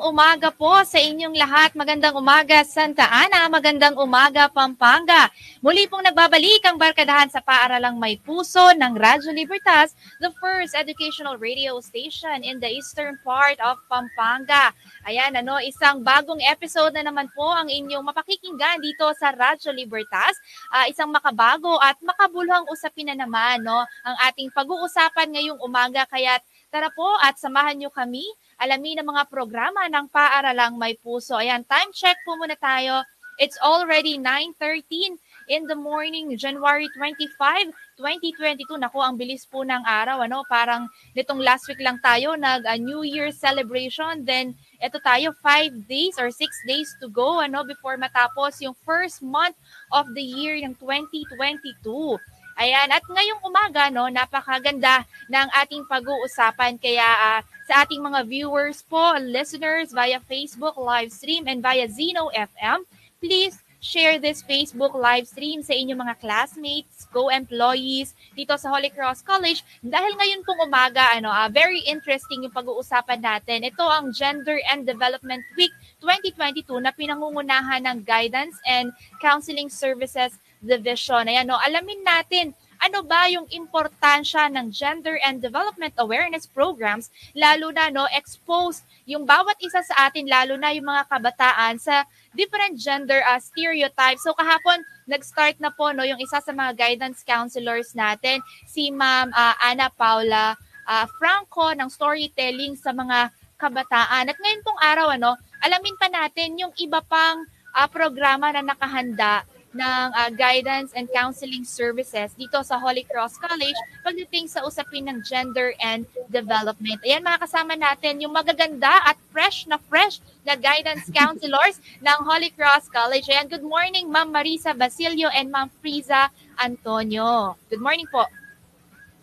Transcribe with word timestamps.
Magandang 0.00 0.16
umaga 0.16 0.48
po 0.48 0.72
sa 0.88 0.96
inyong 0.96 1.36
lahat. 1.36 1.76
Magandang 1.76 2.16
umaga 2.16 2.64
Santa 2.64 3.04
Ana, 3.04 3.52
magandang 3.52 4.00
umaga 4.00 4.48
Pampanga. 4.48 5.28
Muli 5.60 5.84
pong 5.92 6.08
nagbabalik 6.08 6.64
ang 6.64 6.80
barkadahan 6.80 7.28
sa 7.28 7.44
paaralang 7.44 8.00
may 8.00 8.16
puso 8.16 8.72
ng 8.80 8.96
Radyo 8.96 9.28
Libertas, 9.36 9.92
the 10.24 10.32
first 10.40 10.72
educational 10.72 11.36
radio 11.36 11.76
station 11.84 12.40
in 12.40 12.56
the 12.64 12.72
eastern 12.72 13.20
part 13.20 13.60
of 13.60 13.76
Pampanga. 13.92 14.72
Ayan, 15.04 15.36
ano, 15.36 15.60
isang 15.60 16.00
bagong 16.00 16.40
episode 16.48 16.96
na 16.96 17.04
naman 17.04 17.28
po 17.36 17.52
ang 17.52 17.68
inyong 17.68 18.00
mapakikinggan 18.00 18.80
dito 18.80 19.04
sa 19.20 19.36
Radyo 19.36 19.68
Libertas. 19.76 20.32
Uh, 20.72 20.88
isang 20.88 21.12
makabago 21.12 21.76
at 21.76 22.00
makabuluhang 22.00 22.64
usapin 22.72 23.12
na 23.12 23.20
naman, 23.20 23.60
no, 23.60 23.84
ang 24.08 24.16
ating 24.32 24.48
pag-uusapan 24.56 25.28
ngayong 25.28 25.60
umaga. 25.60 26.08
Kaya 26.08 26.40
tara 26.72 26.88
po 26.88 27.04
at 27.20 27.36
samahan 27.36 27.76
nyo 27.76 27.92
kami 27.92 28.24
alamin 28.60 29.00
ang 29.00 29.08
mga 29.16 29.24
programa 29.32 29.88
ng 29.88 30.06
Paaralang 30.12 30.76
May 30.76 30.92
Puso. 31.00 31.40
Ayan, 31.40 31.64
time 31.64 31.88
check 31.96 32.20
po 32.28 32.36
muna 32.36 32.54
tayo. 32.60 33.00
It's 33.40 33.56
already 33.64 34.20
9.13 34.20 35.16
in 35.48 35.64
the 35.64 35.72
morning, 35.72 36.36
January 36.36 36.92
25, 36.92 37.72
2022. 37.96 38.68
Naku, 38.76 39.00
ang 39.00 39.16
bilis 39.16 39.48
po 39.48 39.64
ng 39.64 39.80
araw. 39.80 40.20
Ano? 40.20 40.44
Parang 40.44 40.84
nitong 41.16 41.40
last 41.40 41.64
week 41.64 41.80
lang 41.80 41.96
tayo 42.04 42.36
nag 42.36 42.68
a 42.68 42.76
New 42.76 43.00
Year 43.00 43.32
celebration. 43.32 44.28
Then, 44.28 44.52
ito 44.76 45.00
tayo, 45.00 45.32
5 45.40 45.88
days 45.88 46.20
or 46.20 46.28
6 46.28 46.68
days 46.68 46.92
to 47.00 47.08
go 47.08 47.40
ano, 47.40 47.64
before 47.64 47.96
matapos 47.96 48.60
yung 48.60 48.76
first 48.84 49.24
month 49.24 49.56
of 49.88 50.04
the 50.12 50.20
year 50.20 50.60
ng 50.60 50.76
2022. 50.76 52.20
Ayan, 52.60 52.92
at 52.92 53.00
ngayong 53.08 53.40
umaga, 53.40 53.88
no, 53.88 54.12
napakaganda 54.12 55.08
ng 55.32 55.48
ating 55.64 55.80
pag-uusapan. 55.88 56.76
Kaya 56.76 57.08
uh, 57.08 57.40
sa 57.64 57.88
ating 57.88 58.04
mga 58.04 58.20
viewers 58.28 58.84
po, 58.84 59.16
listeners 59.16 59.96
via 59.96 60.20
Facebook 60.28 60.76
live 60.76 61.08
stream 61.08 61.48
and 61.48 61.64
via 61.64 61.88
Zeno 61.88 62.28
FM, 62.36 62.84
please 63.16 63.56
share 63.80 64.20
this 64.20 64.44
Facebook 64.44 64.92
live 64.92 65.24
stream 65.24 65.64
sa 65.64 65.72
inyong 65.72 66.04
mga 66.04 66.20
classmates, 66.20 67.08
co-employees 67.08 68.12
dito 68.36 68.52
sa 68.60 68.68
Holy 68.68 68.92
Cross 68.92 69.24
College. 69.24 69.64
Dahil 69.80 70.12
ngayon 70.20 70.44
pong 70.44 70.60
umaga, 70.60 71.16
ano, 71.16 71.32
uh, 71.32 71.48
very 71.48 71.80
interesting 71.88 72.44
yung 72.44 72.52
pag-uusapan 72.52 73.24
natin. 73.24 73.64
Ito 73.64 73.88
ang 73.88 74.12
Gender 74.12 74.60
and 74.68 74.84
Development 74.84 75.40
Week 75.56 75.72
2022 76.04 76.76
na 76.76 76.92
pinangungunahan 76.92 77.88
ng 77.88 78.04
Guidance 78.04 78.60
and 78.68 78.92
Counseling 79.24 79.72
Services 79.72 80.36
Division. 80.60 81.28
Ayan, 81.28 81.48
no, 81.48 81.56
alamin 81.56 82.04
natin 82.04 82.52
ano 82.80 83.04
ba 83.04 83.28
yung 83.28 83.44
importansya 83.52 84.48
ng 84.48 84.72
gender 84.72 85.20
and 85.20 85.44
development 85.44 85.92
awareness 86.00 86.48
programs 86.48 87.12
lalo 87.36 87.68
na 87.68 87.92
no 87.92 88.08
expose 88.16 88.80
yung 89.04 89.28
bawat 89.28 89.52
isa 89.60 89.84
sa 89.84 90.08
atin 90.08 90.24
lalo 90.24 90.56
na 90.56 90.72
yung 90.72 90.88
mga 90.88 91.04
kabataan 91.12 91.76
sa 91.76 92.08
different 92.32 92.80
gender 92.80 93.20
uh, 93.28 93.36
stereotypes. 93.36 94.24
So 94.24 94.32
kahapon 94.32 94.80
nag-start 95.04 95.60
na 95.60 95.68
po 95.68 95.92
no 95.92 96.08
yung 96.08 96.20
isa 96.24 96.40
sa 96.40 96.52
mga 96.56 96.72
guidance 96.72 97.20
counselors 97.20 97.92
natin 97.92 98.40
si 98.64 98.88
Ma'am 98.88 99.28
uh, 99.28 99.54
Ana 99.60 99.92
Paula 99.92 100.56
uh, 100.88 101.06
Franco 101.20 101.76
ng 101.76 101.88
storytelling 101.92 102.80
sa 102.80 102.96
mga 102.96 103.28
kabataan. 103.60 104.32
At 104.32 104.38
ngayon 104.40 104.64
pong 104.64 104.80
araw 104.80 105.12
ano, 105.12 105.36
alamin 105.60 106.00
pa 106.00 106.08
natin 106.08 106.56
yung 106.56 106.72
iba 106.80 107.04
pang 107.04 107.44
uh, 107.76 107.88
programa 107.92 108.48
na 108.56 108.64
nakahanda 108.64 109.44
ng 109.70 110.06
uh, 110.10 110.30
guidance 110.34 110.90
and 110.98 111.06
counseling 111.14 111.62
services 111.62 112.34
dito 112.34 112.58
sa 112.66 112.78
Holy 112.78 113.06
Cross 113.06 113.38
College 113.38 113.76
pagdating 114.02 114.50
sa 114.50 114.66
usapin 114.66 115.06
ng 115.06 115.22
gender 115.22 115.74
and 115.78 116.06
development. 116.26 116.98
Ayan, 117.06 117.22
makakasama 117.22 117.78
natin 117.78 118.18
yung 118.18 118.34
magaganda 118.34 118.90
at 119.06 119.14
fresh 119.30 119.70
na 119.70 119.78
fresh 119.78 120.18
na 120.42 120.58
guidance 120.58 121.06
counselors 121.18 121.78
ng 122.02 122.18
Holy 122.26 122.50
Cross 122.50 122.90
College. 122.90 123.30
Ayan, 123.30 123.46
good 123.46 123.66
morning 123.66 124.10
Ma'am 124.10 124.34
Marisa 124.34 124.74
Basilio 124.74 125.30
and 125.30 125.54
Ma'am 125.54 125.70
Friza 125.78 126.34
Antonio. 126.58 127.54
Good 127.70 127.82
morning 127.82 128.10
po. 128.10 128.26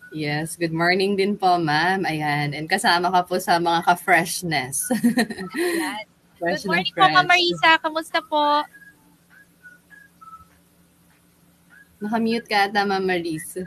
Yes, 0.08 0.56
good 0.56 0.72
morning 0.72 1.20
din 1.20 1.36
po, 1.36 1.60
ma'am. 1.60 2.08
Ayan, 2.08 2.56
and 2.56 2.64
kasama 2.64 3.12
ka 3.12 3.28
po 3.28 3.36
sa 3.36 3.60
mga 3.60 3.84
ka-freshness. 3.84 4.88
Ayan. 4.96 6.08
Fresh 6.38 6.64
good 6.64 6.70
morning 6.70 6.94
po, 6.96 7.04
Ma'am 7.04 7.28
Marisa. 7.28 7.76
Kamusta 7.82 8.24
po? 8.24 8.64
Nakamute 11.98 12.46
ka 12.46 12.70
ata, 12.70 12.86
Ma'am 12.86 13.02
Maris. 13.02 13.58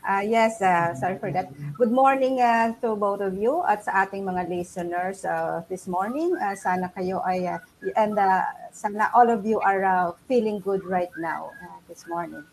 Uh, 0.00 0.24
yes, 0.24 0.60
uh, 0.60 0.92
sorry 0.92 1.16
for 1.16 1.32
that. 1.32 1.48
Good 1.76 1.92
morning 1.92 2.40
uh, 2.40 2.72
to 2.84 2.96
both 2.96 3.20
of 3.20 3.36
you 3.36 3.64
at 3.64 3.84
sa 3.84 4.04
ating 4.04 4.24
mga 4.28 4.48
listeners 4.48 5.24
uh, 5.24 5.64
this 5.72 5.88
morning. 5.88 6.36
Uh, 6.36 6.56
sana 6.56 6.92
kayo 6.92 7.24
ay, 7.24 7.48
uh, 7.48 7.60
and 7.96 8.16
uh, 8.16 8.44
sana 8.72 9.08
all 9.16 9.28
of 9.28 9.44
you 9.44 9.60
are 9.60 9.84
uh, 9.84 10.12
feeling 10.28 10.60
good 10.60 10.84
right 10.84 11.12
now 11.16 11.52
uh, 11.64 11.80
this 11.88 12.04
morning. 12.08 12.44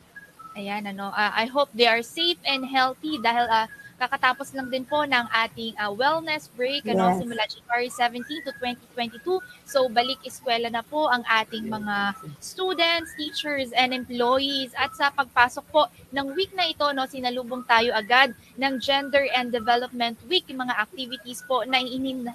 Ayan, 0.55 0.87
ano, 0.87 1.11
uh, 1.11 1.31
I 1.35 1.47
hope 1.47 1.67
they 1.75 1.87
are 1.87 2.03
safe 2.03 2.39
and 2.47 2.63
healthy 2.63 3.19
dahil 3.19 3.47
uh, 3.51 3.67
Kakatapos 3.97 4.53
lang 4.53 4.69
din 4.69 4.85
po 4.85 5.01
ng 5.03 5.25
ating 5.33 5.73
uh, 5.81 5.89
wellness 5.89 6.53
break 6.53 6.85
ano, 6.85 7.09
yes. 7.09 7.17
simula 7.17 7.43
January 7.49 7.89
17 7.89 8.45
to 8.45 8.51
2022. 8.93 9.41
So 9.65 9.89
balik 9.89 10.21
eskwela 10.21 10.69
na 10.69 10.85
po 10.85 11.09
ang 11.09 11.25
ating 11.25 11.65
mga 11.65 12.13
students, 12.37 13.17
teachers, 13.17 13.73
and 13.73 13.97
employees. 13.97 14.69
At 14.77 14.93
sa 14.93 15.09
pagpasok 15.09 15.65
po 15.73 15.89
ng 16.13 16.37
week 16.37 16.53
na 16.53 16.69
ito, 16.69 16.85
no, 16.93 17.09
sinalubong 17.09 17.65
tayo 17.65 17.89
agad 17.97 18.37
ng 18.57 18.81
Gender 18.81 19.29
and 19.37 19.53
Development 19.53 20.17
Week, 20.25 20.43
mga 20.49 20.73
activities 20.73 21.45
po 21.45 21.61
na 21.63 21.77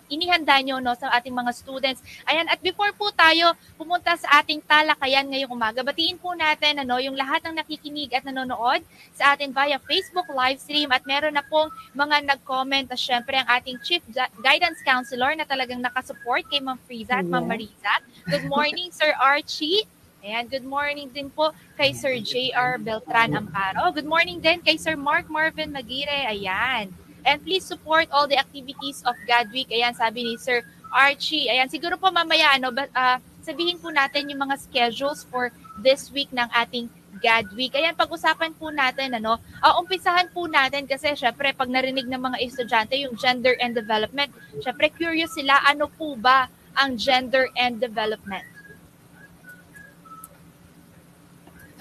inihanda 0.09 0.57
nyo 0.63 0.79
no, 0.79 0.95
sa 0.95 1.11
ating 1.19 1.35
mga 1.35 1.51
students. 1.53 2.01
Ayan, 2.31 2.47
at 2.47 2.63
before 2.63 2.95
po 2.95 3.11
tayo 3.13 3.53
pumunta 3.75 4.15
sa 4.15 4.41
ating 4.41 4.63
talakayan 4.63 5.27
ngayong 5.27 5.51
umaga, 5.51 5.83
batiin 5.83 6.17
po 6.17 6.33
natin 6.39 6.81
ano, 6.81 7.03
yung 7.03 7.19
lahat 7.19 7.43
ng 7.45 7.59
nakikinig 7.59 8.15
at 8.15 8.23
nanonood 8.23 8.81
sa 9.13 9.35
atin 9.35 9.51
via 9.51 9.77
Facebook 9.83 10.31
live 10.31 10.63
stream 10.63 10.89
at 10.95 11.03
meron 11.05 11.35
na 11.35 11.45
pong 11.45 11.69
mga 11.93 12.23
nag-comment 12.23 12.89
at 12.89 13.01
syempre 13.01 13.35
ang 13.37 13.49
ating 13.51 13.77
Chief 13.83 14.03
Guidance 14.41 14.81
Counselor 14.87 15.35
na 15.35 15.45
talagang 15.45 15.83
nakasupport 15.83 16.47
kay 16.47 16.63
Ma'am 16.63 16.79
Friza 16.87 17.19
at 17.19 17.27
Ma'am 17.27 17.45
Marisa. 17.45 17.93
Good 18.31 18.47
morning, 18.47 18.95
Sir 18.95 19.11
Archie. 19.19 19.85
Ayan, 20.23 20.47
good 20.47 20.63
morning 20.63 21.11
din 21.11 21.27
po 21.35 21.51
kay 21.75 21.91
Sir 21.91 22.23
J.R. 22.23 22.79
Beltran 22.79 23.35
Amparo. 23.35 23.91
Good 23.91 24.07
morning 24.07 24.39
din 24.39 24.63
kay 24.63 24.79
Sir 24.79 24.95
Mark 24.95 25.27
Marvin 25.27 25.75
Magire. 25.75 26.31
Ayan. 26.31 26.95
And 27.27 27.43
please 27.43 27.67
support 27.67 28.07
all 28.15 28.31
the 28.31 28.39
activities 28.39 29.03
of 29.03 29.19
God 29.27 29.51
Week. 29.51 29.67
Ayan, 29.75 29.99
sabi 29.99 30.23
ni 30.23 30.39
Sir 30.39 30.63
Archie. 30.95 31.51
Ayan, 31.51 31.67
siguro 31.67 31.99
po 31.99 32.15
mamaya, 32.15 32.55
ano, 32.55 32.71
uh, 32.71 33.19
sabihin 33.43 33.83
po 33.83 33.91
natin 33.91 34.31
yung 34.31 34.47
mga 34.47 34.63
schedules 34.63 35.27
for 35.27 35.51
this 35.83 36.07
week 36.15 36.31
ng 36.31 36.47
ating 36.55 36.87
God 37.19 37.51
Week. 37.59 37.75
Ayan, 37.75 37.99
pag-usapan 37.99 38.55
po 38.55 38.71
natin, 38.71 39.19
ano, 39.19 39.43
uh, 39.59 39.75
umpisahan 39.83 40.31
po 40.31 40.47
natin 40.47 40.87
kasi 40.87 41.19
syempre 41.19 41.51
pag 41.51 41.67
narinig 41.67 42.07
ng 42.07 42.23
mga 42.31 42.39
estudyante 42.47 42.95
yung 42.95 43.19
gender 43.19 43.59
and 43.59 43.75
development, 43.75 44.31
syempre 44.63 44.87
curious 44.95 45.35
sila, 45.35 45.59
ano 45.67 45.91
po 45.91 46.15
ba 46.15 46.47
ang 46.79 46.95
gender 46.95 47.51
and 47.59 47.83
development? 47.83 48.52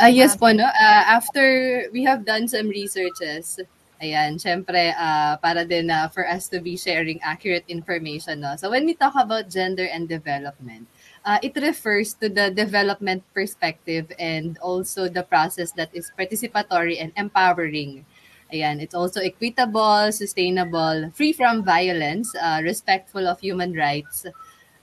Uh, 0.02 0.10
yes 0.10 0.34
po, 0.36 0.50
no? 0.52 0.66
Uh, 0.66 1.04
after 1.06 1.86
we 1.94 2.02
have 2.04 2.26
done 2.26 2.48
some 2.48 2.68
researches, 2.70 3.62
ayan, 4.02 4.42
syempre, 4.42 4.98
uh, 4.98 5.38
para 5.38 5.62
din 5.62 5.94
uh, 5.94 6.10
for 6.10 6.26
us 6.26 6.50
to 6.50 6.58
be 6.60 6.74
sharing 6.74 7.22
accurate 7.22 7.66
information, 7.70 8.42
no? 8.42 8.58
So 8.58 8.74
when 8.74 8.86
we 8.90 8.98
talk 8.98 9.14
about 9.14 9.46
gender 9.50 9.86
and 9.86 10.10
development, 10.10 10.90
uh, 11.22 11.38
it 11.46 11.54
refers 11.54 12.18
to 12.18 12.30
the 12.30 12.50
development 12.50 13.22
perspective 13.30 14.10
and 14.18 14.58
also 14.58 15.06
the 15.06 15.22
process 15.22 15.70
that 15.78 15.94
is 15.94 16.10
participatory 16.18 16.98
and 16.98 17.14
empowering. 17.14 18.06
Ayan, 18.52 18.82
it's 18.82 18.98
also 18.98 19.22
equitable, 19.22 20.12
sustainable, 20.12 21.14
free 21.14 21.32
from 21.32 21.64
violence, 21.64 22.34
uh, 22.36 22.60
respectful 22.66 23.28
of 23.28 23.40
human 23.40 23.72
rights, 23.78 24.26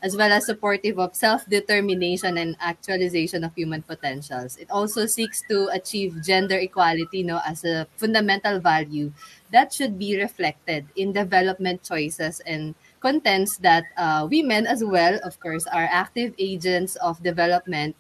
as 0.03 0.17
well 0.17 0.31
as 0.31 0.47
supportive 0.47 0.99
of 0.99 1.15
self-determination 1.15 2.39
and 2.39 2.57
actualization 2.61 3.43
of 3.43 3.55
human 3.55 3.83
potentials. 3.83 4.57
It 4.57 4.71
also 4.71 5.07
seeks 5.07 5.43
to 5.51 5.69
achieve 5.73 6.23
gender 6.23 6.57
equality 6.57 7.23
no, 7.23 7.41
as 7.47 7.65
a 7.65 7.87
fundamental 7.97 8.61
value 8.61 9.13
that 9.51 9.73
should 9.73 9.99
be 9.99 10.17
reflected 10.17 10.87
in 10.97 11.13
development 11.13 11.83
choices 11.83 12.41
and 12.41 12.75
contends 13.01 13.57
that 13.59 13.85
uh, 13.97 14.27
women 14.31 14.67
as 14.67 14.85
well, 14.85 15.19
of 15.25 15.39
course, 15.41 15.67
are 15.67 15.89
active 15.91 16.35
agents 16.39 16.97
of 16.97 17.23
development, 17.23 17.97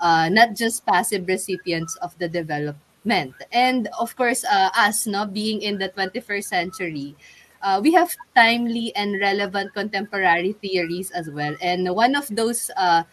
uh, 0.00 0.28
not 0.28 0.54
just 0.54 0.86
passive 0.86 1.26
recipients 1.26 1.96
of 1.96 2.16
the 2.18 2.28
development. 2.28 3.34
And 3.50 3.88
of 3.98 4.14
course, 4.16 4.44
uh, 4.44 4.70
us, 4.76 5.06
no, 5.06 5.26
being 5.26 5.62
in 5.62 5.78
the 5.78 5.88
21st 5.88 6.44
century, 6.44 7.16
uh, 7.62 7.80
we 7.82 7.92
have 7.94 8.14
timely 8.34 8.94
and 8.94 9.18
relevant 9.20 9.72
contemporary 9.72 10.52
theories 10.52 11.10
as 11.10 11.30
well. 11.30 11.56
And 11.62 11.88
one 11.94 12.14
of 12.14 12.28
those 12.28 12.70
uh, 12.76 13.04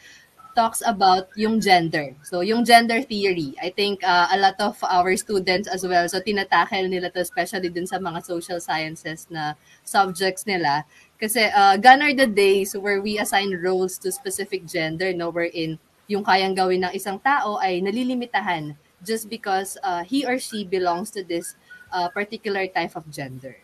talks 0.56 0.82
about 0.86 1.30
yung 1.38 1.62
gender. 1.62 2.12
So, 2.24 2.42
yung 2.42 2.66
gender 2.66 3.02
theory. 3.02 3.56
I 3.62 3.70
think 3.70 4.04
uh, 4.04 4.28
a 4.34 4.38
lot 4.38 4.60
of 4.60 4.76
our 4.84 5.16
students 5.16 5.70
as 5.70 5.86
well, 5.86 6.10
so 6.10 6.20
tinatakel 6.20 6.90
nila 6.90 7.10
to 7.16 7.22
especially 7.22 7.70
dun 7.70 7.88
sa 7.88 7.96
mga 7.96 8.26
social 8.26 8.60
sciences 8.60 9.28
na 9.30 9.54
subjects 9.86 10.44
nila. 10.44 10.84
Kasi 11.16 11.48
uh, 11.48 11.78
gone 11.78 12.02
are 12.02 12.12
the 12.12 12.28
days 12.28 12.76
where 12.76 13.00
we 13.00 13.20
assign 13.20 13.56
roles 13.56 13.96
to 14.04 14.12
specific 14.12 14.66
gender, 14.66 15.14
no, 15.14 15.30
wherein 15.30 15.80
yung 16.10 16.26
kayang 16.26 16.58
gawin 16.58 16.84
ng 16.84 16.92
isang 16.92 17.22
tao 17.22 17.62
ay 17.62 17.80
nalilimitahan 17.80 18.74
just 19.06 19.30
because 19.30 19.78
uh, 19.86 20.04
he 20.04 20.26
or 20.26 20.42
she 20.42 20.66
belongs 20.66 21.14
to 21.14 21.24
this 21.24 21.56
uh, 21.94 22.10
particular 22.10 22.68
type 22.68 22.98
of 22.98 23.08
gender. 23.08 23.56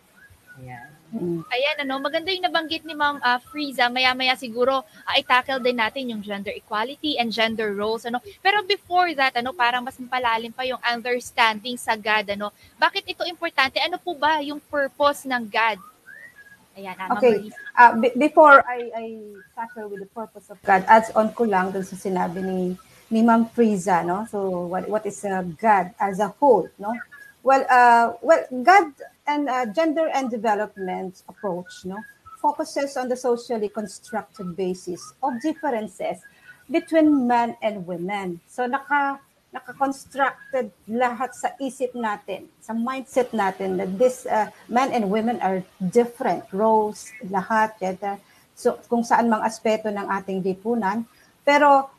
Ayan. 0.59 0.87
Ayan, 1.47 1.75
ano, 1.87 1.99
maganda 2.03 2.27
yung 2.31 2.43
nabanggit 2.43 2.83
ni 2.83 2.91
Ma'am 2.91 3.19
uh, 3.23 3.39
Frieza. 3.39 3.87
Maya-maya 3.87 4.35
siguro 4.35 4.83
uh, 4.83 5.13
i-tackle 5.15 5.63
din 5.63 5.79
natin 5.79 6.11
yung 6.11 6.19
gender 6.19 6.51
equality 6.51 7.15
and 7.15 7.31
gender 7.31 7.71
roles. 7.71 8.03
Ano. 8.03 8.19
Pero 8.43 8.63
before 8.67 9.11
that, 9.15 9.35
ano, 9.39 9.55
parang 9.55 9.83
mas 9.83 9.95
mapalalim 9.95 10.51
pa 10.51 10.67
yung 10.67 10.79
understanding 10.83 11.79
sa 11.79 11.95
God. 11.95 12.27
Ano. 12.35 12.51
Bakit 12.75 13.03
ito 13.07 13.23
importante? 13.27 13.79
Ano 13.79 13.95
po 13.95 14.15
ba 14.15 14.43
yung 14.43 14.59
purpose 14.59 15.23
ng 15.23 15.43
God? 15.47 15.79
Ayan, 16.75 16.95
uh, 16.99 17.15
Okay. 17.15 17.47
Uh, 17.79 17.91
b- 17.95 18.15
before 18.19 18.59
I, 18.67 18.91
I 18.91 19.05
tackle 19.55 19.87
with 19.87 20.03
the 20.03 20.11
purpose 20.11 20.51
of 20.51 20.59
God, 20.59 20.83
adds 20.91 21.07
on 21.15 21.31
ko 21.31 21.47
lang 21.47 21.71
dun 21.71 21.87
sa 21.87 21.95
sinabi 21.95 22.43
ni 22.43 22.75
ni 23.07 23.23
Ma'am 23.23 23.47
Frieza, 23.47 24.03
no? 24.03 24.27
So 24.27 24.67
what 24.67 24.83
what 24.91 25.03
is 25.07 25.23
uh, 25.23 25.39
God 25.55 25.95
as 25.95 26.19
a 26.19 26.27
whole, 26.35 26.67
no? 26.75 26.91
Well, 27.45 27.61
uh, 27.69 28.17
well, 28.25 28.41
God 28.65 28.89
and 29.29 29.45
uh, 29.45 29.69
gender 29.69 30.09
and 30.09 30.33
development 30.33 31.21
approach, 31.29 31.85
no, 31.85 32.01
focuses 32.41 32.97
on 32.97 33.05
the 33.05 33.15
socially 33.15 33.69
constructed 33.69 34.57
basis 34.57 35.13
of 35.21 35.37
differences 35.45 36.25
between 36.73 37.29
men 37.29 37.53
and 37.61 37.85
women. 37.85 38.41
So 38.49 38.65
naka 38.65 39.21
naka-constructed 39.53 40.73
lahat 40.89 41.37
sa 41.37 41.53
isip 41.61 41.93
natin, 41.93 42.49
sa 42.65 42.73
mindset 42.73 43.29
natin 43.29 43.77
that 43.77 43.93
this 43.93 44.25
uh, 44.25 44.49
men 44.65 44.89
and 44.89 45.13
women 45.13 45.37
are 45.45 45.61
different 45.93 46.49
roles, 46.49 47.13
lahat, 47.29 47.77
etc. 47.77 48.17
So 48.57 48.81
kung 48.89 49.05
saan 49.05 49.29
mang 49.29 49.45
aspeto 49.45 49.93
ng 49.93 50.09
ating 50.09 50.41
lipunan, 50.41 51.05
pero 51.45 51.93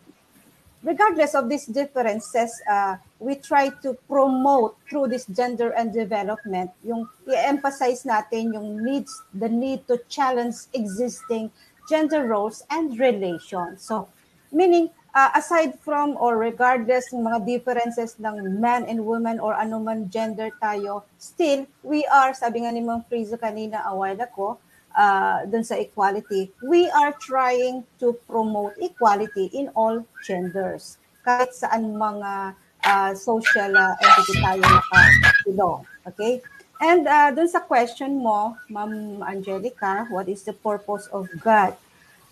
regardless 0.82 1.34
of 1.34 1.48
these 1.48 1.66
differences, 1.66 2.52
uh, 2.70 2.96
we 3.18 3.36
try 3.36 3.70
to 3.82 3.94
promote 4.08 4.76
through 4.88 5.08
this 5.08 5.26
gender 5.26 5.70
and 5.72 5.92
development, 5.92 6.70
yung 6.84 7.08
i-emphasize 7.28 8.04
natin 8.04 8.52
yung 8.54 8.84
needs, 8.84 9.22
the 9.34 9.48
need 9.48 9.86
to 9.88 9.98
challenge 10.08 10.68
existing 10.74 11.50
gender 11.88 12.26
roles 12.26 12.62
and 12.70 12.98
relations. 12.98 13.82
So, 13.82 14.08
meaning, 14.52 14.90
uh, 15.14 15.30
aside 15.34 15.78
from 15.80 16.16
or 16.20 16.36
regardless 16.36 17.08
ng 17.12 17.24
mga 17.24 17.46
differences 17.46 18.20
ng 18.20 18.60
men 18.60 18.84
and 18.84 19.00
women 19.00 19.40
or 19.40 19.56
anuman 19.56 20.12
gender 20.12 20.52
tayo, 20.60 21.08
still, 21.16 21.64
we 21.82 22.04
are, 22.12 22.36
sabi 22.36 22.62
nga 22.62 22.70
ni 22.70 22.84
Ma'am 22.84 23.00
Frizo 23.08 23.40
kanina 23.40 23.80
a 23.88 23.96
while 23.96 24.20
ago, 24.20 24.58
uh, 24.96 25.44
dun 25.44 25.62
sa 25.62 25.76
equality, 25.76 26.50
we 26.64 26.88
are 26.90 27.12
trying 27.20 27.84
to 28.00 28.16
promote 28.26 28.74
equality 28.80 29.52
in 29.52 29.68
all 29.76 30.02
genders. 30.24 30.96
Kahit 31.22 31.52
saan 31.52 31.94
mga 31.94 32.56
uh, 32.82 33.12
social 33.14 33.70
uh, 33.76 33.94
entity 34.00 34.34
tayo 34.40 34.62
nakatulong. 34.64 35.80
Okay? 36.08 36.34
And 36.80 37.04
uh, 37.04 37.28
dun 37.32 37.48
sa 37.48 37.60
question 37.60 38.20
mo, 38.20 38.56
Ma'am 38.72 39.22
Angelica, 39.22 40.08
what 40.08 40.26
is 40.28 40.42
the 40.42 40.56
purpose 40.56 41.06
of 41.12 41.28
God? 41.44 41.76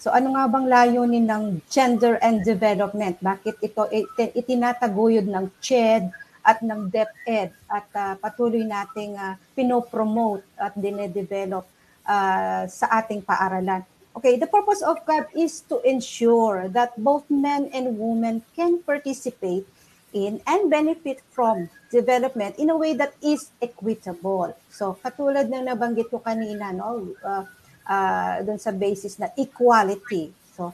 So 0.01 0.13
ano 0.13 0.37
nga 0.37 0.45
bang 0.51 0.69
layunin 0.69 1.25
ng 1.25 1.45
gender 1.73 2.21
and 2.21 2.45
development? 2.45 3.17
Bakit 3.25 3.57
ito 3.65 3.89
itinataguyod 4.37 5.25
ng 5.25 5.49
CHED 5.65 6.13
at 6.45 6.61
ng 6.61 6.93
DepEd 6.93 7.57
at 7.73 7.89
uh, 7.97 8.13
patuloy 8.21 8.69
nating 8.69 9.17
uh, 9.17 9.33
pinopromote 9.57 10.45
at 10.61 10.77
dinedevelop 10.77 11.65
uh, 12.07 12.69
sa 12.69 12.87
ating 13.03 13.25
paaralan. 13.25 13.85
Okay, 14.15 14.39
the 14.39 14.47
purpose 14.47 14.79
of 14.79 15.03
God 15.03 15.27
is 15.35 15.67
to 15.67 15.83
ensure 15.83 16.71
that 16.71 16.95
both 16.95 17.27
men 17.27 17.67
and 17.75 17.99
women 17.99 18.47
can 18.55 18.79
participate 18.87 19.67
in 20.15 20.39
and 20.47 20.71
benefit 20.71 21.19
from 21.35 21.67
development 21.91 22.55
in 22.57 22.71
a 22.71 22.79
way 22.79 22.95
that 22.95 23.19
is 23.19 23.51
equitable. 23.59 24.55
So, 24.71 24.95
katulad 25.03 25.51
ng 25.51 25.67
nabanggit 25.67 26.15
ko 26.15 26.23
kanina, 26.23 26.71
no, 26.71 27.11
uh, 27.27 27.43
uh, 27.91 28.35
dun 28.47 28.63
sa 28.63 28.71
basis 28.71 29.19
na 29.19 29.35
equality. 29.35 30.31
So, 30.55 30.71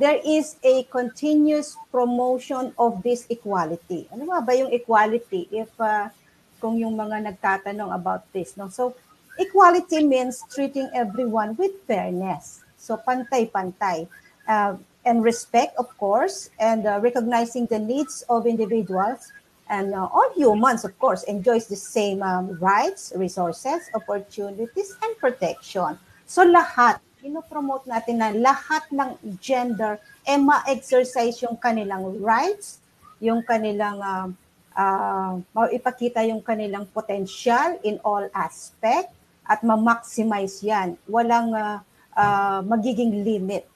there 0.00 0.16
is 0.24 0.56
a 0.64 0.88
continuous 0.88 1.76
promotion 1.92 2.72
of 2.80 3.04
this 3.04 3.28
equality. 3.28 4.08
Ano 4.08 4.24
ba 4.24 4.40
ba 4.40 4.56
yung 4.56 4.72
equality? 4.72 5.52
If 5.52 5.68
uh, 5.76 6.08
kung 6.56 6.80
yung 6.80 6.96
mga 6.96 7.28
nagtatanong 7.28 7.92
about 7.92 8.24
this, 8.32 8.56
no? 8.56 8.72
So, 8.72 8.96
equality 9.40 10.04
means 10.04 10.44
treating 10.52 10.92
everyone 10.94 11.56
with 11.56 11.72
fairness. 11.88 12.60
So, 12.76 13.00
pantay-pantay. 13.00 14.06
Uh, 14.46 14.76
and 15.04 15.24
respect, 15.24 15.72
of 15.78 15.88
course, 15.96 16.50
and 16.60 16.86
uh, 16.86 17.00
recognizing 17.00 17.66
the 17.66 17.78
needs 17.78 18.22
of 18.28 18.46
individuals 18.46 19.32
and 19.70 19.94
uh, 19.94 20.04
all 20.10 20.28
humans, 20.34 20.84
of 20.84 20.98
course, 20.98 21.22
enjoys 21.24 21.66
the 21.66 21.76
same 21.76 22.22
um, 22.22 22.58
rights, 22.58 23.12
resources, 23.16 23.88
opportunities, 23.94 24.96
and 25.02 25.16
protection. 25.16 25.96
So 26.26 26.44
lahat, 26.44 26.98
ino-promote 27.22 27.86
natin 27.86 28.18
na 28.18 28.34
lahat 28.34 28.82
ng 28.90 29.38
gender 29.38 29.96
e 30.26 30.34
eh, 30.34 30.38
ma-exercise 30.40 31.38
yung 31.40 31.56
kanilang 31.56 32.18
rights, 32.20 32.82
yung 33.22 33.46
kanilang 33.46 34.02
uh, 34.02 34.28
uh, 34.74 35.68
ipakita 35.70 36.24
yung 36.26 36.42
kanilang 36.42 36.84
potential 36.90 37.78
in 37.86 38.00
all 38.02 38.26
aspect 38.34 39.12
at 39.50 39.66
ma-maximize 39.66 40.62
yan. 40.62 40.94
Walang 41.10 41.50
uh, 41.50 41.82
uh, 42.14 42.62
magiging 42.62 43.26
limit 43.26 43.66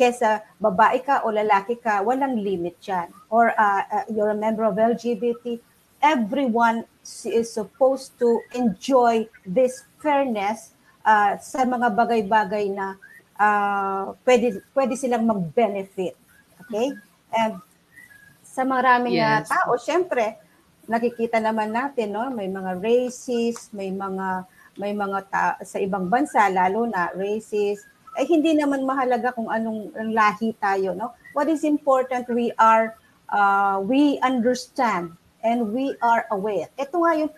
kesa 0.00 0.40
babae 0.56 1.04
ka 1.04 1.20
o 1.28 1.28
lalaki 1.28 1.76
ka, 1.76 2.00
walang 2.00 2.40
limit 2.40 2.80
yan. 2.88 3.12
Or 3.28 3.52
uh, 3.52 3.84
uh, 3.84 4.04
you're 4.08 4.32
a 4.32 4.38
member 4.38 4.64
of 4.64 4.80
LGBT, 4.80 5.60
everyone 6.00 6.88
is 7.28 7.52
supposed 7.52 8.16
to 8.16 8.40
enjoy 8.56 9.28
this 9.44 9.84
fairness 10.00 10.72
uh, 11.04 11.36
sa 11.36 11.68
mga 11.68 11.92
bagay-bagay 11.92 12.72
na 12.72 12.96
uh, 13.36 14.16
pwede, 14.24 14.64
pwede 14.72 14.96
silang 14.96 15.28
mag-benefit. 15.28 16.16
Okay? 16.64 16.96
And 17.36 17.60
sa 18.40 18.64
maraming 18.64 19.20
yes. 19.20 19.52
tao, 19.52 19.76
syempre, 19.76 20.40
nakikita 20.88 21.44
naman 21.44 21.76
natin, 21.76 22.16
no, 22.16 22.32
may 22.32 22.48
mga 22.48 22.80
racist, 22.80 23.70
may 23.76 23.92
mga 23.92 24.48
may 24.80 24.96
mga 24.96 25.18
ta- 25.28 25.58
sa 25.60 25.76
ibang 25.76 26.08
bansa 26.08 26.48
lalo 26.48 26.88
na 26.88 27.12
racist, 27.12 27.84
ay 28.16 28.24
hindi 28.24 28.56
naman 28.56 28.88
mahalaga 28.88 29.36
kung 29.36 29.52
anong 29.52 29.92
lahi 30.10 30.56
tayo, 30.56 30.96
no? 30.96 31.12
What 31.36 31.52
is 31.52 31.62
important, 31.62 32.26
we 32.32 32.50
are, 32.56 32.96
uh, 33.28 33.78
we 33.84 34.16
understand 34.24 35.14
and 35.44 35.70
we 35.76 35.92
are 36.00 36.24
aware. 36.32 36.72
Ito 36.80 36.96
nga 36.96 37.12
yung 37.20 37.32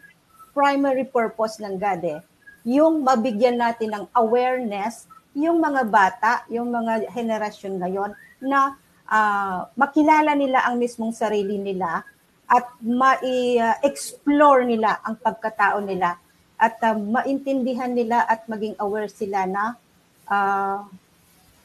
primary 0.55 1.05
purpose 1.05 1.59
ng 1.59 1.77
God 1.77 2.03
eh. 2.07 2.21
Yung 2.63 3.03
mabigyan 3.03 3.59
natin 3.59 3.91
ng 3.91 4.05
awareness 4.15 5.11
yung 5.33 5.61
mga 5.61 5.83
bata, 5.89 6.33
yung 6.53 6.69
mga 6.69 7.09
henerasyon 7.09 7.81
ngayon 7.81 8.11
na 8.45 8.77
uh, 9.09 9.65
makilala 9.77 10.37
nila 10.37 10.65
ang 10.69 10.77
mismong 10.77 11.17
sarili 11.17 11.57
nila 11.57 12.05
at 12.53 12.69
ma-explore 12.85 14.69
nila 14.69 15.01
ang 15.01 15.17
pagkatao 15.17 15.81
nila 15.81 16.21
at 16.63 16.79
uh, 16.87 16.95
maintindihan 16.95 17.91
nila 17.91 18.23
at 18.31 18.47
maging 18.47 18.79
aware 18.79 19.11
sila 19.11 19.43
na 19.51 19.75
uh, 20.31 20.87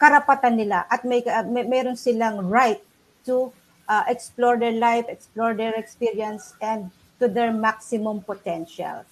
karapatan 0.01 0.57
nila 0.57 0.89
at 0.89 1.05
may, 1.05 1.21
uh, 1.21 1.45
may 1.45 1.61
meron 1.61 1.93
silang 1.93 2.41
right 2.49 2.81
to 3.21 3.53
uh, 3.85 4.01
explore 4.09 4.57
their 4.57 4.73
life, 4.73 5.05
explore 5.05 5.53
their 5.53 5.77
experience 5.77 6.57
and 6.65 6.89
to 7.21 7.29
their 7.29 7.53
maximum 7.53 8.25
potential. 8.25 9.05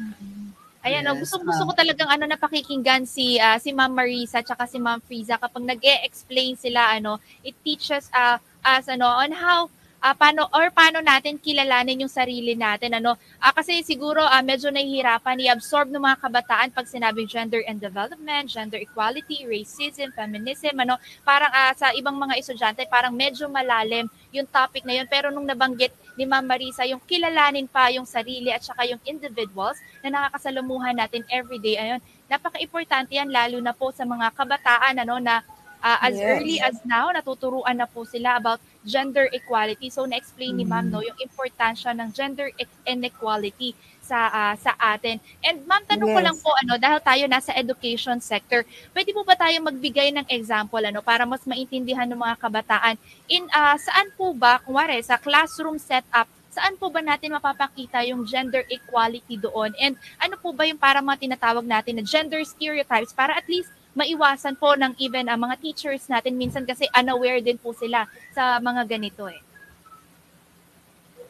Mm-hmm. 0.00 0.56
Ayan, 0.86 1.02
yes, 1.02 1.18
gusto, 1.26 1.42
gusto 1.42 1.66
ko 1.66 1.72
talagang 1.74 2.06
ano 2.06 2.30
napakikinggan 2.30 3.10
si 3.10 3.42
uh, 3.42 3.58
si 3.58 3.74
Ma'am 3.74 3.90
Marisa 3.90 4.38
at 4.38 4.70
si 4.70 4.78
Ma'am 4.78 5.02
Friza 5.02 5.34
kapag 5.34 5.66
nag-e-explain 5.66 6.54
sila 6.54 6.94
ano, 6.94 7.18
it 7.42 7.58
teaches 7.66 8.06
uh, 8.14 8.38
us 8.62 8.86
ano 8.86 9.10
on 9.10 9.34
how 9.34 9.66
uh, 10.06 10.14
paano 10.14 10.46
or 10.54 10.70
paano 10.70 11.02
natin 11.02 11.34
kilalanin 11.42 12.06
yung 12.06 12.12
sarili 12.12 12.54
natin 12.54 12.94
ano? 12.94 13.18
Uh, 13.42 13.50
kasi 13.50 13.82
siguro 13.82 14.22
uh, 14.22 14.42
medyo 14.46 14.70
nahihirapan 14.70 15.42
i-absorb 15.42 15.90
ng 15.90 15.98
mga 15.98 16.22
kabataan 16.22 16.70
pag 16.70 16.86
sinabing 16.86 17.26
gender 17.26 17.66
and 17.66 17.82
development, 17.82 18.46
gender 18.46 18.78
equality, 18.78 19.42
racism, 19.50 20.14
feminism 20.14 20.78
ano? 20.78 20.94
Parang 21.26 21.50
uh, 21.50 21.74
sa 21.74 21.90
ibang 21.98 22.14
mga 22.14 22.38
estudyante 22.38 22.86
parang 22.86 23.10
medyo 23.10 23.50
malalim 23.50 24.06
yung 24.30 24.46
topic 24.46 24.86
na 24.86 25.02
yun. 25.02 25.06
Pero 25.10 25.34
nung 25.34 25.48
nabanggit 25.48 25.90
ni 26.14 26.22
Ma'am 26.24 26.46
Marisa 26.46 26.86
yung 26.86 27.02
kilalanin 27.02 27.66
pa 27.66 27.90
yung 27.90 28.06
sarili 28.06 28.54
at 28.54 28.62
saka 28.62 28.86
yung 28.86 29.02
individuals 29.02 29.76
na 30.06 30.14
nakakasalamuhan 30.14 30.94
natin 30.94 31.26
everyday 31.26 31.76
ayun. 31.76 32.00
Napaka-importante 32.26 33.14
yan 33.14 33.30
lalo 33.30 33.58
na 33.62 33.70
po 33.70 33.90
sa 33.94 34.02
mga 34.02 34.34
kabataan 34.34 35.02
ano 35.02 35.18
na 35.22 35.46
Uh, 35.82 35.98
as 36.02 36.18
Yes. 36.18 36.24
early 36.24 36.58
as 36.60 36.80
now, 36.84 37.08
natuturuan 37.14 37.78
na 37.78 37.86
po 37.86 38.02
sila 38.04 38.36
about 38.40 38.58
gender 38.82 39.28
equality. 39.30 39.90
So 39.90 40.06
na-explain 40.06 40.56
ni 40.56 40.64
Ma'am 40.66 40.88
Mm. 40.88 40.90
no 40.90 41.02
yung 41.02 41.18
importansya 41.20 41.94
ng 41.94 42.10
gender 42.10 42.50
e- 42.54 42.66
inequality 42.86 43.74
sa 44.00 44.30
ah, 44.30 44.54
sa 44.58 44.72
atin. 44.78 45.18
And 45.42 45.62
Ma'am, 45.66 45.82
tanong 45.86 46.10
ko 46.10 46.18
Yes. 46.18 46.24
lang 46.24 46.36
po 46.38 46.50
ano, 46.54 46.78
dahil 46.78 46.98
tayo 47.02 47.24
nasa 47.26 47.52
education 47.54 48.18
sector, 48.22 48.62
pwede 48.94 49.10
po 49.14 49.22
ba 49.26 49.34
tayo 49.34 49.58
magbigay 49.62 50.10
ng 50.14 50.26
example 50.30 50.80
ano 50.82 51.02
para 51.02 51.26
mas 51.26 51.42
maintindihan 51.44 52.06
ng 52.06 52.18
mga 52.18 52.36
kabataan 52.38 52.96
in 53.28 53.46
ah, 53.52 53.74
saan 53.78 54.10
po 54.14 54.32
ba 54.34 54.58
kunwari 54.62 54.98
sa 55.02 55.18
classroom 55.18 55.78
setup 55.78 56.26
saan 56.48 56.80
po 56.80 56.88
ba 56.88 57.04
natin 57.04 57.36
mapapakita 57.36 58.00
yung 58.08 58.24
gender 58.24 58.64
equality 58.72 59.36
doon? 59.36 59.76
And 59.76 59.92
ano 60.16 60.40
po 60.40 60.56
ba 60.56 60.64
yung 60.64 60.80
para 60.80 61.04
mga 61.04 61.28
tinatawag 61.28 61.68
natin 61.68 62.00
na 62.00 62.04
gender 62.06 62.40
stereotypes 62.48 63.12
para 63.12 63.36
at 63.36 63.44
least 63.44 63.68
maiwasan 63.96 64.60
po 64.60 64.76
ng 64.76 64.92
even 65.00 65.26
ang 65.26 65.40
mga 65.40 65.56
teachers 65.58 66.04
natin 66.06 66.36
minsan 66.36 66.68
kasi 66.68 66.84
unaware 66.92 67.40
din 67.40 67.56
po 67.56 67.72
sila 67.72 68.04
sa 68.36 68.60
mga 68.60 68.84
ganito 68.84 69.24
eh. 69.26 69.40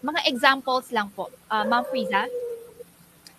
Mga 0.02 0.20
examples 0.26 0.90
lang 0.90 1.08
po. 1.14 1.30
Uh, 1.46 1.62
Ma'am 1.62 1.86
Friza? 1.86 2.26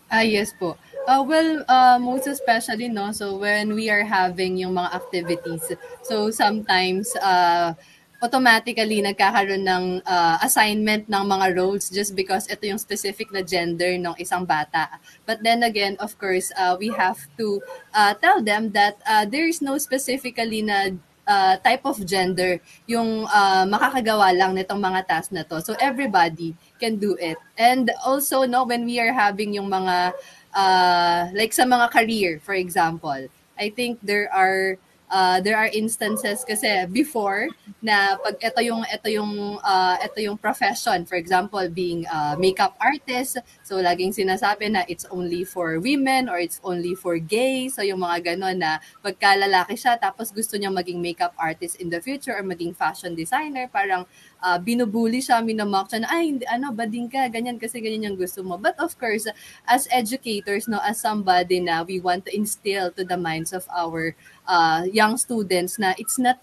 Ah, 0.08 0.24
yes 0.24 0.56
po. 0.56 0.80
Uh, 1.04 1.24
well, 1.24 1.64
uh, 1.68 2.00
most 2.00 2.28
especially, 2.28 2.88
no, 2.88 3.12
so 3.12 3.36
when 3.36 3.76
we 3.76 3.92
are 3.92 4.04
having 4.04 4.56
yung 4.56 4.76
mga 4.76 4.96
activities, 4.96 5.64
so 6.04 6.32
sometimes, 6.32 7.12
uh, 7.20 7.76
automatically 8.18 9.02
nagkakaroon 9.02 9.62
ng 9.62 9.86
uh, 10.02 10.38
assignment 10.42 11.06
ng 11.06 11.24
mga 11.24 11.54
roles 11.54 11.90
just 11.90 12.18
because 12.18 12.50
ito 12.50 12.66
yung 12.66 12.82
specific 12.82 13.30
na 13.30 13.46
gender 13.46 13.94
ng 13.94 14.18
isang 14.18 14.42
bata. 14.42 14.90
But 15.30 15.46
then 15.46 15.62
again, 15.62 15.98
of 16.02 16.18
course, 16.18 16.50
uh, 16.58 16.74
we 16.80 16.90
have 16.98 17.22
to 17.38 17.62
uh, 17.94 18.18
tell 18.18 18.42
them 18.42 18.74
that 18.74 18.98
uh, 19.06 19.30
there 19.30 19.46
is 19.46 19.62
no 19.62 19.78
specifically 19.78 20.66
na 20.66 20.98
uh, 21.28 21.62
type 21.62 21.86
of 21.86 22.02
gender 22.08 22.58
yung 22.88 23.28
uh, 23.30 23.68
makakagawa 23.70 24.34
lang 24.34 24.56
nitong 24.58 24.82
mga 24.82 25.06
task 25.06 25.30
na 25.30 25.44
to. 25.46 25.62
So 25.62 25.76
everybody 25.78 26.56
can 26.80 26.98
do 26.98 27.14
it. 27.20 27.38
And 27.60 27.92
also, 28.02 28.48
no, 28.50 28.66
when 28.66 28.88
we 28.88 28.98
are 28.98 29.14
having 29.14 29.54
yung 29.54 29.70
mga, 29.70 30.18
uh, 30.56 31.22
like 31.36 31.54
sa 31.54 31.68
mga 31.70 31.92
career, 31.92 32.32
for 32.42 32.56
example, 32.56 33.30
I 33.60 33.70
think 33.70 34.00
there 34.02 34.32
are 34.34 34.80
uh, 35.10 35.40
there 35.42 35.58
are 35.58 35.68
instances 35.72 36.44
kasi 36.44 36.86
before 36.92 37.48
na 37.82 38.18
pag 38.20 38.36
ito 38.42 38.60
yung 38.64 38.84
ito 38.88 39.08
yung 39.10 39.60
uh, 39.64 39.96
ito 40.04 40.20
yung 40.20 40.38
profession. 40.38 41.06
For 41.06 41.16
example 41.16 41.64
being 41.70 42.06
a 42.08 42.36
makeup 42.40 42.76
artist 42.80 43.40
so 43.68 43.76
laging 43.84 44.16
sinasabi 44.16 44.72
na 44.72 44.88
it's 44.88 45.04
only 45.12 45.44
for 45.44 45.76
women 45.84 46.32
or 46.32 46.40
it's 46.40 46.64
only 46.64 46.96
for 46.96 47.20
gay 47.20 47.68
so 47.68 47.84
yung 47.84 48.00
mga 48.00 48.32
ganon 48.32 48.64
na 48.64 48.80
pagka 49.04 49.36
lalaki 49.36 49.76
siya 49.76 50.00
tapos 50.00 50.32
gusto 50.32 50.56
niya 50.56 50.72
maging 50.72 51.04
makeup 51.04 51.36
artist 51.36 51.76
in 51.84 51.92
the 51.92 52.00
future 52.00 52.32
or 52.32 52.48
maging 52.48 52.72
fashion 52.72 53.12
designer 53.12 53.68
parang 53.68 54.08
uh, 54.42 54.58
binubuli 54.62 55.22
siya, 55.22 55.42
minamock 55.42 55.90
siya 55.90 56.06
na, 56.06 56.10
ay, 56.14 56.24
hindi, 56.36 56.46
ano, 56.46 56.74
bading 56.74 57.10
ka, 57.10 57.30
ganyan 57.30 57.58
kasi 57.58 57.82
ganyan 57.82 58.14
yung 58.14 58.20
gusto 58.20 58.42
mo. 58.46 58.58
But 58.58 58.78
of 58.78 58.94
course, 58.98 59.26
as 59.66 59.88
educators, 59.90 60.68
no, 60.68 60.82
as 60.82 61.02
somebody 61.02 61.62
na 61.62 61.84
we 61.84 62.00
want 62.00 62.26
to 62.30 62.32
instill 62.34 62.92
to 62.94 63.04
the 63.04 63.18
minds 63.18 63.54
of 63.54 63.66
our 63.74 64.14
uh, 64.46 64.86
young 64.90 65.18
students 65.18 65.80
na 65.80 65.94
it's 65.98 66.18
not 66.22 66.38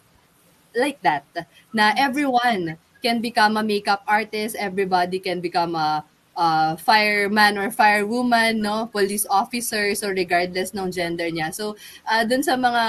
like 0.74 0.98
that. 1.02 1.26
Na 1.70 1.94
everyone 1.94 2.78
can 3.04 3.20
become 3.20 3.56
a 3.56 3.64
makeup 3.64 4.02
artist, 4.08 4.56
everybody 4.56 5.20
can 5.20 5.38
become 5.38 5.76
a 5.76 6.02
uh, 6.36 6.76
fireman 6.76 7.58
or 7.58 7.70
firewoman, 7.70 8.60
no, 8.60 8.86
police 8.86 9.26
officer, 9.30 9.94
so 9.94 10.10
regardless 10.10 10.74
ng 10.74 10.90
gender 10.90 11.30
niya. 11.30 11.54
So, 11.54 11.76
uh, 12.06 12.22
dun 12.26 12.42
sa 12.42 12.54
mga 12.58 12.84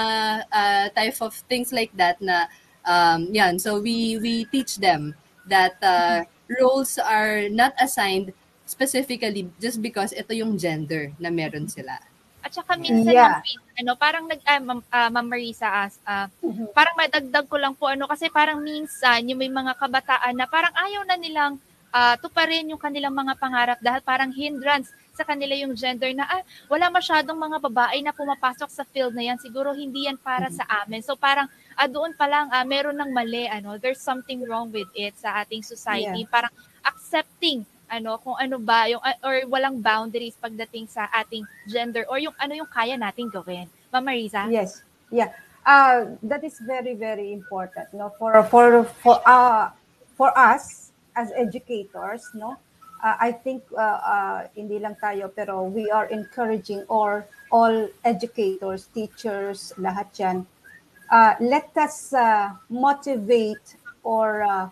uh, 0.50 0.86
type 0.94 1.18
of 1.22 1.34
things 1.46 1.72
like 1.72 1.90
that 1.96 2.20
na 2.20 2.46
um, 2.86 3.30
yan, 3.30 3.58
so 3.58 3.80
we 3.80 4.18
we 4.18 4.46
teach 4.50 4.78
them 4.78 5.14
that 5.46 5.78
uh, 5.82 6.26
roles 6.60 6.98
are 6.98 7.48
not 7.50 7.74
assigned 7.78 8.34
specifically 8.66 9.46
just 9.62 9.78
because 9.78 10.10
ito 10.10 10.34
yung 10.34 10.58
gender 10.58 11.14
na 11.22 11.30
meron 11.30 11.70
sila. 11.70 11.98
At 12.46 12.54
saka 12.54 12.78
minsan, 12.78 13.10
Yeah. 13.10 13.42
Friza, 13.42 13.82
ano, 13.82 13.92
parang 13.98 14.24
nag, 14.30 14.38
ah, 14.46 14.62
Ma'am, 14.62 14.80
ah, 14.90 15.10
Ma'am 15.10 15.26
Marisa, 15.26 15.66
as, 15.66 15.98
ah, 16.06 16.30
parang 16.70 16.94
madagdag 16.94 17.46
ko 17.50 17.58
lang 17.58 17.74
po, 17.74 17.90
ano, 17.90 18.06
kasi 18.06 18.30
parang 18.30 18.62
minsan, 18.62 19.26
yung 19.26 19.42
may 19.42 19.50
mga 19.50 19.74
kabataan 19.74 20.34
na 20.38 20.46
parang 20.46 20.70
ayaw 20.78 21.02
na 21.02 21.18
nilang 21.18 21.58
ah, 21.92 22.14
tuparin 22.18 22.70
yung 22.70 22.80
kanilang 22.80 23.14
mga 23.14 23.34
pangarap 23.38 23.78
dahil 23.82 24.02
parang 24.02 24.30
hindrance 24.32 24.90
sa 25.16 25.24
kanila 25.24 25.56
yung 25.56 25.72
gender 25.72 26.12
na 26.12 26.28
ah, 26.28 26.44
wala 26.68 26.92
masyadong 26.92 27.40
mga 27.40 27.58
babae 27.64 28.04
na 28.04 28.12
pumapasok 28.12 28.68
sa 28.68 28.84
field 28.84 29.16
na 29.16 29.24
yan. 29.24 29.38
Siguro 29.40 29.72
hindi 29.72 30.04
yan 30.04 30.20
para 30.20 30.52
sa 30.52 30.68
amin. 30.84 31.00
So 31.00 31.16
parang 31.16 31.48
ah, 31.76 31.88
doon 31.88 32.12
pa 32.12 32.28
lang 32.28 32.52
ah, 32.52 32.64
meron 32.68 33.00
ng 33.00 33.10
mali. 33.10 33.48
Ano, 33.48 33.80
there's 33.80 34.00
something 34.00 34.44
wrong 34.44 34.68
with 34.68 34.88
it 34.92 35.16
sa 35.16 35.40
ating 35.40 35.64
society. 35.64 36.28
Parang 36.28 36.52
accepting 36.84 37.64
ano 37.86 38.18
kung 38.18 38.34
ano 38.36 38.58
ba 38.58 38.90
yung 38.90 39.00
ah, 39.00 39.16
or 39.24 39.46
walang 39.48 39.80
boundaries 39.80 40.36
pagdating 40.36 40.90
sa 40.90 41.06
ating 41.16 41.46
gender 41.70 42.04
or 42.10 42.18
yung 42.20 42.34
ano 42.36 42.52
yung 42.52 42.68
kaya 42.68 42.98
nating 42.98 43.32
gawin. 43.32 43.70
Ma'am 43.94 44.04
Marisa? 44.04 44.44
Yes. 44.50 44.82
Yeah. 45.08 45.32
Uh, 45.66 46.14
that 46.22 46.46
is 46.46 46.62
very 46.62 46.94
very 46.94 47.34
important 47.34 47.90
no 47.90 48.14
for 48.14 48.38
for 48.46 48.86
for 49.02 49.18
uh 49.26 49.66
for 50.14 50.30
us 50.38 50.85
as 51.16 51.32
educators 51.34 52.28
no? 52.36 52.56
Uh, 53.02 53.16
I 53.20 53.32
think 53.32 53.64
uh, 53.76 54.00
uh, 54.00 54.38
hindi 54.56 54.78
lang 54.80 54.96
tayo 54.96 55.28
pero 55.28 55.64
we 55.68 55.90
are 55.92 56.08
encouraging 56.08 56.84
or 56.88 57.28
all 57.52 57.88
educators 58.04 58.88
teachers 58.92 59.72
lahat 59.76 60.08
yan. 60.16 60.38
Uh, 61.12 61.36
let 61.40 61.70
us 61.76 62.12
uh, 62.16 62.56
motivate 62.68 63.76
or 64.02 64.42
uh, 64.42 64.68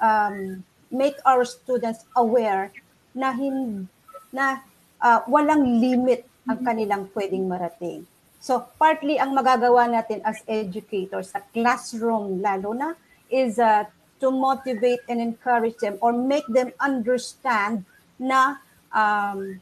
um, 0.00 0.62
make 0.92 1.16
our 1.24 1.44
students 1.48 2.04
aware 2.14 2.70
na 3.16 3.32
hin 3.32 3.88
na 4.30 4.60
uh, 5.00 5.20
walang 5.26 5.80
limit 5.80 6.28
ang 6.46 6.60
kanilang 6.60 7.08
pwedeng 7.14 7.48
marating. 7.48 8.04
So 8.42 8.66
partly 8.76 9.22
ang 9.22 9.38
magagawa 9.38 9.86
natin 9.86 10.18
as 10.26 10.42
educators 10.50 11.30
sa 11.30 11.40
classroom 11.54 12.42
lalo 12.42 12.74
na 12.74 12.98
is 13.30 13.62
uh, 13.62 13.86
to 14.22 14.30
motivate 14.30 15.02
and 15.10 15.18
encourage 15.18 15.74
them 15.82 15.98
or 15.98 16.14
make 16.14 16.46
them 16.46 16.70
understand 16.78 17.82
na 18.22 18.62
um, 18.94 19.58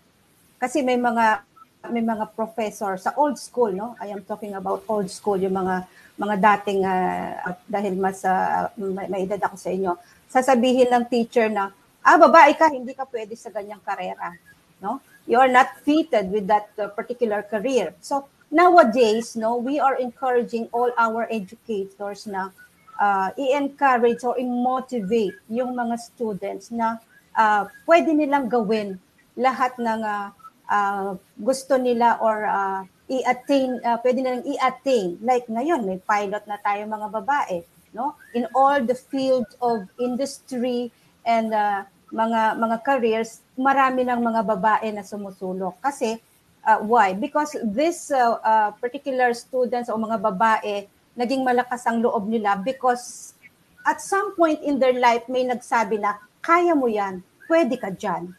kasi 0.61 0.85
may 0.85 1.01
mga 1.01 1.41
may 1.89 2.05
mga 2.05 2.37
professor 2.37 3.01
sa 3.01 3.17
old 3.17 3.41
school 3.41 3.73
no? 3.73 3.97
I 3.97 4.13
am 4.13 4.21
talking 4.29 4.53
about 4.53 4.85
old 4.85 5.09
school 5.09 5.41
yung 5.41 5.57
mga 5.57 5.89
mga 6.21 6.37
dating 6.37 6.85
uh, 6.85 7.57
dahil 7.65 7.97
mas 7.97 8.21
uh, 8.21 8.69
may, 8.77 9.09
may 9.09 9.21
edad 9.25 9.41
ako 9.49 9.57
sa 9.57 9.73
inyo 9.73 9.97
sasabihin 10.29 10.93
ng 10.93 11.09
teacher 11.09 11.49
na 11.49 11.73
ah 12.05 12.21
babae 12.21 12.53
ka 12.53 12.69
hindi 12.69 12.93
ka 12.93 13.09
pwede 13.09 13.33
sa 13.41 13.49
ganyang 13.49 13.81
karera 13.81 14.37
no? 14.85 15.01
You 15.25 15.41
are 15.41 15.49
not 15.49 15.81
fitted 15.81 16.29
with 16.29 16.49
that 16.51 16.69
uh, 16.77 16.91
particular 16.93 17.41
career. 17.41 17.97
So 18.05 18.29
nowadays 18.53 19.33
no 19.41 19.57
we 19.57 19.81
are 19.81 19.97
encouraging 19.97 20.69
all 20.77 20.93
our 21.01 21.25
educators 21.33 22.29
na 22.29 22.53
uh, 23.01 23.33
i-encourage 23.35 24.21
or 24.23 24.37
i-motivate 24.37 25.41
yung 25.49 25.73
mga 25.73 25.97
students 25.97 26.69
na 26.69 27.01
uh, 27.35 27.65
pwede 27.89 28.13
nilang 28.13 28.47
gawin 28.47 29.01
lahat 29.41 29.73
ng 29.81 30.05
uh, 30.05 30.29
uh, 30.69 31.17
gusto 31.41 31.81
nila 31.81 32.21
or 32.21 32.45
uh, 32.45 32.85
i-attain, 33.11 33.81
uh, 33.83 33.99
pwede 34.05 34.23
nilang 34.23 34.47
i-attain. 34.47 35.19
Like 35.25 35.49
ngayon, 35.51 35.83
may 35.83 35.99
pilot 35.99 36.45
na 36.47 36.61
tayo 36.63 36.87
mga 36.87 37.09
babae. 37.11 37.67
No? 37.91 38.15
In 38.39 38.47
all 38.55 38.79
the 38.87 38.95
field 38.95 39.51
of 39.59 39.91
industry 39.99 40.95
and 41.27 41.51
uh, 41.51 41.83
mga 42.15 42.59
mga 42.59 42.77
careers, 42.87 43.43
marami 43.59 44.07
ng 44.07 44.21
mga 44.23 44.47
babae 44.47 44.89
na 44.95 45.03
sumusulok. 45.03 45.75
Kasi, 45.83 46.23
uh, 46.63 46.79
why? 46.87 47.15
Because 47.15 47.59
this 47.67 48.15
uh, 48.15 48.39
uh, 48.43 48.71
particular 48.79 49.35
students 49.35 49.91
o 49.91 49.99
mga 49.99 50.23
babae, 50.23 50.87
naging 51.21 51.45
malakas 51.45 51.85
ang 51.85 52.01
loob 52.01 52.25
nila 52.25 52.57
because 52.57 53.37
at 53.85 54.01
some 54.01 54.33
point 54.33 54.65
in 54.65 54.81
their 54.81 54.97
life 54.97 55.29
may 55.29 55.45
nagsabi 55.45 56.01
na, 56.01 56.17
kaya 56.41 56.73
mo 56.73 56.89
yan, 56.89 57.21
pwede 57.53 57.77
ka 57.77 57.93
dyan. 57.93 58.33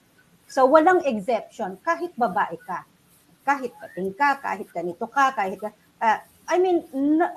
So 0.50 0.66
walang 0.66 1.06
exception, 1.06 1.78
kahit 1.86 2.18
babae 2.18 2.58
ka. 2.66 2.82
Kahit 3.46 3.70
pating 3.78 4.18
ka, 4.18 4.42
kahit 4.42 4.66
ganito 4.74 5.06
ka, 5.06 5.30
kahit... 5.38 5.62
Uh, 6.02 6.18
I 6.50 6.58
mean, 6.58 6.84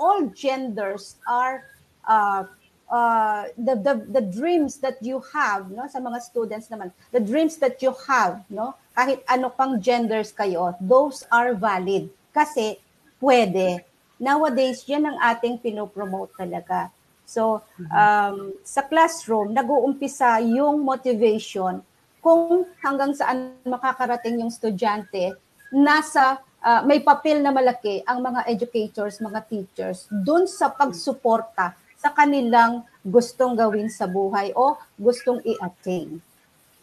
all 0.00 0.26
genders 0.32 1.20
are 1.28 1.68
uh, 2.08 2.48
uh, 2.90 3.44
the, 3.56 3.74
the 3.76 3.94
the 4.20 4.24
dreams 4.32 4.78
that 4.78 4.98
you 5.00 5.22
have 5.32 5.70
no 5.70 5.86
sa 5.88 6.00
mga 6.00 6.20
students 6.20 6.68
naman 6.68 6.92
the 7.12 7.20
dreams 7.20 7.56
that 7.56 7.80
you 7.80 7.94
have 8.06 8.44
no 8.52 8.76
kahit 8.92 9.24
ano 9.30 9.48
pang 9.48 9.80
genders 9.80 10.34
kayo 10.34 10.76
those 10.82 11.24
are 11.32 11.56
valid 11.56 12.12
kasi 12.34 12.76
pwede 13.22 13.80
nowadays 14.24 14.80
yan 14.88 15.04
ang 15.04 15.20
ating 15.20 15.60
pinopromote 15.60 16.32
talaga 16.40 16.88
so 17.28 17.60
um, 17.92 18.56
sa 18.64 18.80
classroom 18.88 19.52
nag-uumpisa 19.52 20.40
yung 20.40 20.80
motivation 20.80 21.84
kung 22.24 22.64
hanggang 22.80 23.12
saan 23.12 23.52
makakarating 23.68 24.40
yung 24.40 24.48
estudyante 24.48 25.36
nasa 25.74 26.40
ah, 26.62 26.80
may 26.86 27.02
papel 27.02 27.42
na 27.42 27.50
malaki 27.50 28.00
ang 28.06 28.22
mga 28.22 28.46
educators, 28.46 29.18
mga 29.18 29.40
teachers 29.50 30.06
dun 30.08 30.46
sa 30.46 30.70
pagsuporta 30.70 31.74
sa 31.98 32.14
kanilang 32.14 32.86
gustong 33.02 33.58
gawin 33.58 33.90
sa 33.90 34.06
buhay 34.06 34.54
o 34.54 34.78
gustong 34.96 35.42
i-attain. 35.42 36.22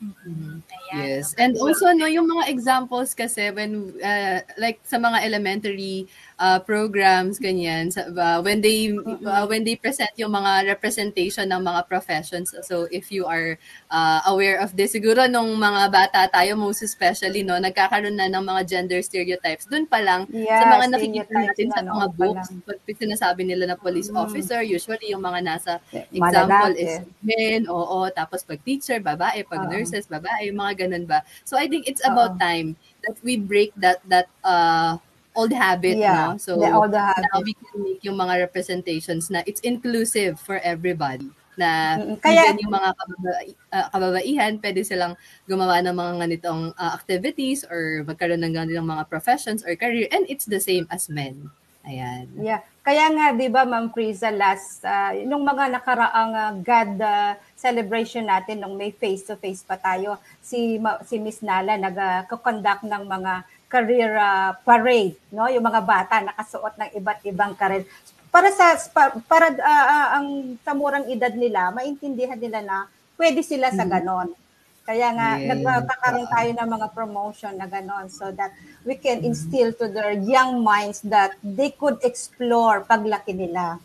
Ayan. 0.01 0.65
Yes. 0.97 1.37
And 1.37 1.53
also 1.61 1.93
no 1.93 2.09
yung 2.09 2.25
mga 2.25 2.49
examples 2.49 3.13
kasi 3.13 3.53
when 3.53 3.93
uh, 4.01 4.41
like 4.57 4.81
sa 4.81 4.97
mga 4.97 5.21
elementary 5.21 6.09
uh, 6.41 6.57
programs 6.65 7.37
ganyan 7.37 7.93
sa, 7.93 8.09
uh, 8.09 8.41
when 8.41 8.65
they 8.65 8.89
uh, 9.29 9.45
when 9.45 9.61
they 9.61 9.77
present 9.77 10.09
yung 10.17 10.33
mga 10.33 10.65
representation 10.73 11.45
ng 11.45 11.61
mga 11.61 11.85
professions. 11.85 12.49
So 12.65 12.89
if 12.89 13.13
you 13.13 13.29
are 13.29 13.61
uh, 13.93 14.25
aware 14.25 14.57
of 14.57 14.73
this 14.73 14.97
siguro 14.97 15.29
nung 15.29 15.53
mga 15.55 15.93
bata 15.93 16.25
tayo 16.33 16.57
most 16.57 16.81
especially 16.81 17.45
no 17.45 17.61
nagkakaroon 17.61 18.17
na 18.17 18.25
ng 18.25 18.41
mga 18.41 18.61
gender 18.65 18.99
stereotypes 19.05 19.69
doon 19.69 19.85
pa 19.85 20.01
lang 20.01 20.25
Yes, 20.33 20.57
sa 20.57 20.65
mga 20.65 20.85
nakikita 20.89 21.31
natin 21.37 21.67
sa 21.69 21.81
na, 21.85 21.93
mga 21.93 22.07
no, 22.09 22.15
books 22.17 22.49
pa 22.65 22.73
pag 22.73 22.97
sinasabi 22.97 23.41
nila 23.45 23.69
na 23.69 23.77
police 23.77 24.09
Mm. 24.09 24.17
officer 24.17 24.59
usually 24.65 25.13
yung 25.13 25.21
mga 25.21 25.39
nasa 25.45 25.73
example 26.09 26.73
Malalaki. 26.73 26.81
is 26.81 26.93
men, 27.21 27.69
oo. 27.69 28.09
Tapos 28.09 28.41
pag 28.41 28.57
teacher, 28.65 28.97
babae. 28.97 29.45
Pag 29.45 29.67
Oo. 29.67 29.71
nurses, 29.71 30.09
babae. 30.09 30.49
Mga 30.49 30.87
ganun 30.87 31.05
ba? 31.05 31.21
So 31.45 31.53
I 31.53 31.69
think 31.69 31.85
it's 31.85 32.01
about 32.01 32.35
Oo. 32.35 32.41
time 32.41 32.73
that 33.05 33.13
we 33.21 33.37
break 33.37 33.71
that 33.77 34.01
that 34.09 34.25
uh, 34.41 34.97
old 35.31 35.53
habit, 35.53 35.95
Yeah, 35.97 36.35
no? 36.35 36.37
So 36.37 36.59
the 36.59 36.71
old 36.71 36.91
now 36.91 37.15
habit. 37.15 37.43
we 37.45 37.53
can 37.55 37.77
make 37.83 38.01
yung 38.03 38.19
mga 38.19 38.43
representations 38.43 39.31
na 39.31 39.43
it's 39.47 39.63
inclusive 39.63 40.39
for 40.39 40.59
everybody 40.59 41.31
na 41.55 41.99
kaya- 42.19 42.51
even 42.51 42.63
yung 42.63 42.73
mga 42.73 42.89
kababa, 42.95 43.31
uh, 43.71 43.87
kababaihan, 43.91 44.51
pwede 44.59 44.81
silang 44.83 45.13
gumawa 45.45 45.83
ng 45.83 45.95
mga 45.95 46.13
ganitong 46.19 46.61
uh, 46.75 46.91
activities 46.95 47.67
or 47.67 48.03
magkaroon 48.07 48.39
ng 48.39 48.55
ganitong 48.55 48.87
mga 48.87 49.03
professions 49.07 49.61
or 49.63 49.75
career 49.75 50.07
and 50.11 50.23
it's 50.27 50.47
the 50.47 50.59
same 50.59 50.87
as 50.87 51.11
men. 51.11 51.51
Ayan. 51.81 52.29
Yeah. 52.37 52.61
Kaya 52.81 53.09
nga, 53.09 53.33
di 53.33 53.49
ba, 53.49 53.65
Ma'am 53.65 53.89
Friza, 53.89 54.29
last, 54.29 54.85
ah, 54.85 55.13
nung 55.25 55.41
mga 55.41 55.69
nakaraang 55.69 56.33
ah, 56.33 56.53
God 56.53 56.91
ah, 57.01 57.33
celebration 57.53 58.25
natin, 58.25 58.61
nung 58.61 58.77
may 58.77 58.89
face-to-face 58.89 59.65
pa 59.65 59.77
tayo, 59.77 60.17
si, 60.41 60.77
Ma- 60.77 61.01
si 61.01 61.17
Miss 61.17 61.41
Nala 61.41 61.77
nag-conduct 61.77 62.85
ng 62.85 63.03
mga 63.05 63.33
career 63.71 64.11
ah, 64.19 64.51
parade, 64.61 65.15
no? 65.31 65.47
Yung 65.47 65.63
mga 65.63 65.81
bata 65.81 66.15
nakasuot 66.19 66.75
ng 66.75 66.91
iba't 66.99 67.19
ibang 67.23 67.55
career. 67.55 67.87
Para 68.27 68.51
sa 68.51 68.65
pa- 68.91 69.15
para 69.25 69.47
ah, 69.57 70.19
ang 70.19 70.27
sa 70.59 70.75
murang 70.75 71.07
edad 71.07 71.31
nila, 71.33 71.71
maintindihan 71.71 72.35
nila 72.35 72.59
na 72.59 72.77
pwede 73.15 73.39
sila 73.41 73.71
sa 73.71 73.87
ganon. 73.87 74.35
Kaya 74.81 75.13
nga, 75.13 75.29
Yes. 75.37 75.61
nagkakaroon 75.61 76.27
tayo 76.27 76.49
ng 76.51 76.69
mga 76.69 76.87
promotion 76.91 77.53
na 77.53 77.69
ganon 77.69 78.09
so 78.09 78.33
that 78.33 78.49
we 78.81 78.97
can 78.97 79.21
instill 79.21 79.69
to 79.71 79.85
their 79.87 80.17
young 80.17 80.59
minds 80.59 81.05
that 81.05 81.37
they 81.39 81.69
could 81.71 82.01
explore 82.01 82.81
paglaki 82.83 83.31
nila. 83.31 83.77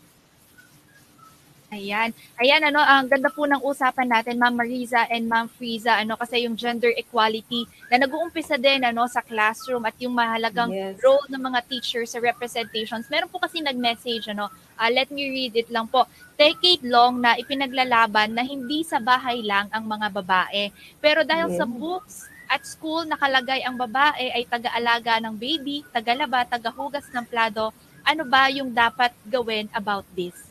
Ayan. 1.67 2.15
Ayan, 2.39 2.63
ano, 2.63 2.79
ang 2.79 3.11
ganda 3.11 3.27
po 3.27 3.43
ng 3.43 3.59
usapan 3.59 4.07
natin, 4.07 4.39
Ma'am 4.39 4.55
Mariza 4.55 5.03
and 5.11 5.27
Ma'am 5.27 5.51
Friza, 5.51 5.99
ano, 5.99 6.15
kasi 6.15 6.47
yung 6.47 6.55
gender 6.55 6.95
equality 6.95 7.67
na 7.91 7.99
nag-uumpisa 7.99 8.55
din, 8.55 8.87
ano, 8.87 9.03
sa 9.11 9.19
classroom 9.19 9.83
at 9.83 9.91
yung 9.99 10.15
mahalagang 10.15 10.71
Yes. 10.71 10.95
role 11.03 11.27
ng 11.27 11.43
mga 11.43 11.59
teachers 11.67 12.15
sa 12.15 12.23
representations. 12.23 13.11
Meron 13.11 13.27
po 13.27 13.43
kasi 13.43 13.59
nag-message, 13.59 14.31
ano, 14.31 14.47
ah, 14.79 14.87
let 14.87 15.11
me 15.11 15.27
read 15.27 15.59
it 15.59 15.67
lang 15.67 15.91
po. 15.91 16.07
Decade 16.39 16.87
long 16.87 17.19
na 17.19 17.35
ipinaglalaban 17.35 18.31
na 18.31 18.47
hindi 18.47 18.87
sa 18.87 19.03
bahay 19.03 19.43
lang 19.43 19.67
ang 19.75 19.83
mga 19.83 20.07
babae. 20.23 20.71
Pero 21.03 21.27
dahil 21.27 21.51
sa 21.51 21.67
Yes. 21.67 21.75
books 21.75 22.15
at 22.47 22.63
school 22.63 23.03
nakalagay 23.03 23.59
ang 23.67 23.75
babae 23.75 24.31
ay 24.31 24.47
taga-alaga 24.47 25.19
ng 25.19 25.35
baby, 25.35 25.83
tagalaba, 25.91 26.47
tagahugas 26.47 27.11
ng 27.11 27.27
plado, 27.27 27.75
ano 28.07 28.23
ba 28.23 28.47
yung 28.47 28.71
dapat 28.71 29.11
gawin 29.27 29.67
about 29.75 30.07
this? 30.15 30.46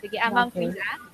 Sige, 0.00 0.16
Ma'am 0.16 0.48
Okay. 0.48 0.72
Friza. 0.72 1.10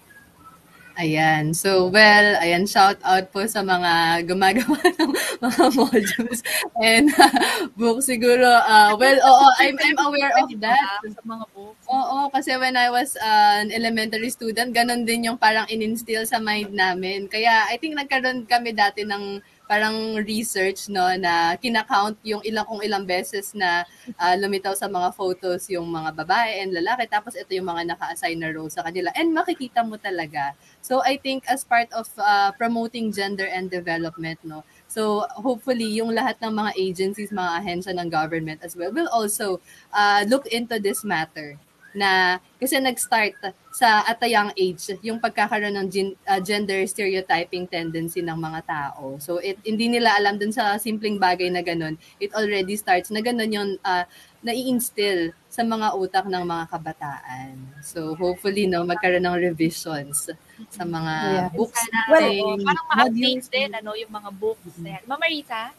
Ayan. 0.97 1.53
So, 1.53 1.93
well, 1.93 2.41
ayan, 2.41 2.65
shout 2.65 2.97
out 3.05 3.29
po 3.29 3.45
sa 3.45 3.61
mga 3.61 4.25
gumagawa 4.25 4.81
ng 4.97 5.13
mga 5.45 5.65
modules 5.77 6.41
and 6.81 7.13
uh, 7.21 7.29
book 7.77 8.01
siguro. 8.01 8.49
Uh, 8.65 8.97
well, 8.97 9.21
oo, 9.21 9.47
I'm, 9.61 9.77
I'm 9.77 10.01
aware 10.09 10.33
of 10.41 10.49
that. 10.65 11.05
Sa 11.05 11.21
mga 11.21 11.45
books. 11.53 11.85
Oo, 11.93 12.33
kasi 12.33 12.57
when 12.57 12.81
I 12.81 12.89
was 12.89 13.13
uh, 13.21 13.61
an 13.61 13.77
elementary 13.77 14.33
student, 14.33 14.73
ganun 14.73 15.05
din 15.05 15.29
yung 15.29 15.37
parang 15.37 15.69
in-instill 15.69 16.25
sa 16.25 16.41
mind 16.41 16.73
namin. 16.73 17.29
Kaya 17.29 17.69
I 17.69 17.77
think 17.77 17.93
nagkaroon 17.93 18.49
kami 18.49 18.73
dati 18.73 19.05
ng 19.05 19.45
parang 19.67 20.19
research 20.23 20.87
no 20.89 21.07
na 21.19 21.59
kinakount 21.59 22.17
yung 22.23 22.43
ilang 22.47 22.67
kung 22.67 22.83
ilang 22.83 23.03
beses 23.03 23.53
na 23.53 23.83
uh, 24.19 24.35
lumitaw 24.39 24.75
sa 24.79 24.87
mga 24.87 25.13
photos 25.15 25.67
yung 25.71 25.87
mga 25.91 26.15
babae 26.15 26.63
and 26.63 26.75
lalaki. 26.75 27.07
Tapos 27.11 27.35
ito 27.35 27.51
yung 27.53 27.67
mga 27.67 27.95
naka-assign 27.95 28.39
na 28.39 28.51
role 28.55 28.71
sa 28.71 28.87
kanila. 28.87 29.11
And 29.19 29.35
makikita 29.35 29.83
mo 29.83 29.99
talaga. 29.99 30.55
So 30.81 31.03
I 31.03 31.19
think 31.19 31.45
as 31.51 31.67
part 31.67 31.91
of 31.93 32.07
uh, 32.17 32.55
promoting 32.55 33.11
gender 33.13 33.47
and 33.51 33.67
development 33.71 34.39
no 34.45 34.63
so 34.87 35.27
hopefully 35.35 35.87
yung 35.99 36.15
lahat 36.15 36.39
ng 36.41 36.53
mga 36.53 36.73
agencies 36.79 37.35
mga 37.35 37.63
ahensya 37.63 37.93
ng 37.97 38.09
government 38.09 38.63
as 38.63 38.79
well 38.79 38.93
will 38.93 39.11
also 39.11 39.59
uh, 39.93 40.23
look 40.29 40.47
into 40.49 40.79
this 40.79 41.03
matter 41.03 41.59
na 41.97 42.37
kasi 42.61 42.77
nag-start 42.77 43.41
sa 43.73 44.05
at 44.05 44.21
a 44.21 44.29
young 44.29 44.53
age 44.53 44.93
yung 45.01 45.17
pagkakaroon 45.17 45.73
ng 45.73 45.89
gen- 45.89 46.17
uh, 46.29 46.37
gender 46.41 46.85
stereotyping 46.85 47.65
tendency 47.65 48.21
ng 48.21 48.37
mga 48.37 48.61
tao. 48.69 49.17
So 49.17 49.41
it 49.41 49.57
hindi 49.65 49.89
nila 49.89 50.13
alam 50.13 50.37
dun 50.37 50.53
sa 50.53 50.77
simpleng 50.77 51.17
bagay 51.17 51.49
na 51.49 51.65
ganun. 51.65 51.97
It 52.21 52.37
already 52.37 52.77
starts 52.77 53.09
na 53.09 53.25
ganun 53.25 53.49
yung 53.49 53.71
uh, 53.81 54.05
nai-instill 54.45 55.33
sa 55.49 55.65
mga 55.65 55.97
utak 55.97 56.29
ng 56.29 56.45
mga 56.45 56.65
kabataan. 56.69 57.57
So 57.81 58.13
hopefully 58.15 58.69
no 58.69 58.85
magkaroon 58.85 59.25
ng 59.25 59.41
revisions 59.41 60.29
sa 60.69 60.85
mga 60.85 61.13
Yeah. 61.27 61.49
books 61.53 61.81
Sana, 61.81 62.01
Well, 62.13 62.21
natin, 62.21 62.65
parang 62.65 62.87
ma-update 62.93 63.47
din, 63.49 63.71
ano, 63.73 63.91
yung 63.93 64.13
mga 64.13 64.31
books. 64.37 64.73
Ayan. 64.81 65.03
Ma'am 65.05 65.21
Marita? 65.21 65.73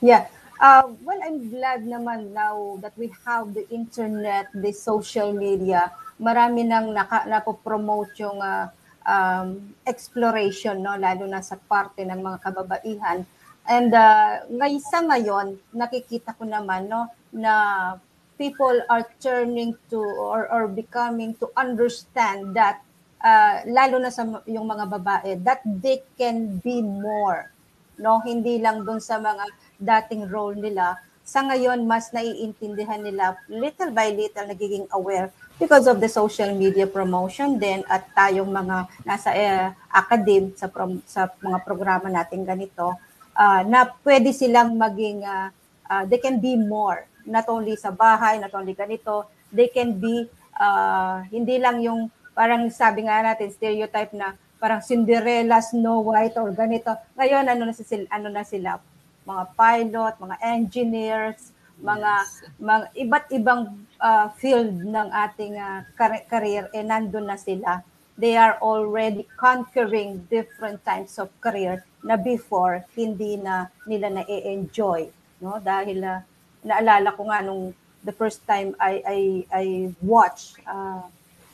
Yeah. 0.00 0.28
Uh, 0.58 0.90
well, 1.06 1.22
I'm 1.22 1.46
glad 1.54 1.86
naman 1.86 2.34
now 2.34 2.82
that 2.82 2.90
we 2.98 3.14
have 3.22 3.54
the 3.54 3.62
internet, 3.70 4.50
the 4.50 4.74
social 4.74 5.30
media. 5.30 5.94
Marami 6.18 6.66
nang 6.66 6.90
naka, 6.90 7.22
napopromote 7.30 8.18
yung 8.18 8.42
uh, 8.42 8.66
um, 9.06 9.70
exploration, 9.86 10.82
no? 10.82 10.98
lalo 10.98 11.30
na 11.30 11.46
sa 11.46 11.54
parte 11.54 12.02
ng 12.02 12.18
mga 12.18 12.38
kababaihan. 12.42 13.22
And 13.70 13.94
uh, 13.94 14.50
ngay 14.50 14.82
sa 14.82 14.98
ngayon, 15.06 15.62
nakikita 15.70 16.34
ko 16.34 16.42
naman 16.42 16.90
no, 16.90 17.06
na 17.30 17.94
people 18.34 18.82
are 18.90 19.06
turning 19.22 19.78
to 19.94 20.02
or, 20.02 20.50
or 20.50 20.66
becoming 20.66 21.38
to 21.38 21.54
understand 21.54 22.50
that 22.58 22.82
uh, 23.22 23.62
lalo 23.70 24.02
na 24.02 24.10
sa 24.10 24.26
yung 24.50 24.66
mga 24.66 24.90
babae 24.90 25.38
that 25.42 25.62
they 25.66 26.02
can 26.14 26.58
be 26.62 26.78
more 26.78 27.50
no 27.98 28.22
hindi 28.22 28.62
lang 28.62 28.86
doon 28.86 29.02
sa 29.02 29.18
mga 29.18 29.42
dating 29.78 30.26
role 30.26 30.58
nila 30.58 30.98
sa 31.28 31.44
ngayon 31.44 31.84
mas 31.84 32.10
naiintindihan 32.10 32.98
nila 32.98 33.36
little 33.46 33.92
by 33.92 34.08
little 34.10 34.48
nagiging 34.48 34.88
aware 34.96 35.28
because 35.60 35.84
of 35.84 36.00
the 36.00 36.08
social 36.08 36.50
media 36.56 36.88
promotion 36.88 37.60
din 37.60 37.84
at 37.84 38.08
tayong 38.16 38.48
mga 38.48 38.88
nasa 39.04 39.30
eh, 39.36 39.70
academe 39.92 40.56
sa 40.56 40.72
prom- 40.72 41.04
sa 41.04 41.28
mga 41.38 41.58
programa 41.62 42.08
natin 42.08 42.48
ganito 42.48 42.96
ah, 43.36 43.60
na 43.62 43.86
pwede 44.02 44.32
silang 44.32 44.74
maging 44.74 45.20
ah, 45.28 45.52
ah, 45.84 46.02
they 46.08 46.16
can 46.16 46.40
be 46.40 46.56
more 46.56 47.04
not 47.28 47.44
only 47.52 47.76
sa 47.76 47.92
bahay 47.92 48.40
not 48.40 48.54
only 48.56 48.72
ganito 48.72 49.28
they 49.52 49.68
can 49.68 49.94
be 49.94 50.24
ah, 50.56 51.22
hindi 51.28 51.60
lang 51.60 51.84
yung 51.84 52.08
parang 52.32 52.70
sabi 52.72 53.04
nga 53.04 53.20
natin 53.20 53.52
stereotype 53.52 54.16
na 54.16 54.32
parang 54.58 54.82
Cinderella, 54.82 55.62
Snow 55.62 56.02
White 56.02 56.34
or 56.34 56.50
ganito. 56.50 56.90
Ngayon 57.14 57.46
ano 57.46 57.62
na 57.70 57.74
sila, 57.74 58.06
ano 58.10 58.26
na 58.26 58.42
sila 58.42 58.82
mga 59.28 59.44
pilot, 59.52 60.14
mga 60.16 60.36
engineers, 60.40 61.52
mga 61.78 62.12
mga 62.58 62.84
iba't 63.04 63.26
ibang 63.36 63.62
ah, 64.00 64.32
field 64.40 64.72
ng 64.72 65.08
ating 65.12 65.54
kar- 65.94 66.26
career 66.26 66.72
eh 66.72 66.82
nandun 66.82 67.28
na 67.28 67.36
sila. 67.36 67.84
They 68.18 68.34
are 68.34 68.58
already 68.58 69.30
conquering 69.38 70.26
different 70.26 70.82
types 70.82 71.22
of 71.22 71.30
career 71.38 71.86
na 72.02 72.18
before 72.18 72.82
hindi 72.98 73.38
na 73.38 73.70
nila 73.86 74.10
na-enjoy, 74.10 75.06
no? 75.38 75.62
Dahil 75.62 76.02
ah, 76.02 76.24
naalala 76.64 77.14
ko 77.14 77.22
nga 77.30 77.44
nung 77.44 77.70
the 78.02 78.14
first 78.16 78.42
time 78.48 78.74
I 78.80 79.04
I 79.04 79.20
I 79.52 79.64
watch 80.02 80.58
ah, 80.66 81.06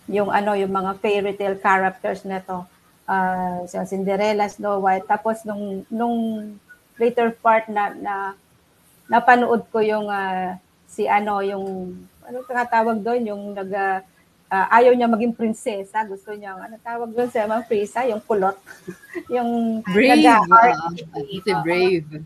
yung 0.08 0.32
ano 0.32 0.56
yung 0.56 0.72
mga 0.72 1.00
fairy 1.00 1.34
tale 1.36 1.60
characters 1.60 2.24
na 2.24 2.40
to 2.40 2.64
uh, 3.08 3.64
si 3.64 3.76
Cinderella, 3.88 4.48
Snow 4.48 4.80
White 4.80 5.08
tapos 5.08 5.44
nung 5.48 5.84
nung 5.88 6.16
later 6.98 7.34
part 7.34 7.66
na 7.68 7.92
na 7.94 8.14
napanood 9.10 9.66
ko 9.68 9.82
yung 9.82 10.08
ah, 10.08 10.56
si 10.86 11.06
ano 11.10 11.42
yung 11.42 11.92
ano 12.24 12.36
tawag 12.46 13.02
doon 13.02 13.22
yung 13.28 13.42
nag 13.52 13.70
ah, 13.74 14.66
ayaw 14.70 14.94
niya 14.94 15.10
maging 15.10 15.34
prinsesa 15.34 16.06
gusto 16.06 16.30
niya 16.32 16.54
ano 16.54 16.78
tawag 16.80 17.10
doon 17.10 17.28
sa 17.28 17.50
mga 17.50 17.66
Frisa 17.66 18.06
yung 18.06 18.22
kulot 18.22 18.56
yung 19.34 19.82
Brave. 19.90 20.22
nag-art 20.22 20.78
ah, 20.78 20.92
si 21.18 21.52
Brave. 21.62 22.24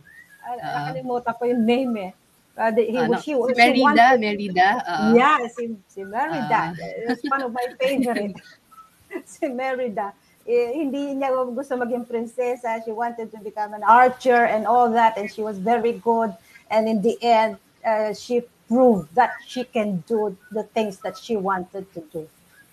Nakalimutan 0.56 1.34
ko 1.36 1.42
yung 1.44 1.64
name 1.68 1.94
eh. 2.08 2.12
Uh, 2.58 2.74
the, 2.74 2.82
he, 2.90 2.98
Ano, 2.98 3.20
she, 3.22 3.38
si 3.38 3.54
she 3.54 3.54
Merida, 3.54 4.18
Merida. 4.18 4.68
oo. 4.82 5.14
Yeah, 5.14 5.38
si, 5.46 5.78
si 5.86 6.02
Merida. 6.02 6.74
Ah. 6.74 7.06
It's 7.06 7.22
one 7.30 7.46
of 7.46 7.54
my 7.54 7.62
favorite. 7.78 8.34
si 9.30 9.46
Merida. 9.46 10.10
Eh, 10.48 10.80
hindi 10.80 11.12
niya 11.12 11.28
gusto 11.52 11.76
maging 11.76 12.08
prinsesa. 12.08 12.80
She 12.80 12.88
wanted 12.88 13.28
to 13.28 13.38
become 13.44 13.76
an 13.76 13.84
archer 13.84 14.48
and 14.48 14.64
all 14.64 14.88
that. 14.96 15.20
And 15.20 15.28
she 15.28 15.44
was 15.44 15.60
very 15.60 16.00
good. 16.00 16.32
And 16.72 16.88
in 16.88 17.04
the 17.04 17.20
end, 17.20 17.60
uh, 17.84 18.16
she 18.16 18.48
proved 18.64 19.12
that 19.12 19.36
she 19.44 19.68
can 19.68 20.04
do 20.08 20.32
the 20.48 20.64
things 20.72 21.04
that 21.04 21.20
she 21.20 21.36
wanted 21.36 21.92
to 21.92 22.00
do. 22.08 22.24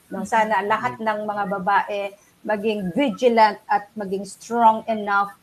No, 0.08 0.24
sana 0.24 0.64
lahat 0.64 1.04
ng 1.04 1.28
mga 1.28 1.44
babae 1.52 2.16
maging 2.46 2.94
vigilant 2.94 3.58
at 3.68 3.90
maging 3.98 4.24
strong 4.24 4.86
enough 4.88 5.34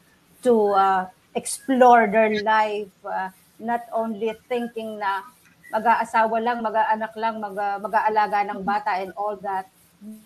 to 0.41 0.73
uh, 0.73 1.05
explore 1.35 2.07
their 2.07 2.41
life, 2.41 2.93
uh, 3.05 3.29
not 3.59 3.85
only 3.93 4.33
thinking 4.47 4.97
na 4.97 5.27
mag-aasawa 5.75 6.37
lang, 6.41 6.63
mag-aanak 6.63 7.13
lang, 7.19 7.43
mag- 7.43 7.81
mag-aalaga 7.83 8.47
ng 8.55 8.61
bata 8.63 9.03
and 9.03 9.13
all 9.19 9.35
that. 9.43 9.67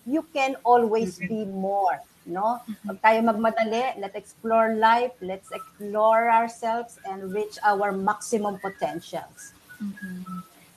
You 0.08 0.24
can 0.32 0.56
always 0.64 1.20
be 1.20 1.44
more, 1.44 2.00
no? 2.24 2.64
Huwag 2.88 2.98
tayo 3.04 3.20
magmadali, 3.28 4.00
let's 4.00 4.16
explore 4.16 4.72
life, 4.72 5.12
let's 5.20 5.52
explore 5.52 6.32
ourselves 6.32 6.96
and 7.04 7.28
reach 7.28 7.60
our 7.60 7.92
maximum 7.92 8.56
potentials. 8.56 9.52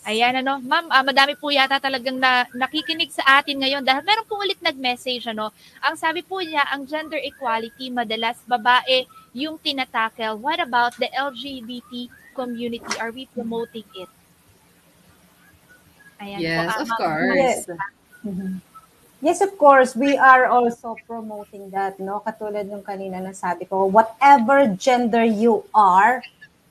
Ayan, 0.04 0.44
ano, 0.44 0.60
ma'am, 0.60 0.92
ah, 0.92 1.04
madami 1.04 1.36
po 1.40 1.48
yata 1.52 1.80
talagang 1.80 2.20
na, 2.20 2.44
nakikinig 2.56 3.12
sa 3.12 3.40
atin 3.40 3.60
ngayon 3.60 3.84
dahil 3.84 4.04
meron 4.04 4.28
po 4.28 4.40
ulit 4.40 4.60
nag-message, 4.60 5.28
ano, 5.28 5.52
ang 5.80 5.96
sabi 5.96 6.24
po 6.24 6.40
niya, 6.44 6.68
ang 6.72 6.84
gender 6.84 7.20
equality, 7.20 7.88
madalas 7.92 8.40
babae 8.48 9.08
yung 9.36 9.56
tinatakel. 9.60 10.36
What 10.40 10.60
about 10.60 10.96
the 11.00 11.08
LGBT 11.12 12.12
community? 12.36 12.96
Are 13.00 13.12
we 13.16 13.28
promoting 13.32 13.88
it? 13.96 14.12
Ayan 16.20 16.40
Yes, 16.44 16.68
po. 16.68 16.68
ah, 16.68 16.82
of 16.84 16.88
ma'am. 16.90 17.00
course. 17.00 17.40
Yes, 17.40 18.68
of 19.44 19.60
course, 19.60 19.96
we 20.00 20.16
are 20.16 20.48
also 20.48 20.96
promoting 21.04 21.70
that, 21.76 22.00
no? 22.00 22.24
Katulad 22.24 22.72
ng 22.72 22.84
kanina 22.84 23.20
na 23.20 23.36
sabi 23.36 23.68
ko, 23.68 23.84
whatever 23.84 24.64
gender 24.80 25.28
you 25.28 25.68
are, 25.76 26.24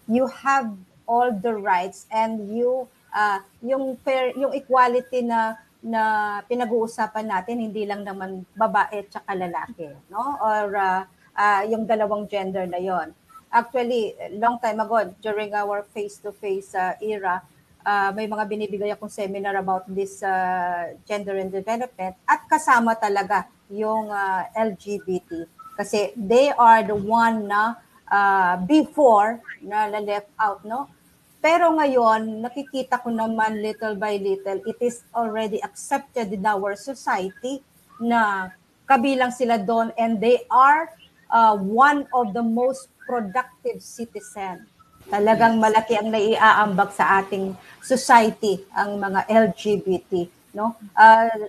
you 0.09 0.25
have 0.45 0.73
all 1.05 1.29
the 1.29 1.53
rights 1.53 2.09
and 2.09 2.49
you 2.49 2.89
uh, 3.13 3.45
yung 3.61 4.01
fair, 4.01 4.33
yung 4.33 4.57
equality 4.57 5.21
na 5.21 5.61
na 5.79 6.03
pinag-uusapan 6.49 7.29
natin 7.29 7.63
hindi 7.63 7.85
lang 7.87 8.03
naman 8.03 8.43
babae 8.57 9.05
at 9.05 9.23
lalaki, 9.37 9.93
no? 10.09 10.41
Or 10.41 10.73
uh, 10.73 11.03
uh, 11.37 11.63
yung 11.69 11.85
dalawang 11.85 12.27
gender 12.27 12.65
na 12.65 12.81
yon. 12.81 13.15
Actually, 13.49 14.17
long 14.37 14.57
time 14.61 14.81
ago 14.81 15.05
during 15.21 15.53
our 15.53 15.85
face-to-face 15.93 16.77
era, 17.01 17.41
uh, 17.89 18.11
may 18.13 18.29
mga 18.29 18.45
binibigay 18.45 18.91
akong 18.93 19.09
seminar 19.09 19.57
about 19.57 19.89
this 19.89 20.21
uh, 20.21 20.93
gender 21.09 21.41
and 21.41 21.49
development 21.49 22.13
at 22.29 22.45
kasama 22.45 22.93
talaga 22.93 23.49
yung 23.73 24.13
uh, 24.13 24.45
LGBT 24.53 25.49
kasi 25.81 26.13
they 26.13 26.53
are 26.53 26.85
the 26.85 26.97
one 26.97 27.49
na 27.49 27.81
uh, 28.13 28.61
before 28.69 29.41
na 29.65 29.89
left 29.89 30.29
out 30.37 30.61
no? 30.69 30.93
Pero 31.39 31.71
ngayon 31.71 32.43
nakikita 32.43 32.99
ko 32.99 33.15
naman 33.15 33.63
little 33.63 33.95
by 33.95 34.19
little 34.19 34.59
it 34.69 34.79
is 34.83 35.07
already 35.15 35.63
accepted 35.63 36.35
in 36.35 36.43
our 36.45 36.75
society 36.75 37.63
na 38.03 38.53
kabilang 38.85 39.31
sila 39.31 39.57
doon 39.57 39.95
and 39.95 40.19
they 40.19 40.43
are 40.51 40.91
uh, 41.31 41.55
one 41.57 42.05
of 42.11 42.35
the 42.35 42.43
most 42.43 42.91
productive 43.07 43.81
citizen 43.81 44.67
Talagang 45.09 45.57
malaki 45.57 45.97
ang 45.97 46.13
naiaambag 46.13 46.93
sa 46.93 47.25
ating 47.25 47.57
society 47.81 48.61
ang 48.77 49.01
mga 49.01 49.25
LGBT, 49.25 50.29
no? 50.53 50.77
Uh, 50.93 51.49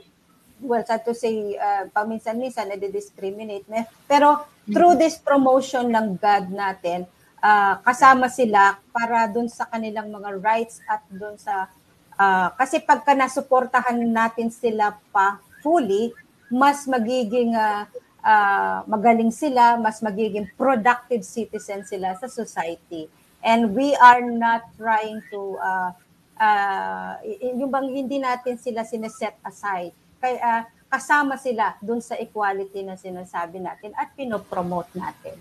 well, 0.63 0.79
sad 0.87 1.03
to 1.03 1.11
say, 1.11 1.59
uh, 1.59 1.91
paminsan-minsan 1.91 2.71
nade-discriminate. 2.71 3.67
na- 3.67 3.83
Pero 4.07 4.47
through 4.63 4.95
this 4.95 5.19
promotion 5.19 5.91
ng 5.91 6.15
God 6.15 6.55
natin, 6.55 7.03
uh, 7.43 7.83
kasama 7.83 8.31
sila 8.31 8.79
para 8.95 9.27
dun 9.27 9.51
sa 9.51 9.67
kanilang 9.67 10.07
mga 10.07 10.39
rights 10.39 10.79
at 10.87 11.03
dun 11.11 11.35
sa 11.35 11.67
uh, 12.15 12.47
kasi 12.55 12.79
pagka 12.79 13.11
nasuportahan 13.11 13.99
natin 13.99 14.47
sila 14.47 14.95
pa 15.11 15.35
fully, 15.59 16.15
mas 16.47 16.87
magiging 16.87 17.51
uh, 17.59 17.83
uh, 18.23 18.87
magaling 18.87 19.35
sila, 19.35 19.75
mas 19.75 19.99
magiging 19.99 20.47
productive 20.55 21.27
citizen 21.27 21.83
sila 21.83 22.15
sa 22.15 22.31
society 22.31 23.18
and 23.43 23.75
we 23.75 23.95
are 23.99 24.21
not 24.21 24.67
trying 24.75 25.23
to 25.31 25.55
uh, 25.59 25.91
uh, 26.39 27.19
yung 27.55 27.71
bang 27.71 27.87
hindi 27.91 28.17
natin 28.19 28.59
sila 28.59 28.83
sineset 28.83 29.35
aside 29.43 29.95
kaya 30.19 30.39
uh, 30.39 30.61
kasama 30.89 31.37
sila 31.37 31.77
dun 31.79 32.01
sa 32.01 32.17
equality 32.17 32.81
na 32.81 32.97
sinasabi 32.97 33.61
natin 33.61 33.93
at 33.93 34.09
pinopromote 34.17 34.89
natin. 34.97 35.37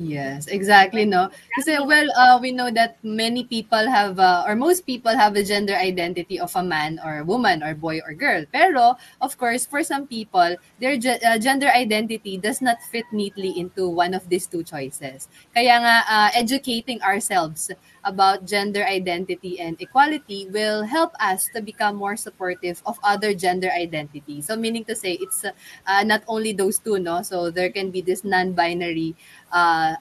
Yes, 0.00 0.46
exactly, 0.48 1.04
no? 1.04 1.28
Kasi, 1.52 1.76
well, 1.84 2.08
uh, 2.16 2.38
we 2.40 2.56
know 2.56 2.70
that 2.72 2.96
many 3.04 3.44
people 3.44 3.84
have, 3.84 4.16
uh, 4.16 4.48
or 4.48 4.56
most 4.56 4.88
people 4.88 5.12
have 5.12 5.36
a 5.36 5.44
gender 5.44 5.76
identity 5.76 6.40
of 6.40 6.56
a 6.56 6.64
man 6.64 6.96
or 7.04 7.20
woman 7.22 7.60
or 7.60 7.74
boy 7.76 8.00
or 8.08 8.14
girl. 8.16 8.48
Pero, 8.48 8.96
of 9.20 9.36
course, 9.36 9.66
for 9.68 9.84
some 9.84 10.06
people, 10.08 10.56
their 10.80 10.96
ge- 10.96 11.20
uh, 11.20 11.36
gender 11.36 11.68
identity 11.68 12.38
does 12.40 12.62
not 12.64 12.80
fit 12.88 13.04
neatly 13.12 13.52
into 13.60 13.90
one 13.92 14.14
of 14.16 14.24
these 14.32 14.46
two 14.48 14.64
choices. 14.64 15.28
Kaya 15.52 15.76
nga, 15.84 15.96
uh, 16.08 16.30
educating 16.32 17.02
ourselves 17.04 17.68
about 18.04 18.46
gender 18.46 18.84
identity 18.84 19.60
and 19.60 19.80
equality 19.80 20.48
will 20.50 20.84
help 20.84 21.12
us 21.20 21.48
to 21.54 21.60
become 21.60 21.96
more 21.96 22.16
supportive 22.16 22.82
of 22.86 22.98
other 23.02 23.34
gender 23.34 23.70
identity. 23.70 24.40
So, 24.40 24.56
meaning 24.56 24.84
to 24.86 24.96
say, 24.96 25.18
it's 25.20 25.44
uh, 25.44 26.02
not 26.04 26.22
only 26.28 26.52
those 26.52 26.78
two, 26.78 26.98
no? 26.98 27.22
So, 27.22 27.50
there 27.50 27.70
can 27.70 27.90
be 27.90 28.00
this 28.00 28.24
non-binary 28.24 29.16
uh, 29.52 29.96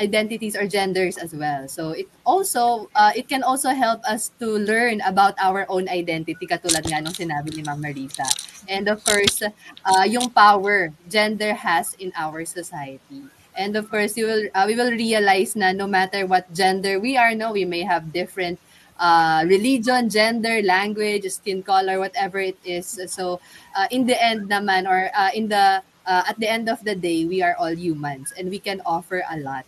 identities 0.00 0.56
or 0.56 0.66
genders 0.66 1.18
as 1.18 1.34
well. 1.34 1.68
So 1.68 1.90
it 1.90 2.08
also 2.26 2.90
uh, 2.94 3.12
it 3.14 3.28
can 3.28 3.42
also 3.42 3.70
help 3.70 4.02
us 4.04 4.30
to 4.40 4.58
learn 4.58 5.00
about 5.06 5.34
our 5.38 5.66
own 5.68 5.88
identity 5.88 6.46
katulad 6.46 6.86
nga 6.86 6.98
nung 6.98 7.14
sinabi 7.14 7.54
ni 7.54 7.62
Ma'am 7.62 7.78
Marisa. 7.78 8.26
And 8.66 8.88
of 8.88 9.04
course, 9.04 9.42
uh, 9.44 10.04
yung 10.08 10.30
power 10.30 10.90
gender 11.06 11.54
has 11.54 11.94
in 12.00 12.10
our 12.16 12.44
society. 12.44 13.28
And 13.56 13.76
of 13.76 13.90
course, 13.90 14.16
you 14.16 14.26
will 14.26 14.44
uh, 14.54 14.64
we 14.66 14.74
will 14.74 14.90
realize 14.90 15.54
na 15.54 15.72
no 15.72 15.86
matter 15.86 16.26
what 16.26 16.50
gender 16.52 16.98
we 16.98 17.16
are, 17.16 17.34
no, 17.34 17.52
we 17.52 17.64
may 17.64 17.82
have 17.82 18.12
different 18.12 18.58
uh, 18.98 19.44
religion, 19.46 20.10
gender, 20.10 20.62
language, 20.62 21.26
skin 21.30 21.62
color, 21.62 21.98
whatever 21.98 22.38
it 22.38 22.58
is. 22.64 22.98
So, 23.08 23.40
uh, 23.74 23.86
in 23.90 24.06
the 24.06 24.18
end 24.18 24.50
naman, 24.50 24.90
or 24.90 25.10
uh, 25.14 25.30
in 25.34 25.48
the 25.48 25.82
uh, 26.06 26.22
at 26.28 26.38
the 26.38 26.48
end 26.48 26.68
of 26.68 26.82
the 26.84 26.94
day, 26.94 27.24
we 27.24 27.42
are 27.42 27.54
all 27.56 27.74
humans 27.74 28.32
and 28.36 28.50
we 28.50 28.58
can 28.58 28.82
offer 28.84 29.22
a 29.30 29.38
lot 29.38 29.64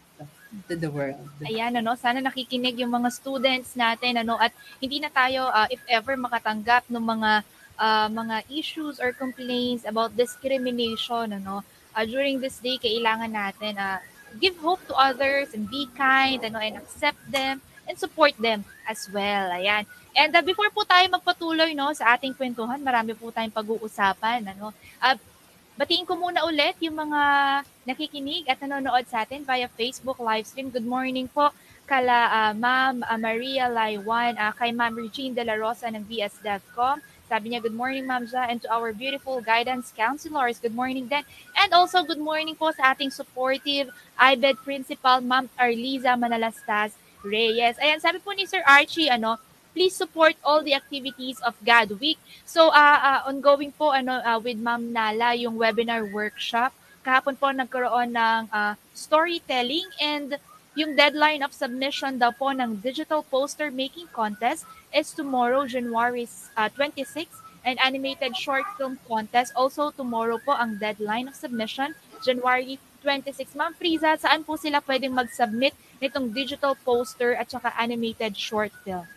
to 0.68 0.77
the 0.77 0.90
world. 0.90 1.20
Ayan, 1.44 1.77
ano, 1.77 1.94
sana 1.94 2.22
nakikinig 2.22 2.81
yung 2.81 2.90
mga 2.90 3.12
students 3.12 3.77
natin, 3.77 4.16
ano, 4.25 4.40
at 4.40 4.53
hindi 4.81 5.01
na 5.03 5.12
tayo, 5.12 5.53
uh, 5.53 5.68
if 5.68 5.83
ever, 5.88 6.16
makatanggap 6.16 6.88
ng 6.88 7.03
mga 7.03 7.44
uh, 7.77 8.09
mga 8.09 8.37
issues 8.49 8.96
or 8.96 9.12
complaints 9.12 9.85
about 9.85 10.16
discrimination, 10.16 11.37
ano, 11.37 11.61
uh, 11.97 12.05
during 12.05 12.39
this 12.39 12.61
day, 12.61 12.77
kailangan 12.77 13.33
natin 13.33 13.81
uh, 13.81 13.99
give 14.37 14.55
hope 14.61 14.85
to 14.85 14.95
others 14.95 15.57
and 15.57 15.65
be 15.73 15.89
kind, 15.97 16.45
ano, 16.45 16.61
and 16.61 16.77
accept 16.77 17.19
them 17.33 17.65
and 17.89 17.97
support 17.97 18.37
them 18.37 18.61
as 18.85 19.09
well. 19.09 19.49
Ayan. 19.57 19.89
And 20.13 20.31
uh, 20.37 20.45
before 20.45 20.69
po 20.69 20.85
tayo 20.85 21.09
magpatuloy 21.09 21.73
no 21.73 21.97
sa 21.97 22.13
ating 22.13 22.37
kwentuhan, 22.37 22.85
marami 22.85 23.17
po 23.17 23.33
tayong 23.33 23.57
pag-uusapan, 23.57 24.45
ano. 24.53 24.77
Uh, 25.01 25.17
Batiin 25.77 26.09
ko 26.09 26.17
muna 26.17 26.41
ulit 26.49 26.73
yung 26.81 26.97
mga 26.97 27.21
nakikinig 27.85 28.49
at 28.49 28.57
nanonood 28.65 29.05
sa 29.13 29.29
atin 29.29 29.45
via 29.45 29.69
Facebook 29.69 30.17
live 30.25 30.49
stream. 30.49 30.73
Good 30.73 30.89
morning 30.89 31.29
po 31.29 31.53
kala 31.87 32.19
ah, 32.29 32.53
Ma'am 32.53 33.07
ah, 33.07 33.17
Maria 33.17 33.71
Laiwan, 33.71 34.35
ah, 34.37 34.51
kay 34.53 34.75
Ma'am 34.75 34.97
Regine 34.99 35.33
De 35.33 35.47
La 35.47 35.55
Rosa 35.55 35.87
ng 35.87 36.03
VS.com. 36.03 36.99
Sabi 37.27 37.51
niya, 37.51 37.59
good 37.59 37.75
morning 37.75 38.07
Ma'am 38.07 38.23
Ja, 38.31 38.47
and 38.47 38.62
to 38.62 38.71
our 38.71 38.95
beautiful 38.95 39.43
guidance 39.43 39.91
counselors, 39.91 40.62
good 40.62 40.79
morning 40.79 41.11
din. 41.11 41.27
And 41.59 41.75
also, 41.75 42.07
good 42.07 42.23
morning 42.23 42.55
po 42.55 42.71
sa 42.71 42.95
ating 42.95 43.11
supportive 43.11 43.91
IBED 44.15 44.62
principal, 44.62 45.19
Ma'am 45.19 45.51
Arliza 45.59 46.15
Manalastas 46.15 46.95
Reyes. 47.27 47.83
Ayan, 47.83 47.99
sabi 47.99 48.23
po 48.23 48.31
ni 48.31 48.47
Sir 48.47 48.62
Archie, 48.62 49.11
ano, 49.11 49.43
please 49.75 49.91
support 49.91 50.39
all 50.47 50.62
the 50.62 50.79
activities 50.79 51.43
of 51.43 51.59
God 51.67 51.99
Week. 51.99 52.23
So, 52.47 52.71
uh, 52.71 52.99
uh, 53.03 53.21
ongoing 53.27 53.75
po 53.75 53.91
ano 53.91 54.23
uh, 54.23 54.39
with 54.39 54.62
Ma'am 54.62 54.95
Nala 54.95 55.35
yung 55.35 55.59
webinar 55.59 56.07
workshop. 56.07 56.71
Kahapon 57.03 57.35
po 57.35 57.51
nagkaroon 57.51 58.15
ng 58.15 58.55
uh, 58.55 58.79
storytelling 58.95 59.91
and 59.99 60.39
yung 60.77 60.93
deadline 60.93 61.41
of 61.41 61.57
submission 61.57 62.21
daw 62.21 62.29
po 62.31 62.53
ng 62.53 62.85
digital 62.85 63.25
poster 63.25 63.73
making 63.73 64.12
contest 64.12 64.69
is 64.93 65.09
tomorrow, 65.17 65.65
January 65.65 66.29
uh, 66.53 66.69
26 66.69 67.33
and 67.65 67.81
animated 67.81 68.37
short 68.37 68.62
film 68.77 69.01
contest 69.09 69.57
also 69.57 69.89
tomorrow 69.91 70.37
po 70.37 70.53
ang 70.53 70.77
deadline 70.77 71.33
of 71.33 71.35
submission, 71.35 71.97
January 72.21 72.77
26. 73.01 73.57
Ma'am 73.57 73.73
Friza, 73.73 74.21
saan 74.21 74.45
po 74.45 74.61
sila 74.61 74.85
pwedeng 74.85 75.17
mag-submit 75.17 75.73
nitong 75.97 76.37
digital 76.37 76.77
poster 76.85 77.33
at 77.33 77.49
saka 77.49 77.73
animated 77.81 78.37
short 78.37 78.71
film. 78.85 79.09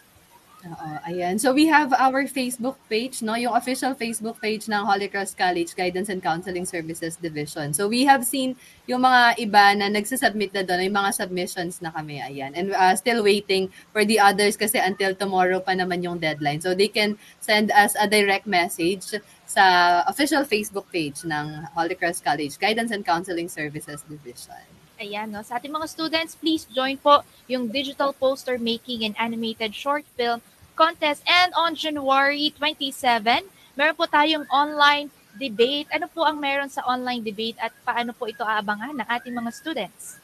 Oo, 0.59 0.89
ayan. 1.07 1.39
So 1.39 1.55
we 1.55 1.71
have 1.71 1.95
our 1.95 2.27
Facebook 2.27 2.75
page, 2.91 3.23
no? 3.23 3.39
Yung 3.39 3.55
official 3.55 3.95
Facebook 3.95 4.43
page 4.43 4.67
ng 4.67 4.83
Holy 4.83 5.07
Cross 5.07 5.31
College 5.39 5.71
Guidance 5.71 6.11
and 6.11 6.19
Counseling 6.19 6.67
Services 6.67 7.15
Division. 7.15 7.71
So 7.71 7.87
we 7.87 8.03
have 8.03 8.27
seen 8.27 8.59
yung 8.83 9.07
mga 9.07 9.39
iba 9.39 9.71
na 9.79 9.87
nagsasubmit 9.87 10.51
na 10.51 10.67
doon, 10.67 10.91
yung 10.91 10.99
mga 10.99 11.15
submissions 11.15 11.79
na 11.79 11.95
kami, 11.95 12.19
ayan. 12.19 12.51
And 12.59 12.75
uh, 12.75 12.91
still 12.99 13.23
waiting 13.23 13.71
for 13.95 14.03
the 14.03 14.19
others 14.19 14.59
kasi 14.59 14.83
until 14.83 15.15
tomorrow 15.15 15.63
pa 15.63 15.71
naman 15.79 16.03
yung 16.03 16.19
deadline. 16.19 16.59
So 16.59 16.75
they 16.75 16.91
can 16.91 17.15
send 17.39 17.71
us 17.71 17.95
a 17.95 18.03
direct 18.03 18.43
message 18.43 19.15
sa 19.47 19.63
official 20.11 20.43
Facebook 20.43 20.91
page 20.91 21.23
ng 21.23 21.71
Holy 21.71 21.95
Cross 21.95 22.19
College 22.19 22.59
Guidance 22.59 22.91
and 22.91 23.07
Counseling 23.07 23.47
Services 23.47 24.03
Division. 24.03 24.78
Ayan, 24.99 25.31
no? 25.31 25.39
Sa 25.47 25.55
ating 25.55 25.71
mga 25.71 25.87
students, 25.87 26.35
please 26.35 26.67
join 26.67 26.99
po 26.99 27.23
yung 27.47 27.71
digital 27.71 28.11
poster 28.11 28.59
making 28.59 29.07
and 29.07 29.15
animated 29.15 29.71
short 29.71 30.03
film 30.19 30.43
contest. 30.75 31.23
And 31.23 31.55
on 31.55 31.79
January 31.79 32.51
27, 32.51 33.47
meron 33.79 33.95
po 33.95 34.11
tayong 34.11 34.43
online 34.51 35.07
debate. 35.39 35.87
Ano 35.95 36.11
po 36.11 36.27
ang 36.27 36.35
meron 36.35 36.67
sa 36.67 36.83
online 36.83 37.23
debate 37.23 37.55
at 37.63 37.71
paano 37.87 38.11
po 38.11 38.27
ito 38.27 38.43
aabangan 38.43 38.99
ng 38.99 39.07
ating 39.07 39.31
mga 39.31 39.51
students? 39.55 40.19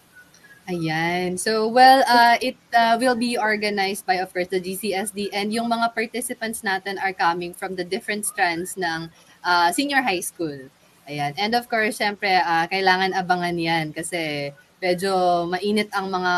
Ayan. 0.68 1.40
So, 1.40 1.72
well, 1.72 2.04
uh, 2.04 2.36
it 2.44 2.60
uh, 2.76 3.00
will 3.00 3.16
be 3.16 3.40
organized 3.40 4.04
by, 4.04 4.20
of 4.20 4.36
course, 4.36 4.52
the 4.52 4.60
GCSD 4.60 5.32
and 5.32 5.56
yung 5.56 5.72
mga 5.72 5.96
participants 5.96 6.68
natin 6.68 7.00
are 7.00 7.16
coming 7.16 7.56
from 7.56 7.80
the 7.80 7.86
different 7.88 8.28
strands 8.28 8.76
ng 8.76 9.08
uh, 9.40 9.72
senior 9.72 10.04
high 10.04 10.26
school. 10.26 10.68
Ayan. 11.06 11.38
And 11.38 11.54
of 11.54 11.70
course, 11.70 12.02
syempre, 12.02 12.42
uh, 12.42 12.66
kailangan 12.66 13.14
abangan 13.14 13.56
yan 13.56 13.94
kasi 13.94 14.50
medyo 14.86 15.50
mainit 15.50 15.90
ang 15.98 16.14
mga 16.14 16.34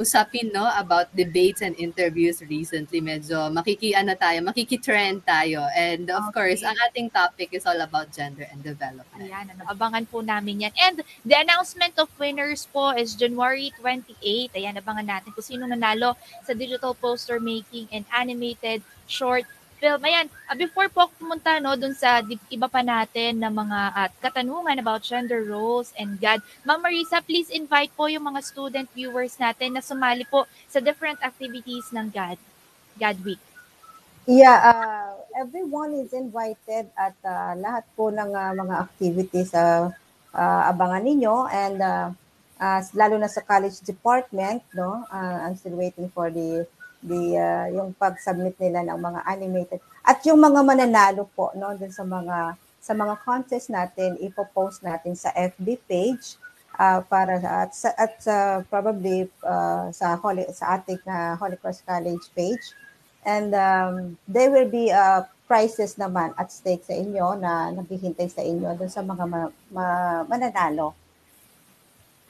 usapin 0.00 0.48
no 0.48 0.64
about 0.80 1.12
debates 1.12 1.60
and 1.60 1.76
interviews 1.76 2.40
recently. 2.48 3.04
Medyo 3.04 3.52
makikian 3.52 4.08
na 4.08 4.16
tayo 4.16 4.40
makikitrend 4.40 5.20
tayo. 5.28 5.68
And 5.76 6.08
of 6.08 6.32
okay. 6.32 6.56
course 6.56 6.62
ang 6.64 6.80
ating 6.88 7.12
topic 7.12 7.52
is 7.52 7.68
all 7.68 7.76
about 7.84 8.08
gender 8.08 8.48
and 8.48 8.64
development. 8.64 9.20
Ayan, 9.20 9.52
ano, 9.52 9.68
abangan 9.68 10.08
po 10.08 10.24
namin 10.24 10.64
yan. 10.64 10.72
And 10.80 11.04
the 11.28 11.36
announcement 11.36 12.00
of 12.00 12.08
winners 12.16 12.64
po 12.72 12.96
is 12.96 13.12
January 13.12 13.68
28 13.76 14.56
ayan 14.56 14.80
abangan 14.80 15.04
natin 15.04 15.34
kung 15.36 15.44
sino 15.44 15.68
nanalo 15.68 16.16
sa 16.46 16.56
digital 16.56 16.96
poster 16.96 17.36
making 17.36 17.90
and 17.92 18.08
animated 18.14 18.80
short 19.04 19.44
film. 19.84 20.00
Ayan, 20.00 20.32
uh, 20.48 20.56
before 20.56 20.88
po 20.88 21.12
pumunta 21.20 21.60
no, 21.60 21.76
dun 21.76 21.92
sa 21.92 22.24
iba 22.48 22.64
pa 22.72 22.80
natin 22.80 23.36
na 23.36 23.52
mga 23.52 23.80
at 23.92 24.08
uh, 24.08 24.18
katanungan 24.24 24.80
about 24.80 25.04
gender 25.04 25.44
roles 25.44 25.92
and 26.00 26.16
God, 26.16 26.40
Ma'am 26.64 26.80
Marisa, 26.80 27.20
please 27.20 27.52
invite 27.52 27.92
po 27.92 28.08
yung 28.08 28.24
mga 28.24 28.40
student 28.40 28.88
viewers 28.96 29.36
natin 29.36 29.76
na 29.76 29.84
sumali 29.84 30.24
po 30.24 30.48
sa 30.72 30.80
different 30.80 31.20
activities 31.20 31.92
ng 31.92 32.08
God, 32.08 32.40
God 32.96 33.16
Week. 33.28 33.42
Yeah, 34.24 34.56
uh, 34.56 35.20
everyone 35.36 35.92
is 36.00 36.16
invited 36.16 36.88
at 36.96 37.12
uh, 37.20 37.52
lahat 37.60 37.84
po 37.92 38.08
ng 38.08 38.32
uh, 38.32 38.56
mga 38.56 38.74
activities 38.88 39.52
uh, 39.52 39.92
uh, 40.32 40.62
abangan 40.72 41.04
ninyo 41.04 41.44
and 41.52 41.76
uh, 41.84 42.08
uh, 42.56 42.80
lalo 42.96 43.20
na 43.20 43.28
sa 43.28 43.44
college 43.44 43.84
department, 43.84 44.64
no? 44.72 45.04
Uh, 45.12 45.44
I'm 45.44 45.60
still 45.60 45.76
waiting 45.76 46.08
for 46.08 46.32
the 46.32 46.64
the 47.04 47.36
uh, 47.36 47.66
yung 47.68 47.92
pag-submit 47.94 48.56
nila 48.56 48.80
ng 48.88 48.98
mga 48.98 49.20
animated 49.28 49.80
at 50.00 50.24
yung 50.24 50.40
mga 50.40 50.64
mananalo 50.64 51.28
po 51.36 51.52
no 51.52 51.76
dun 51.76 51.92
sa 51.92 52.02
mga 52.02 52.56
sa 52.80 52.92
mga 52.92 53.14
contest 53.24 53.68
natin 53.68 54.16
ipo-post 54.20 54.80
natin 54.84 55.12
sa 55.16 55.32
FB 55.36 55.68
page 55.84 56.40
uh, 56.80 57.00
para 57.04 57.38
at 57.40 57.72
at 57.96 58.16
uh, 58.28 58.58
probably 58.72 59.28
uh, 59.44 59.92
sa 59.92 60.16
Holy 60.16 60.48
sa 60.50 60.80
ating 60.80 61.00
uh, 61.04 61.36
Holy 61.36 61.56
Cross 61.60 61.84
College 61.84 62.24
page. 62.34 62.74
And 63.24 63.56
um, 63.56 64.20
there 64.28 64.52
will 64.52 64.68
be 64.68 64.92
uh, 64.92 65.24
prizes 65.48 65.96
naman 65.96 66.36
at 66.36 66.52
stake 66.52 66.84
sa 66.84 66.92
inyo 66.92 67.40
na 67.40 67.72
naghihintay 67.72 68.28
sa 68.28 68.44
inyo 68.44 68.76
dun 68.76 68.92
sa 68.92 69.00
mga 69.00 69.24
ma, 69.24 69.48
ma, 69.72 69.86
mananalo 70.28 70.92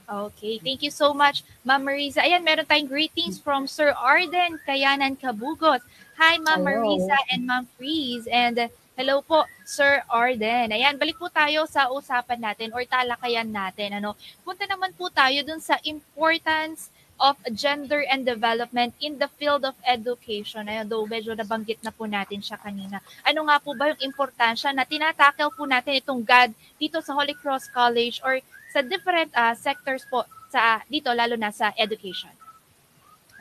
Okay, 0.04 0.60
thank 0.60 0.84
you 0.84 0.92
so 0.92 1.16
much, 1.16 1.40
Ma'am 1.64 1.80
Marisa. 1.80 2.20
Ayan, 2.20 2.44
meron 2.44 2.68
tayong 2.68 2.92
greetings 2.92 3.40
from 3.40 3.64
Sir 3.64 3.96
Arden 3.96 4.60
Kayanan 4.60 5.16
Kabugot. 5.16 5.80
Hi, 6.20 6.36
Ma'am 6.36 6.60
Marisa 6.60 7.16
and 7.32 7.48
Ma'am 7.48 7.64
Freeze. 7.80 8.28
And 8.28 8.68
hello 9.00 9.24
po, 9.24 9.48
Sir 9.64 10.04
Arden. 10.12 10.76
Ayan, 10.76 11.00
balik 11.00 11.16
po 11.16 11.32
tayo 11.32 11.64
sa 11.64 11.88
usapan 11.88 12.36
natin 12.36 12.76
or 12.76 12.84
talakayan 12.84 13.48
natin. 13.48 13.96
Ano, 13.96 14.12
punta 14.44 14.68
naman 14.68 14.92
po 14.92 15.08
tayo 15.08 15.40
dun 15.40 15.64
sa 15.64 15.80
importance 15.88 16.92
of 17.16 17.40
gender 17.56 18.04
and 18.04 18.28
development 18.28 18.92
in 19.00 19.16
the 19.16 19.30
field 19.40 19.64
of 19.64 19.72
education. 19.88 20.68
Ayun, 20.68 20.84
though 20.84 21.08
medyo 21.08 21.32
nabanggit 21.32 21.80
na 21.80 21.96
po 21.96 22.04
natin 22.04 22.44
siya 22.44 22.60
kanina. 22.60 23.00
Ano 23.24 23.48
nga 23.48 23.56
po 23.56 23.72
ba 23.72 23.88
yung 23.88 24.04
importansya 24.04 24.68
na 24.76 24.84
tinatakel 24.84 25.48
po 25.48 25.64
natin 25.64 25.96
itong 25.96 26.20
God 26.20 26.52
dito 26.76 27.00
sa 27.00 27.16
Holy 27.16 27.32
Cross 27.32 27.72
College 27.72 28.20
or 28.20 28.44
sa 28.74 28.82
different 28.82 29.30
uh, 29.38 29.54
sectors 29.54 30.02
po 30.10 30.26
sa 30.50 30.82
dito 30.90 31.14
lalo 31.14 31.38
na 31.38 31.54
sa 31.54 31.70
education. 31.78 32.34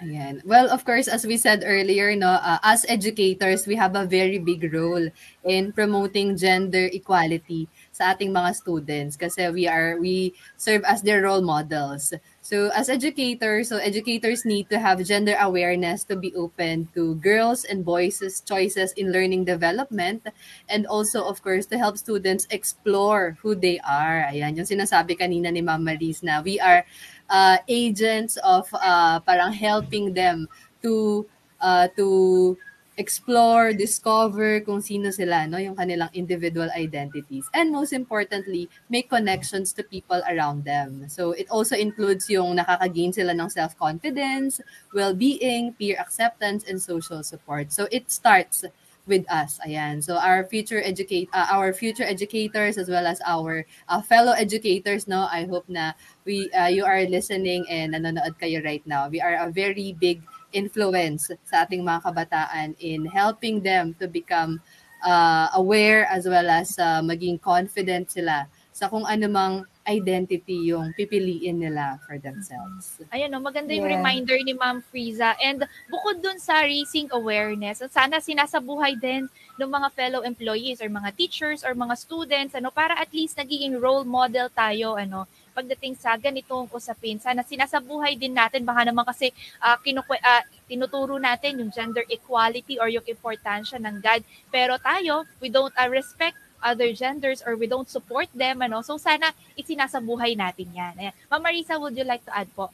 Ayan. 0.04 0.44
Well, 0.44 0.68
of 0.68 0.84
course, 0.84 1.08
as 1.08 1.24
we 1.24 1.38
said 1.38 1.64
earlier, 1.66 2.12
no, 2.18 2.36
uh, 2.36 2.60
as 2.62 2.86
educators, 2.90 3.66
we 3.66 3.80
have 3.80 3.96
a 3.96 4.04
very 4.04 4.36
big 4.36 4.68
role 4.74 5.08
in 5.48 5.72
promoting 5.72 6.36
gender 6.36 6.92
equality 6.92 7.72
sa 7.96 8.12
ating 8.12 8.36
mga 8.36 8.52
students 8.52 9.16
kasi 9.16 9.48
we 9.54 9.64
are 9.64 9.96
we 10.02 10.36
serve 10.60 10.84
as 10.84 11.02
their 11.02 11.24
role 11.24 11.46
models. 11.46 12.12
So 12.44 12.76
as 12.76 12.92
educators, 12.92 13.72
so 13.72 13.80
educators 13.80 14.44
need 14.44 14.68
to 14.68 14.76
have 14.76 15.00
gender 15.08 15.40
awareness 15.40 16.04
to 16.12 16.20
be 16.20 16.36
open 16.36 16.92
to 16.92 17.16
girls 17.24 17.64
and 17.64 17.88
boys' 17.88 18.44
choices 18.44 18.92
in 19.00 19.16
learning 19.16 19.48
development 19.48 20.28
and 20.68 20.84
also 20.86 21.24
of 21.24 21.40
course 21.40 21.66
to 21.72 21.80
help 21.80 21.96
students 21.96 22.44
explore 22.52 23.40
who 23.40 23.56
they 23.56 23.80
are. 23.88 24.28
Ayan, 24.28 24.60
yung 24.60 24.68
sinasabi 24.68 25.16
kanina 25.16 25.56
ni 25.56 25.64
Ma'am 25.64 25.88
Maris 25.88 26.20
na 26.20 26.44
we 26.44 26.60
are 26.60 26.84
uh, 27.32 27.64
agents 27.72 28.36
of 28.44 28.68
uh, 28.76 29.24
parang 29.24 29.56
helping 29.56 30.12
them 30.12 30.44
to 30.84 31.24
uh, 31.64 31.88
to 31.96 32.60
explore, 32.98 33.74
discover 33.74 34.62
kung 34.62 34.82
sino 34.82 35.10
sila, 35.10 35.48
no, 35.48 35.58
yung 35.58 35.76
kanilang 35.76 36.14
individual 36.14 36.70
identities. 36.78 37.50
And 37.54 37.72
most 37.72 37.94
importantly, 37.94 38.70
make 38.90 39.10
connections 39.10 39.74
to 39.74 39.84
people 39.84 40.22
around 40.30 40.64
them. 40.64 41.10
So 41.10 41.32
it 41.32 41.50
also 41.50 41.76
includes 41.76 42.30
yung 42.30 42.58
nakaka-gain 42.58 43.14
sila 43.14 43.34
ng 43.34 43.50
self-confidence, 43.50 44.62
well-being, 44.94 45.74
peer 45.74 45.98
acceptance, 45.98 46.64
and 46.70 46.82
social 46.82 47.24
support. 47.24 47.74
So 47.74 47.88
it 47.90 48.12
starts 48.12 48.66
with 49.06 49.26
us. 49.30 49.60
Ayan. 49.66 50.04
So 50.04 50.16
our 50.16 50.46
future 50.46 50.80
educate 50.80 51.28
uh, 51.34 51.48
our 51.52 51.74
future 51.74 52.08
educators 52.08 52.78
as 52.78 52.88
well 52.88 53.06
as 53.06 53.20
our 53.28 53.66
uh, 53.90 54.02
fellow 54.02 54.32
educators 54.32 55.08
no, 55.08 55.28
I 55.28 55.44
hope 55.44 55.68
na 55.68 55.92
we 56.24 56.48
uh, 56.56 56.72
you 56.72 56.86
are 56.86 57.04
listening 57.04 57.68
and 57.68 57.94
nanonood 57.94 58.40
kayo 58.40 58.64
right 58.64 58.84
now. 58.88 59.10
We 59.10 59.20
are 59.20 59.44
a 59.44 59.52
very 59.52 59.92
big 60.00 60.24
influence 60.54 61.34
sa 61.44 61.66
ating 61.66 61.82
mga 61.82 62.06
kabataan 62.06 62.78
in 62.80 63.04
helping 63.10 63.60
them 63.60 63.92
to 63.98 64.08
become 64.08 64.62
uh, 65.04 65.52
aware 65.58 66.08
as 66.08 66.30
well 66.30 66.48
as 66.48 66.78
uh, 66.80 67.04
maging 67.04 67.42
confident 67.42 68.10
sila 68.10 68.48
sa 68.74 68.90
kung 68.90 69.06
anumang 69.06 69.66
identity 69.84 70.72
yung 70.72 70.96
pipiliin 70.96 71.60
nila 71.60 72.00
for 72.08 72.16
themselves. 72.18 73.04
Ayan, 73.12 73.30
no, 73.30 73.44
maganda 73.44 73.76
yung 73.76 73.86
yeah. 73.86 74.00
reminder 74.00 74.40
ni 74.40 74.56
Ma'am 74.56 74.80
Friza. 74.80 75.36
And 75.44 75.68
bukod 75.92 76.24
dun 76.24 76.40
sa 76.40 76.64
raising 76.64 77.12
awareness, 77.12 77.84
sana 77.92 78.24
sinasabuhay 78.24 78.96
din 78.98 79.28
ng 79.60 79.70
mga 79.70 79.88
fellow 79.94 80.22
employees 80.24 80.82
or 80.82 80.90
mga 80.90 81.14
teachers 81.14 81.62
or 81.62 81.76
mga 81.78 81.94
students 82.00 82.58
ano 82.58 82.74
para 82.74 82.98
at 82.98 83.12
least 83.14 83.38
nagiging 83.38 83.78
role 83.78 84.08
model 84.08 84.50
tayo 84.50 84.98
ano 84.98 85.30
pagdating 85.54 85.94
sa 85.96 86.18
ganitong 86.18 86.66
usapin. 86.74 87.22
Sana 87.22 87.46
sinasabuhay 87.46 88.18
din 88.18 88.34
natin, 88.34 88.66
baka 88.66 88.84
naman 88.84 89.06
kasi 89.06 89.30
uh, 89.62 89.78
kinukwe, 89.80 90.18
uh, 90.20 90.44
tinuturo 90.66 91.22
natin 91.22 91.62
yung 91.62 91.70
gender 91.70 92.04
equality 92.10 92.82
or 92.82 92.90
yung 92.90 93.06
importansya 93.06 93.78
ng 93.78 94.02
God. 94.02 94.26
Pero 94.50 94.82
tayo, 94.82 95.24
we 95.38 95.48
don't 95.54 95.74
uh, 95.78 95.88
respect 95.88 96.36
other 96.64 96.90
genders 96.96 97.44
or 97.46 97.60
we 97.60 97.68
don't 97.68 97.92
support 97.92 98.32
them. 98.34 98.64
Ano? 98.66 98.82
So 98.82 98.98
sana 98.98 99.36
isinasabuhay 99.54 100.34
natin 100.34 100.72
yan. 100.74 100.94
Ayan. 100.98 101.14
Ma'am 101.30 101.44
Marisa, 101.44 101.78
would 101.78 101.94
you 101.94 102.08
like 102.08 102.24
to 102.26 102.34
add 102.34 102.50
po? 102.56 102.72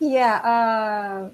Yeah, 0.00 0.40
uh, 0.40 1.28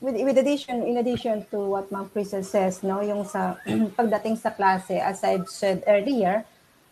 with, 0.00 0.20
with 0.20 0.36
addition, 0.36 0.82
in 0.84 0.98
addition 0.98 1.46
to 1.50 1.58
what 1.58 1.90
Ma'am 1.90 2.10
Crystal 2.12 2.44
says, 2.44 2.82
no, 2.82 3.00
yung 3.00 3.24
sa 3.24 3.56
pagdating 3.98 4.36
sa 4.36 4.52
klase, 4.52 5.00
as 5.00 5.24
I've 5.24 5.48
said 5.48 5.82
earlier, 5.86 6.44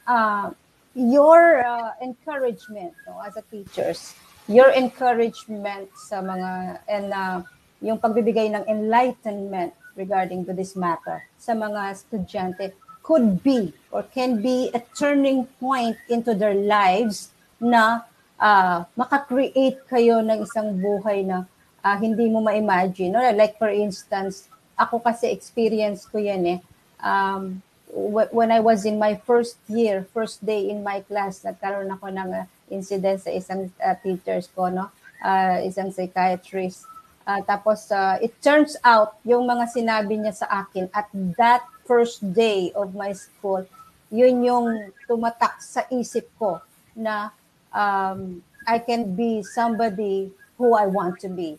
uh, 0.06 0.50
your 0.96 1.60
uh, 1.60 1.92
encouragement 2.00 2.96
no, 3.04 3.20
as 3.20 3.36
a 3.36 3.44
teachers, 3.52 4.16
your 4.48 4.72
encouragement 4.72 5.92
sa 5.92 6.24
mga 6.24 6.80
and 6.88 7.12
uh, 7.12 7.38
yung 7.84 8.00
pagbibigay 8.00 8.48
ng 8.48 8.64
enlightenment 8.64 9.76
regarding 9.92 10.48
to 10.48 10.56
this 10.56 10.72
matter 10.72 11.20
sa 11.36 11.52
mga 11.52 11.92
estudyante 11.92 12.72
could 13.04 13.44
be 13.44 13.76
or 13.92 14.02
can 14.08 14.40
be 14.40 14.72
a 14.72 14.80
turning 14.96 15.44
point 15.60 15.94
into 16.08 16.32
their 16.32 16.56
lives 16.56 17.30
na 17.60 18.00
uh, 18.40 18.88
makakreate 18.96 19.84
kayo 19.86 20.24
ng 20.24 20.42
isang 20.42 20.80
buhay 20.80 21.22
na 21.22 21.44
uh, 21.84 21.96
hindi 22.00 22.26
mo 22.32 22.40
ma-imagine. 22.40 23.12
No? 23.12 23.20
Like 23.36 23.60
for 23.60 23.68
instance, 23.68 24.48
ako 24.80 25.04
kasi 25.04 25.28
experience 25.28 26.08
ko 26.08 26.18
yan 26.18 26.56
eh. 26.56 26.58
Um, 27.04 27.60
when 27.96 28.52
I 28.52 28.60
was 28.60 28.84
in 28.84 28.98
my 29.00 29.16
first 29.24 29.56
year, 29.68 30.04
first 30.12 30.44
day 30.44 30.68
in 30.68 30.84
my 30.84 31.00
class, 31.00 31.40
nagkaroon 31.40 31.88
ako 31.88 32.12
ng 32.12 32.28
uh, 32.28 32.44
incident 32.68 33.24
sa 33.24 33.32
isang 33.32 33.72
uh, 33.80 33.96
teachers 34.04 34.52
ko, 34.52 34.68
no? 34.68 34.92
Uh, 35.24 35.64
isang 35.64 35.88
psychiatrist. 35.88 36.84
Uh, 37.24 37.40
tapos, 37.48 37.88
uh, 37.90 38.20
it 38.20 38.36
turns 38.44 38.76
out, 38.84 39.16
yung 39.24 39.48
mga 39.48 39.72
sinabi 39.72 40.20
niya 40.20 40.36
sa 40.36 40.46
akin 40.62 40.92
at 40.92 41.08
that 41.40 41.64
first 41.88 42.20
day 42.36 42.68
of 42.76 42.92
my 42.92 43.16
school, 43.16 43.64
yun 44.12 44.44
yung 44.44 44.92
tumatak 45.08 45.56
sa 45.58 45.88
isip 45.88 46.28
ko 46.36 46.60
na 46.94 47.32
um, 47.72 48.44
I 48.68 48.78
can 48.78 49.16
be 49.16 49.40
somebody 49.42 50.30
who 50.60 50.76
I 50.76 50.86
want 50.86 51.18
to 51.24 51.28
be. 51.32 51.58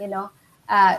You 0.00 0.08
know, 0.08 0.26
uh, 0.66 0.98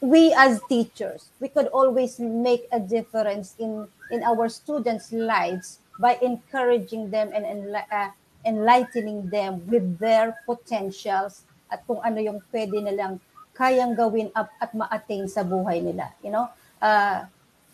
we 0.00 0.32
as 0.36 0.60
teachers, 0.68 1.30
we 1.40 1.48
could 1.48 1.66
always 1.68 2.18
make 2.18 2.68
a 2.72 2.80
difference 2.80 3.54
in 3.58 3.88
in 4.10 4.22
our 4.22 4.48
students' 4.48 5.12
lives 5.12 5.78
by 5.98 6.18
encouraging 6.20 7.10
them 7.10 7.32
and 7.32 7.44
uh, 7.72 8.10
enlightening 8.44 9.28
them 9.30 9.64
with 9.66 9.98
their 9.98 10.36
potentials 10.46 11.42
at 11.72 11.82
kung 11.88 11.98
ano 12.04 12.20
yung 12.22 12.38
pwede 12.52 12.78
nilang 12.78 13.18
kayang 13.56 13.96
gawin 13.96 14.28
up 14.36 14.52
at 14.60 14.70
ma-attain 14.76 15.26
sa 15.26 15.42
buhay 15.42 15.80
nila. 15.80 16.12
You 16.20 16.30
know, 16.30 16.46
uh, 16.78 17.24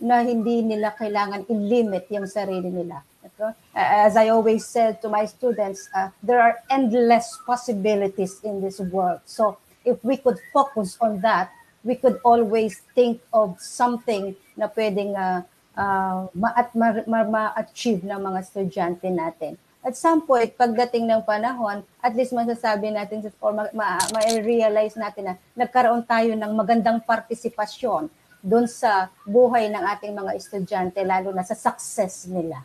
na 0.03 0.17
hindi 0.23 0.63
nila 0.63 0.95
kailangan 0.95 1.47
i-limit 1.51 2.07
yung 2.09 2.27
sarili 2.27 2.71
nila. 2.71 3.03
Okay? 3.23 3.55
As 3.75 4.19
I 4.19 4.31
always 4.31 4.67
said 4.67 5.03
to 5.03 5.11
my 5.11 5.27
students, 5.27 5.91
uh, 5.95 6.11
there 6.23 6.43
are 6.43 6.59
endless 6.71 7.39
possibilities 7.47 8.43
in 8.43 8.63
this 8.63 8.79
world. 8.79 9.23
So 9.27 9.59
if 9.85 10.03
we 10.03 10.17
could 10.17 10.39
focus 10.55 10.99
on 11.03 11.23
that, 11.23 11.51
we 11.83 11.99
could 11.99 12.19
always 12.23 12.83
think 12.95 13.19
of 13.35 13.59
something 13.59 14.35
na 14.55 14.71
pwedeng 14.71 15.15
uh, 15.19 15.43
uh, 15.75 16.31
ma- 16.35 16.55
at 16.55 16.71
ma- 16.75 17.07
ma- 17.07 17.29
ma-achieve 17.29 18.07
ng 18.07 18.21
mga 18.23 18.39
estudyante 18.43 19.07
natin. 19.11 19.59
At 19.83 19.99
some 19.99 20.23
point, 20.23 20.55
pagdating 20.55 21.11
ng 21.11 21.27
panahon, 21.27 21.83
at 21.99 22.15
least 22.15 22.31
masasabi 22.31 22.95
natin 22.95 23.19
or 23.43 23.51
ma- 23.51 23.75
ma- 23.75 24.07
ma-realize 24.15 24.95
natin 24.95 25.35
na 25.35 25.35
nagkaroon 25.59 26.07
tayo 26.07 26.39
ng 26.39 26.53
magandang 26.55 27.03
partisipasyon 27.03 28.07
doon 28.43 28.67
sa 28.67 29.11
buhay 29.27 29.71
ng 29.71 29.83
ating 29.83 30.15
mga 30.15 30.35
estudyante, 30.39 30.99
lalo 31.03 31.35
na 31.35 31.47
sa 31.47 31.55
success 31.55 32.27
nila. 32.31 32.63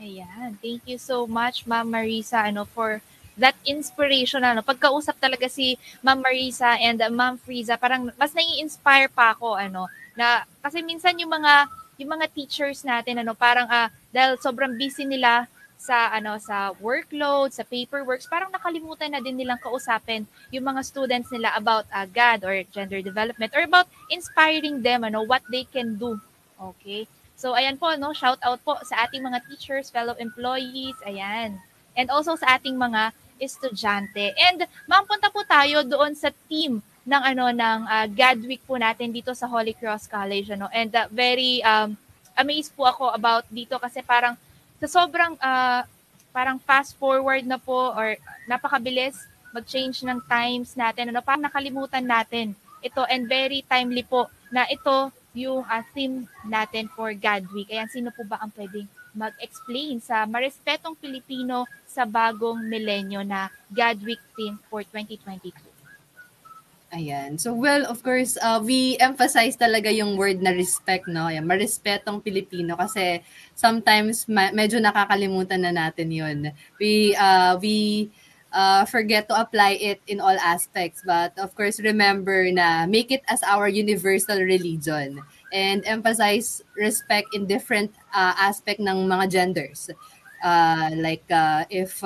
Ayan. 0.00 0.56
Thank 0.64 0.88
you 0.88 0.96
so 0.96 1.28
much, 1.28 1.68
Ma'am 1.68 1.84
Marisa, 1.92 2.48
ano, 2.48 2.64
for 2.64 3.04
that 3.40 3.56
inspiration. 3.64 4.44
Ano, 4.44 4.60
pagkausap 4.60 5.16
talaga 5.16 5.48
si 5.48 5.80
Ma'am 6.04 6.20
Marisa 6.20 6.76
and 6.76 7.00
Ma'am 7.10 7.40
Friza, 7.40 7.80
parang 7.80 8.12
mas 8.20 8.36
nai-inspire 8.36 9.08
pa 9.08 9.32
ako, 9.32 9.56
ano, 9.56 9.88
na, 10.14 10.44
kasi 10.60 10.84
minsan 10.84 11.16
yung 11.16 11.32
mga, 11.32 11.66
yung 11.96 12.12
mga 12.20 12.26
teachers 12.30 12.84
natin, 12.84 13.24
ano, 13.24 13.32
parang, 13.32 13.64
uh, 13.66 13.88
dahil 14.12 14.36
sobrang 14.38 14.76
busy 14.76 15.08
nila 15.08 15.48
sa 15.80 16.12
ano 16.12 16.36
sa 16.36 16.76
workload, 16.76 17.56
sa 17.56 17.64
paperworks, 17.64 18.28
parang 18.28 18.52
nakalimutan 18.52 19.16
na 19.16 19.24
din 19.24 19.40
nilang 19.40 19.56
kausapin 19.56 20.28
yung 20.52 20.68
mga 20.68 20.84
students 20.84 21.32
nila 21.32 21.56
about 21.56 21.88
uh, 21.88 22.04
God 22.04 22.44
or 22.44 22.52
gender 22.68 23.00
development 23.00 23.48
or 23.56 23.64
about 23.64 23.88
inspiring 24.12 24.84
them 24.84 25.08
ano 25.08 25.24
what 25.24 25.40
they 25.48 25.64
can 25.64 25.96
do. 25.96 26.20
Okay? 26.60 27.08
So 27.40 27.56
ayan 27.56 27.80
po 27.80 27.96
no, 27.96 28.12
shout 28.12 28.36
out 28.44 28.60
po 28.60 28.76
sa 28.84 29.08
ating 29.08 29.24
mga 29.24 29.40
teachers, 29.48 29.88
fellow 29.88 30.12
employees, 30.20 31.00
ayan. 31.08 31.56
And 31.96 32.12
also 32.12 32.36
sa 32.36 32.60
ating 32.60 32.76
mga 32.76 33.16
estudyante. 33.40 34.36
And 34.36 34.68
ma'am 34.86 35.08
po 35.08 35.40
tayo 35.48 35.82
doon 35.82 36.12
sa 36.14 36.28
team 36.46 36.84
ng 37.08 37.22
ano 37.24 37.50
ng 37.50 37.78
uh, 37.88 38.06
God 38.12 38.38
Week 38.44 38.62
po 38.68 38.76
natin 38.76 39.10
dito 39.10 39.32
sa 39.32 39.48
Holy 39.48 39.72
Cross 39.72 40.06
College 40.06 40.52
ano. 40.52 40.68
And 40.70 40.92
uh, 40.92 41.08
very 41.08 41.64
um 41.64 41.96
amazed 42.36 42.76
po 42.76 42.86
ako 42.86 43.10
about 43.10 43.48
dito 43.50 43.80
kasi 43.80 44.04
parang 44.04 44.36
sa 44.78 44.86
sobrang 44.86 45.34
uh, 45.40 45.82
parang 46.30 46.62
fast 46.62 46.94
forward 47.00 47.42
na 47.42 47.58
po 47.58 47.92
or 47.96 48.14
napakabilis 48.46 49.18
mag-change 49.50 50.06
ng 50.06 50.22
times 50.30 50.78
natin, 50.78 51.10
ano, 51.10 51.18
parang 51.22 51.42
nakalimutan 51.42 52.06
natin 52.06 52.54
ito 52.80 53.02
and 53.10 53.28
very 53.28 53.60
timely 53.66 54.00
po 54.06 54.30
na 54.48 54.64
ito 54.70 55.12
yung 55.36 55.62
uh, 55.62 55.82
theme 55.92 56.26
natin 56.48 56.88
for 56.90 57.12
God 57.14 57.44
Week. 57.52 57.68
Ayan, 57.70 57.90
sino 57.90 58.08
po 58.10 58.24
ba 58.24 58.40
ang 58.40 58.50
pwedeng 58.56 58.88
mag-explain 59.14 59.98
sa 59.98 60.26
Marespetong 60.26 60.94
Pilipino 60.94 61.66
sa 61.86 62.06
bagong 62.06 62.62
milenyo 62.62 63.26
na 63.26 63.50
God 63.70 63.98
Week 64.06 64.22
theme 64.38 64.58
for 64.70 64.82
2022? 64.86 65.70
Ayan. 66.90 67.38
So, 67.38 67.54
well, 67.54 67.86
of 67.86 68.02
course, 68.02 68.34
uh, 68.42 68.58
we 68.58 68.98
emphasize 68.98 69.54
talaga 69.54 69.94
yung 69.94 70.18
word 70.18 70.42
na 70.42 70.50
respect, 70.50 71.06
no? 71.06 71.30
Ayan, 71.30 71.46
marespetong 71.46 72.18
Pilipino 72.18 72.74
kasi 72.74 73.22
sometimes 73.54 74.26
ma- 74.26 74.50
medyo 74.50 74.82
nakakalimutan 74.82 75.62
na 75.62 75.70
natin 75.70 76.10
yun. 76.10 76.50
We, 76.82 77.14
uh, 77.14 77.54
we 77.62 78.10
uh, 78.50 78.82
forget 78.90 79.30
to 79.30 79.38
apply 79.38 79.78
it 79.78 80.02
in 80.10 80.18
all 80.18 80.34
aspects. 80.42 81.06
But, 81.06 81.38
of 81.38 81.54
course, 81.54 81.78
remember 81.78 82.50
na 82.50 82.90
make 82.90 83.14
it 83.14 83.22
as 83.30 83.46
our 83.46 83.70
universal 83.70 84.42
religion 84.42 85.22
and 85.52 85.84
emphasize 85.86 86.62
respect 86.76 87.28
in 87.34 87.46
different 87.46 87.94
uh, 88.14 88.34
aspect 88.38 88.80
ng 88.80 89.06
mga 89.06 89.30
genders. 89.30 89.90
Uh, 90.42 90.90
like, 90.96 91.26
uh, 91.30 91.64
if 91.68 92.02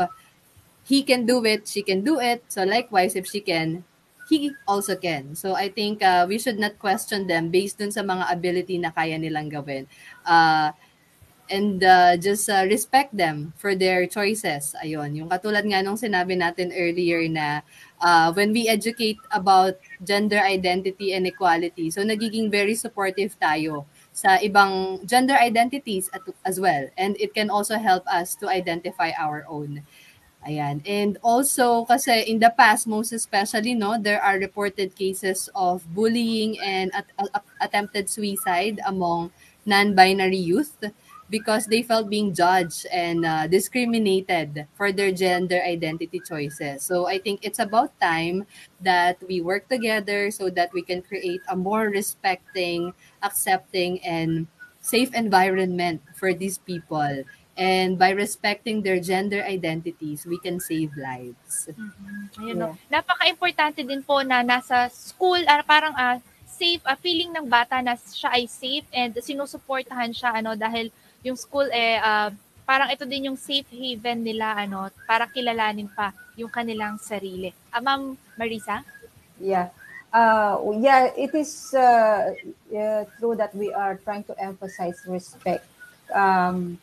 he 0.84 1.02
can 1.02 1.24
do 1.26 1.44
it, 1.44 1.68
she 1.68 1.82
can 1.82 2.02
do 2.02 2.20
it. 2.20 2.44
So, 2.48 2.64
likewise, 2.64 3.14
if 3.16 3.26
she 3.26 3.40
can, 3.40 3.84
he 4.28 4.52
also 4.66 4.96
can. 4.96 5.34
So 5.34 5.54
I 5.54 5.68
think 5.68 6.02
uh, 6.02 6.26
we 6.28 6.38
should 6.38 6.58
not 6.58 6.78
question 6.78 7.26
them 7.26 7.50
based 7.52 7.78
dun 7.78 7.92
sa 7.92 8.00
mga 8.00 8.32
ability 8.32 8.76
na 8.80 8.90
kaya 8.90 9.20
nilang 9.20 9.52
gawin. 9.52 9.86
Uh, 10.24 10.72
and 11.50 11.84
uh, 11.84 12.16
just 12.16 12.48
uh, 12.48 12.64
respect 12.64 13.12
them 13.12 13.52
for 13.60 13.76
their 13.76 14.08
choices. 14.08 14.72
Ayun, 14.80 15.12
yung 15.12 15.28
katulad 15.28 15.64
nga 15.68 15.84
nung 15.84 16.00
sinabi 16.00 16.40
natin 16.40 16.72
earlier 16.72 17.20
na 17.28 17.60
uh, 18.00 18.32
when 18.32 18.52
we 18.52 18.64
educate 18.64 19.20
about 19.28 19.76
gender 20.04 20.38
identity 20.38 21.12
and 21.12 21.26
equality, 21.26 21.90
so 21.90 22.04
nagiging 22.04 22.50
very 22.52 22.74
supportive 22.76 23.34
tayo 23.40 23.88
sa 24.12 24.38
ibang 24.38 25.02
gender 25.08 25.34
identities 25.34 26.06
at, 26.14 26.22
as 26.44 26.60
well. 26.60 26.86
And 26.96 27.16
it 27.18 27.34
can 27.34 27.50
also 27.50 27.76
help 27.80 28.06
us 28.06 28.36
to 28.38 28.48
identify 28.48 29.10
our 29.18 29.44
own. 29.48 29.82
Ayan. 30.44 30.84
And 30.84 31.16
also, 31.24 31.88
kasi 31.88 32.28
in 32.28 32.36
the 32.36 32.52
past, 32.52 32.84
most 32.86 33.16
especially, 33.16 33.72
no, 33.72 33.96
there 33.96 34.20
are 34.20 34.36
reported 34.36 34.92
cases 34.92 35.48
of 35.56 35.88
bullying 35.88 36.60
and 36.60 36.92
at- 36.92 37.08
at- 37.16 37.48
attempted 37.64 38.12
suicide 38.12 38.76
among 38.84 39.32
non-binary 39.64 40.36
youth 40.36 40.76
because 41.30 41.66
they 41.66 41.82
felt 41.82 42.10
being 42.10 42.34
judged 42.34 42.86
and 42.92 43.24
uh, 43.24 43.46
discriminated 43.46 44.66
for 44.74 44.92
their 44.92 45.12
gender 45.12 45.60
identity 45.62 46.20
choices. 46.20 46.82
So 46.82 47.06
I 47.06 47.18
think 47.18 47.40
it's 47.42 47.58
about 47.58 47.98
time 48.00 48.46
that 48.80 49.16
we 49.26 49.40
work 49.40 49.68
together 49.68 50.30
so 50.30 50.50
that 50.50 50.72
we 50.72 50.82
can 50.82 51.02
create 51.02 51.40
a 51.48 51.56
more 51.56 51.88
respecting, 51.88 52.92
accepting, 53.22 54.04
and 54.04 54.46
safe 54.80 55.14
environment 55.14 56.02
for 56.14 56.34
these 56.34 56.58
people 56.58 57.24
And 57.54 57.94
by 57.98 58.10
respecting 58.10 58.82
their 58.82 58.98
gender 58.98 59.42
identities, 59.46 60.26
we 60.26 60.38
can 60.42 60.58
save 60.58 60.90
lives. 60.98 61.70
Mm-hmm. 61.70 62.42
Ayun, 62.42 62.46
yeah. 62.50 62.62
no? 62.66 62.68
Napaka-importante 62.90 63.86
din 63.86 64.02
po 64.02 64.26
na 64.26 64.42
nasa 64.42 64.90
school, 64.90 65.38
uh, 65.46 65.62
parang 65.62 65.94
uh, 65.94 66.18
safe, 66.50 66.82
uh, 66.82 66.98
feeling 66.98 67.30
ng 67.30 67.46
bata 67.46 67.78
na 67.78 67.94
siya 67.94 68.34
ay 68.34 68.50
safe 68.50 68.86
and 68.90 69.14
sinusuportahan 69.22 70.10
siya 70.10 70.34
ano 70.34 70.58
dahil 70.58 70.90
yung 71.24 71.40
school 71.40 71.66
eh 71.72 71.96
uh, 71.98 72.28
parang 72.68 72.92
ito 72.92 73.08
din 73.08 73.32
yung 73.32 73.38
safe 73.40 73.66
haven 73.72 74.20
nila 74.20 74.54
ano 74.54 74.92
para 75.08 75.24
kilalanin 75.26 75.88
pa 75.88 76.12
yung 76.36 76.52
kanilang 76.52 77.00
sarili. 77.00 77.50
Uh, 77.72 77.80
Ma'am 77.80 78.02
Marisa? 78.36 78.84
Yeah. 79.40 79.72
Uh, 80.14 80.78
yeah, 80.78 81.10
it 81.18 81.34
is 81.34 81.74
uh, 81.74 82.30
uh, 82.70 83.02
true 83.18 83.34
that 83.34 83.50
we 83.50 83.74
are 83.74 83.98
trying 84.06 84.22
to 84.22 84.34
emphasize 84.38 85.02
respect. 85.10 85.66
Um, 86.14 86.78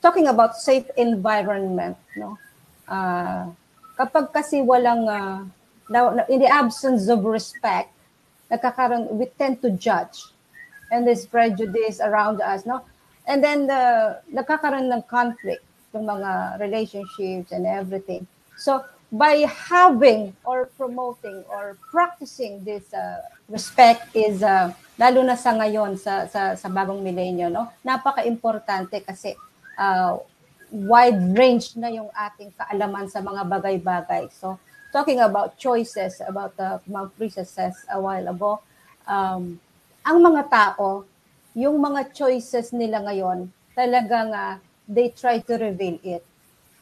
talking 0.00 0.26
about 0.26 0.56
safe 0.56 0.88
environment, 0.96 2.00
no? 2.16 2.40
Uh, 2.88 3.52
kapag 3.96 4.32
kasi 4.32 4.64
walang, 4.64 5.04
uh, 5.04 5.44
in 6.32 6.40
the 6.40 6.48
absence 6.48 7.08
of 7.12 7.20
respect, 7.24 7.92
nagkakaroon, 8.48 9.12
we 9.20 9.28
tend 9.36 9.60
to 9.60 9.68
judge. 9.76 10.32
And 10.90 11.06
there's 11.06 11.24
prejudice 11.28 12.00
around 12.00 12.40
us, 12.40 12.64
no? 12.64 12.84
And 13.26 13.42
then, 13.42 13.66
the, 13.66 14.18
nagkakaroon 14.34 14.90
ng 14.90 15.02
conflict 15.06 15.62
ng 15.94 16.04
mga 16.04 16.58
relationships 16.58 17.52
and 17.52 17.66
everything. 17.66 18.26
So, 18.58 18.84
by 19.12 19.44
having 19.44 20.32
or 20.42 20.72
promoting 20.80 21.44
or 21.52 21.76
practicing 21.92 22.64
this 22.64 22.88
uh, 22.96 23.20
respect 23.44 24.08
is 24.16 24.40
uh, 24.40 24.72
lalo 24.96 25.20
na 25.20 25.36
sa 25.36 25.52
ngayon 25.52 26.00
sa 26.00 26.24
sa, 26.24 26.56
sa 26.56 26.68
bagong 26.72 27.04
milenyo 27.04 27.52
no 27.52 27.68
napaka-importante 27.84 29.04
kasi 29.04 29.36
uh, 29.76 30.16
wide 30.72 31.36
range 31.36 31.76
na 31.76 31.92
yung 31.92 32.08
ating 32.16 32.48
kaalaman 32.56 33.04
sa 33.04 33.20
mga 33.20 33.44
bagay-bagay. 33.44 34.32
So, 34.32 34.56
talking 34.88 35.20
about 35.20 35.60
choices, 35.60 36.24
about 36.24 36.56
the 36.56 36.80
uh, 36.80 37.06
Frisa 37.12 37.44
says 37.44 37.76
a 37.92 38.00
while 38.00 38.24
ago, 38.24 38.64
um, 39.04 39.60
ang 40.00 40.18
mga 40.24 40.48
tao, 40.48 41.04
yung 41.52 41.80
mga 41.80 42.12
choices 42.16 42.72
nila 42.72 43.04
ngayon, 43.04 43.48
talagang 43.76 44.32
uh, 44.32 44.56
they 44.88 45.12
try 45.12 45.40
to 45.40 45.54
reveal 45.56 46.00
it. 46.04 46.24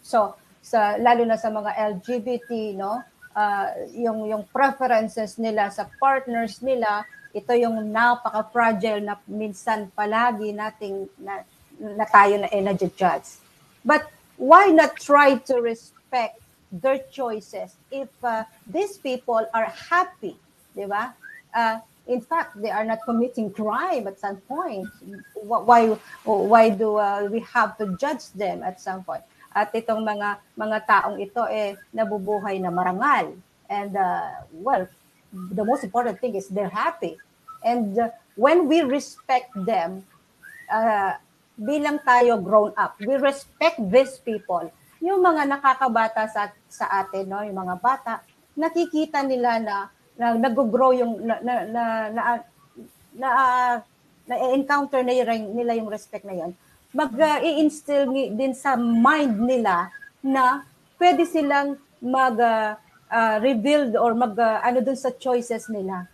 So, 0.03 0.35
sa 0.63 0.99
lalo 0.99 1.27
na 1.27 1.39
sa 1.39 1.51
mga 1.51 1.75
LGBT, 1.99 2.79
no, 2.79 3.03
uh, 3.35 3.67
yung 3.95 4.27
yung 4.31 4.45
preferences 4.51 5.39
nila 5.39 5.71
sa 5.71 5.89
partners 5.99 6.63
nila, 6.63 7.07
ito 7.31 7.53
yung 7.55 7.91
napaka-fragile 7.91 9.03
na 9.03 9.15
minsan 9.27 9.91
palagi 9.95 10.51
nating 10.51 11.07
na, 11.19 11.47
na 11.79 12.07
tayo 12.07 12.39
na 12.43 12.51
energy 12.51 12.91
judge. 12.95 13.39
But 13.87 14.07
why 14.37 14.71
not 14.75 14.99
try 14.99 15.39
to 15.51 15.63
respect 15.63 16.39
their 16.71 17.03
choices 17.11 17.75
if 17.91 18.11
uh, 18.23 18.47
these 18.67 18.99
people 18.99 19.43
are 19.55 19.71
happy, 19.91 20.39
di 20.75 20.87
ba? 20.87 21.15
Uh, 21.51 21.83
in 22.07 22.21
fact, 22.21 22.57
they 22.61 22.71
are 22.71 22.85
not 22.85 23.01
committing 23.05 23.53
crime 23.53 24.07
at 24.07 24.19
some 24.19 24.39
point. 24.49 24.89
Why 25.35 25.97
why 26.25 26.71
do 26.71 26.97
uh, 26.97 27.29
we 27.31 27.41
have 27.53 27.77
to 27.79 27.97
judge 28.01 28.33
them 28.33 28.63
at 28.63 28.81
some 28.81 29.05
point? 29.05 29.23
At 29.51 29.75
itong 29.75 30.07
mga 30.07 30.39
mga 30.55 30.79
taong 30.87 31.19
ito 31.19 31.43
eh 31.51 31.75
nabubuhay 31.93 32.63
na 32.63 32.71
marangal. 32.71 33.35
And 33.71 33.93
uh, 33.95 34.47
well, 34.55 34.87
the 35.33 35.63
most 35.63 35.85
important 35.85 36.19
thing 36.19 36.35
is 36.35 36.49
they're 36.49 36.73
happy. 36.73 37.19
And 37.63 37.99
uh, 37.99 38.11
when 38.35 38.67
we 38.67 38.81
respect 38.83 39.53
them, 39.55 40.07
uh, 40.71 41.19
bilang 41.61 42.01
tayo 42.03 42.41
grown 42.41 42.73
up, 42.79 42.97
we 43.03 43.15
respect 43.21 43.79
these 43.79 44.17
people. 44.23 44.71
Yung 45.01 45.21
mga 45.21 45.47
nakakabata 45.47 46.25
sa 46.31 46.51
sa 46.67 46.87
atin, 47.05 47.29
no, 47.29 47.43
yung 47.45 47.59
mga 47.59 47.77
bata, 47.79 48.13
nakikita 48.57 49.23
nila 49.23 49.61
na 49.61 49.77
na 50.21 50.37
nag-grow 50.37 50.93
yung 50.93 51.25
na 51.25 51.41
na 51.41 51.55
na, 51.65 51.83
na, 52.13 52.23
na, 53.17 53.29
na 54.29 54.35
encounter 54.53 55.01
na 55.01 55.17
yung, 55.17 55.57
nila 55.57 55.73
yung 55.81 55.89
respect 55.89 56.29
na 56.29 56.37
yon 56.37 56.53
mag-i-instill 56.93 58.11
uh, 58.11 58.29
din 58.35 58.53
sa 58.53 58.77
mind 58.77 59.41
nila 59.41 59.89
na 60.21 60.67
pwede 61.01 61.25
silang 61.25 61.81
mag 62.03 62.37
uh, 62.37 62.77
uh, 63.09 63.37
rebuild 63.41 63.97
or 63.97 64.13
mag 64.13 64.37
uh, 64.37 64.61
ano 64.61 64.85
dun 64.85 64.99
sa 64.99 65.15
choices 65.17 65.71
nila 65.73 66.05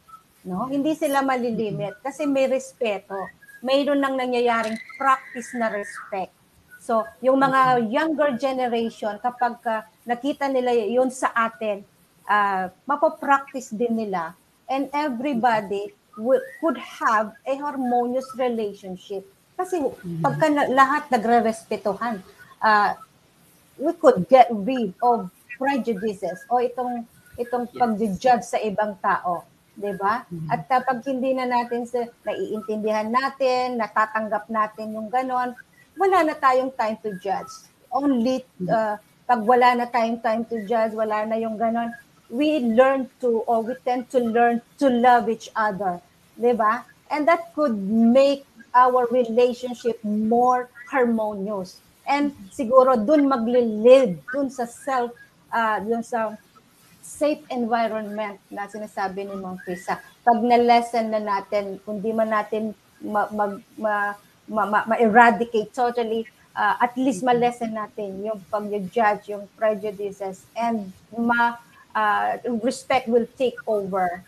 no? 0.46 0.70
Hindi 0.70 0.94
sila 0.94 1.26
malilimit 1.26 1.98
kasi 2.00 2.24
may 2.24 2.46
respeto. 2.46 3.18
Mayroon 3.66 3.98
nang 3.98 4.14
nangyayaring 4.14 4.78
practice 4.94 5.50
na 5.58 5.66
respect. 5.72 6.30
So 6.78 7.02
yung 7.18 7.42
mga 7.42 7.90
younger 7.90 8.38
generation 8.38 9.18
kapag 9.18 9.58
uh, 9.66 9.82
nakita 10.06 10.46
nila 10.46 10.70
yun 10.70 11.10
sa 11.10 11.34
atin 11.34 11.82
uh, 12.28 12.68
mapopractice 12.84 13.72
din 13.72 13.96
nila 13.96 14.34
and 14.66 14.90
everybody 14.92 15.94
would, 16.18 16.42
could 16.60 16.78
have 16.78 17.32
a 17.46 17.54
harmonious 17.56 18.26
relationship. 18.36 19.24
Kasi 19.56 19.80
mm-hmm. 19.80 20.20
pagka 20.20 20.46
na, 20.52 20.68
lahat 20.68 21.08
nagre-respetuhan, 21.08 22.20
uh, 22.60 22.92
we 23.80 23.92
could 23.96 24.24
get 24.28 24.48
rid 24.52 24.92
of 25.00 25.28
prejudices 25.56 26.44
o 26.52 26.60
itong 26.60 27.04
itong 27.40 27.68
yes. 27.68 27.76
pag-judge 27.76 28.44
sa 28.44 28.58
ibang 28.60 28.96
tao, 29.00 29.44
'di 29.76 29.92
ba? 29.96 30.24
Mm-hmm. 30.28 30.48
At 30.52 30.60
kapag 30.68 31.04
hindi 31.04 31.36
na 31.36 31.48
natin 31.48 31.84
sa 31.88 32.04
naiintindihan 32.24 33.08
natin, 33.08 33.80
natatanggap 33.80 34.48
natin 34.48 34.96
yung 34.96 35.08
ganon, 35.08 35.52
wala 35.96 36.18
na 36.24 36.34
tayong 36.36 36.72
time 36.76 36.96
to 37.00 37.16
judge. 37.20 37.52
Only 37.88 38.44
uh, 38.68 39.00
pag 39.24 39.40
wala 39.44 39.76
na 39.76 39.88
tayong 39.88 40.20
time 40.20 40.44
to 40.48 40.64
judge, 40.68 40.92
wala 40.92 41.24
na 41.24 41.36
yung 41.40 41.56
ganon, 41.56 41.92
we 42.30 42.60
learn 42.60 43.08
to 43.22 43.46
or 43.46 43.62
we 43.62 43.74
tend 43.84 44.10
to 44.10 44.18
learn 44.18 44.62
to 44.78 44.90
love 44.90 45.28
each 45.30 45.50
other, 45.54 46.02
'di 46.38 46.52
ba? 46.58 46.84
And 47.06 47.26
that 47.30 47.54
could 47.54 47.78
make 47.90 48.42
our 48.74 49.06
relationship 49.08 50.02
more 50.02 50.68
harmonious. 50.90 51.80
And 52.06 52.34
siguro 52.50 52.98
dun 52.98 53.26
magli-lead 53.26 54.22
dun 54.30 54.50
sa 54.50 54.66
self 54.66 55.14
uh, 55.50 55.78
dun 55.82 56.02
sa 56.02 56.34
safe 57.06 57.46
environment 57.54 58.42
na 58.50 58.66
sinasabi 58.66 59.30
ni 59.30 59.34
Ma'am 59.38 59.62
Krisa. 59.62 60.02
Pag 60.26 60.42
na-lesson 60.42 61.06
na 61.14 61.22
natin, 61.22 61.78
kung 61.86 62.02
di 62.02 62.10
man 62.10 62.34
natin 62.34 62.74
ma, 62.98 63.30
mag, 63.30 63.62
ma, 63.78 64.18
ma, 64.50 64.62
ma, 64.66 64.78
ma-eradicate 64.90 65.70
totally, 65.70 66.26
uh, 66.58 66.74
at 66.82 66.98
least 66.98 67.22
ma-lesson 67.22 67.70
natin 67.70 68.26
yung 68.26 68.42
pag-judge, 68.50 69.30
yung 69.30 69.46
prejudices, 69.54 70.50
and 70.58 70.90
ma, 71.14 71.54
uh, 71.96 72.36
respect 72.60 73.08
will 73.08 73.26
take 73.40 73.56
over. 73.64 74.20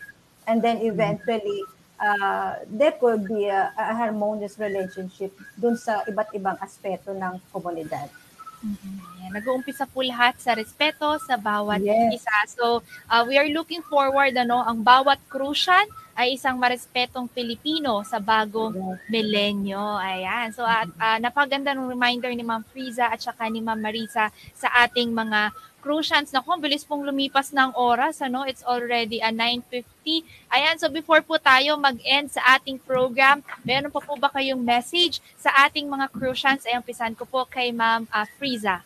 And 0.49 0.65
then 0.65 0.81
eventually, 0.81 1.61
uh, 2.01 2.65
there 2.65 2.97
could 2.97 3.29
be 3.29 3.45
a, 3.45 3.69
a 3.77 3.93
harmonious 3.93 4.57
relationship 4.57 5.29
dun 5.53 5.77
sa 5.77 6.01
iba't 6.09 6.33
ibang 6.33 6.57
aspeto 6.57 7.13
ng 7.13 7.37
komunidad. 7.53 8.09
Mm-hmm. 8.59 9.31
Nag-uumpisa 9.31 9.87
po 9.87 10.03
lahat 10.03 10.35
sa 10.41 10.51
respeto 10.51 11.15
sa 11.23 11.39
bawat 11.39 11.79
yes. 11.79 12.19
isa. 12.19 12.37
So, 12.59 12.83
uh, 13.07 13.23
we 13.23 13.39
are 13.39 13.47
looking 13.47 13.85
forward, 13.85 14.35
ano, 14.35 14.59
ang 14.65 14.83
bawat 14.83 15.21
Crucian 15.31 15.87
ay 16.19 16.35
isang 16.35 16.59
marespetong 16.59 17.31
Pilipino 17.31 18.03
sa 18.03 18.19
bagong 18.19 18.75
yes. 18.75 18.99
milenyo. 19.07 19.79
Ayan. 19.79 20.51
So, 20.51 20.67
at 20.67 20.91
uh, 20.99 21.15
napaganda 21.23 21.71
ng 21.71 21.87
reminder 21.87 22.27
ni 22.35 22.43
Ma'am 22.43 22.67
Friza 22.67 23.07
at 23.07 23.23
saka 23.23 23.47
ni 23.47 23.63
Ma'am 23.63 23.79
Marisa 23.79 24.27
sa 24.51 24.67
ating 24.83 25.15
mga 25.15 25.55
Crucians. 25.79 26.29
Naku, 26.29 26.59
bilis 26.59 26.83
pong 26.83 27.07
lumipas 27.07 27.55
ng 27.55 27.73
oras. 27.75 28.19
Ano? 28.19 28.43
It's 28.43 28.63
already 28.63 29.23
a 29.23 29.31
9.50. 29.31 30.23
Ayan, 30.51 30.75
so 30.77 30.91
before 30.91 31.23
po 31.23 31.39
tayo 31.39 31.79
mag-end 31.79 32.29
sa 32.31 32.59
ating 32.59 32.79
program, 32.83 33.39
meron 33.63 33.91
pa 33.91 34.03
po 34.03 34.19
ba 34.19 34.29
kayong 34.29 34.59
message 34.59 35.23
sa 35.39 35.49
ating 35.65 35.87
mga 35.87 36.11
Crucians? 36.11 36.67
Ay, 36.67 36.77
umpisan 36.77 37.15
ko 37.15 37.23
po 37.23 37.47
kay 37.47 37.71
Ma'am 37.71 38.05
uh, 38.11 38.27
Friza. 38.37 38.83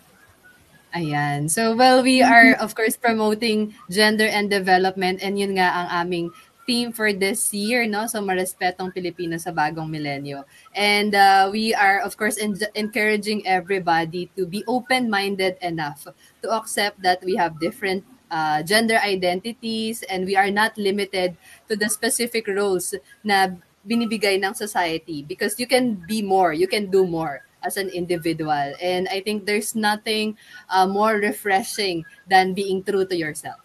Ayan. 0.94 1.50
So, 1.50 1.74
well, 1.74 2.06
we 2.06 2.22
are, 2.22 2.54
of 2.62 2.78
course, 2.78 2.94
promoting 2.94 3.74
gender 3.90 4.30
and 4.30 4.46
development 4.46 5.26
and 5.26 5.42
yun 5.42 5.58
nga 5.58 5.74
ang 5.74 6.06
aming 6.06 6.30
theme 6.66 6.92
for 6.92 7.14
this 7.14 7.54
year, 7.54 7.86
no? 7.88 8.08
So, 8.08 8.22
marespetong 8.22 8.94
Pilipino 8.94 9.38
sa 9.38 9.52
bagong 9.52 9.90
milenyo. 9.90 10.44
And 10.76 11.16
uh, 11.16 11.50
we 11.52 11.74
are, 11.74 12.00
of 12.02 12.18
course, 12.18 12.38
en- 12.38 12.60
encouraging 12.76 13.46
everybody 13.48 14.30
to 14.36 14.46
be 14.46 14.64
open-minded 14.68 15.58
enough 15.62 16.08
to 16.42 16.48
accept 16.52 17.02
that 17.04 17.24
we 17.24 17.36
have 17.36 17.60
different 17.60 18.04
uh, 18.34 18.64
gender 18.64 18.98
identities 18.98 20.02
and 20.10 20.26
we 20.26 20.36
are 20.36 20.50
not 20.50 20.78
limited 20.78 21.38
to 21.70 21.76
the 21.76 21.88
specific 21.90 22.48
roles 22.50 22.96
na 23.24 23.54
binibigay 23.86 24.42
ng 24.42 24.54
society 24.58 25.22
because 25.22 25.60
you 25.60 25.68
can 25.68 25.94
be 26.08 26.22
more, 26.22 26.52
you 26.52 26.68
can 26.68 26.90
do 26.90 27.06
more 27.06 27.46
as 27.64 27.78
an 27.78 27.90
individual. 27.90 28.74
And 28.82 29.08
I 29.08 29.22
think 29.22 29.46
there's 29.46 29.76
nothing 29.76 30.38
uh, 30.70 30.88
more 30.88 31.16
refreshing 31.16 32.04
than 32.28 32.54
being 32.54 32.84
true 32.84 33.06
to 33.06 33.16
yourself. 33.16 33.63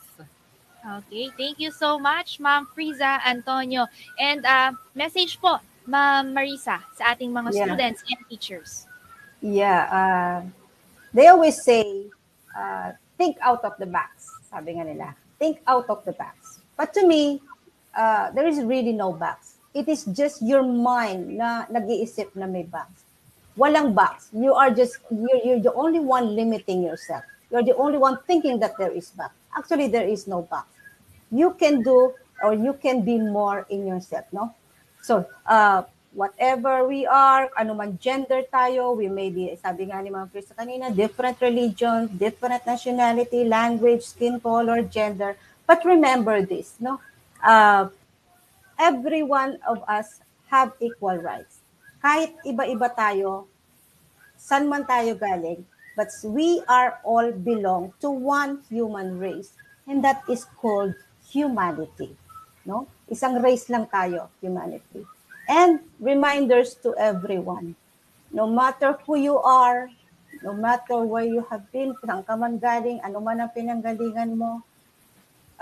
Okay, 0.88 1.28
thank 1.36 1.60
you 1.60 1.68
so 1.68 2.00
much, 2.00 2.40
Ma'am 2.40 2.64
Friza 2.72 3.20
Antonio. 3.20 3.84
And 4.16 4.40
uh, 4.40 4.72
message 4.96 5.36
po, 5.36 5.60
Ma'am 5.84 6.32
Marisa, 6.32 6.80
sa 6.96 7.12
ating 7.12 7.28
mga 7.28 7.52
yeah. 7.52 7.64
students 7.68 8.00
and 8.08 8.20
teachers. 8.32 8.88
Yeah, 9.44 9.84
uh, 9.92 10.38
they 11.12 11.28
always 11.28 11.60
say, 11.60 12.08
uh, 12.56 12.96
think 13.20 13.36
out 13.44 13.60
of 13.68 13.76
the 13.76 13.84
box. 13.84 14.32
Sabi 14.48 14.80
nga 14.80 14.88
nila, 14.88 15.12
think 15.36 15.60
out 15.68 15.84
of 15.92 16.00
the 16.08 16.16
box. 16.16 16.64
But 16.72 16.96
to 16.96 17.04
me, 17.04 17.44
uh, 17.92 18.32
there 18.32 18.48
is 18.48 18.64
really 18.64 18.96
no 18.96 19.12
box. 19.12 19.60
It 19.76 19.92
is 19.92 20.08
just 20.16 20.40
your 20.40 20.64
mind 20.64 21.36
na 21.36 21.68
nag-iisip 21.68 22.32
na 22.32 22.48
may 22.48 22.64
box. 22.64 23.04
Walang 23.60 23.92
box. 23.92 24.32
You 24.32 24.56
are 24.56 24.72
just, 24.72 25.04
you're, 25.12 25.42
you're 25.44 25.60
the 25.60 25.74
only 25.76 26.00
one 26.00 26.32
limiting 26.32 26.80
yourself. 26.80 27.28
You're 27.52 27.66
the 27.66 27.76
only 27.76 28.00
one 28.00 28.16
thinking 28.24 28.56
that 28.64 28.72
there 28.80 28.92
is 28.92 29.12
box. 29.12 29.36
Actually, 29.52 29.92
there 29.92 30.08
is 30.08 30.24
no 30.24 30.48
box 30.48 30.77
you 31.30 31.54
can 31.58 31.82
do 31.82 32.14
or 32.42 32.54
you 32.54 32.72
can 32.74 33.02
be 33.02 33.18
more 33.18 33.66
in 33.68 33.86
yourself, 33.86 34.24
no? 34.32 34.54
So, 35.02 35.26
uh, 35.46 35.82
whatever 36.12 36.86
we 36.86 37.06
are, 37.06 37.50
ano 37.56 37.74
man 37.74 37.98
gender 38.00 38.42
tayo, 38.52 38.96
we 38.96 39.08
may 39.08 39.30
be, 39.30 39.54
sabi 39.60 39.86
nga 39.86 40.02
ni 40.02 40.10
Ma'am 40.10 40.30
Krista 40.30 40.56
kanina, 40.56 40.94
different 40.94 41.38
religion, 41.40 42.08
different 42.16 42.64
nationality, 42.66 43.44
language, 43.44 44.02
skin 44.02 44.40
color, 44.40 44.82
gender. 44.82 45.36
But 45.66 45.84
remember 45.84 46.42
this, 46.42 46.74
no? 46.80 47.00
Uh, 47.42 47.88
every 48.78 49.22
one 49.22 49.58
of 49.68 49.82
us 49.86 50.20
have 50.48 50.72
equal 50.80 51.18
rights. 51.20 51.60
Kahit 52.02 52.34
iba-iba 52.46 52.88
tayo, 52.94 53.50
san 54.38 54.70
man 54.70 54.86
tayo 54.86 55.18
galing, 55.18 55.66
but 55.98 56.08
we 56.24 56.62
are 56.70 57.02
all 57.02 57.30
belong 57.34 57.92
to 58.00 58.08
one 58.08 58.62
human 58.70 59.18
race. 59.18 59.52
And 59.88 60.04
that 60.04 60.22
is 60.28 60.44
called 60.44 60.94
humanity. 61.32 62.12
No? 62.64 62.88
Isang 63.08 63.40
race 63.40 63.68
lang 63.72 63.88
tayo, 63.88 64.28
humanity. 64.40 65.04
And 65.48 65.80
reminders 65.96 66.76
to 66.84 66.92
everyone. 67.00 67.72
No 68.28 68.44
matter 68.44 69.00
who 69.08 69.16
you 69.16 69.40
are, 69.40 69.88
no 70.44 70.52
matter 70.52 71.00
where 71.00 71.24
you 71.24 71.40
have 71.48 71.64
been, 71.72 71.96
saan 72.04 72.20
ka 72.20 72.36
man 72.36 72.60
galing, 72.60 73.00
ano 73.00 73.18
man 73.24 73.40
ang 73.40 73.52
pinanggalingan 73.56 74.36
mo, 74.36 74.60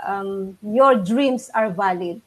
um, 0.03 0.59
your 0.59 0.99
dreams 0.99 1.47
are 1.55 1.71
valid. 1.71 2.19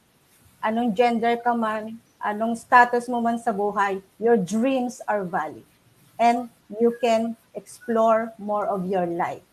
Anong 0.64 0.97
gender 0.97 1.36
ka 1.36 1.53
man, 1.53 2.01
anong 2.20 2.57
status 2.57 3.09
mo 3.09 3.20
man 3.20 3.36
sa 3.36 3.53
buhay, 3.53 4.01
your 4.16 4.41
dreams 4.41 5.05
are 5.05 5.24
valid. 5.24 5.64
And 6.16 6.49
you 6.80 6.97
can 7.01 7.36
explore 7.53 8.32
more 8.36 8.68
of 8.68 8.88
your 8.88 9.05
life. 9.05 9.45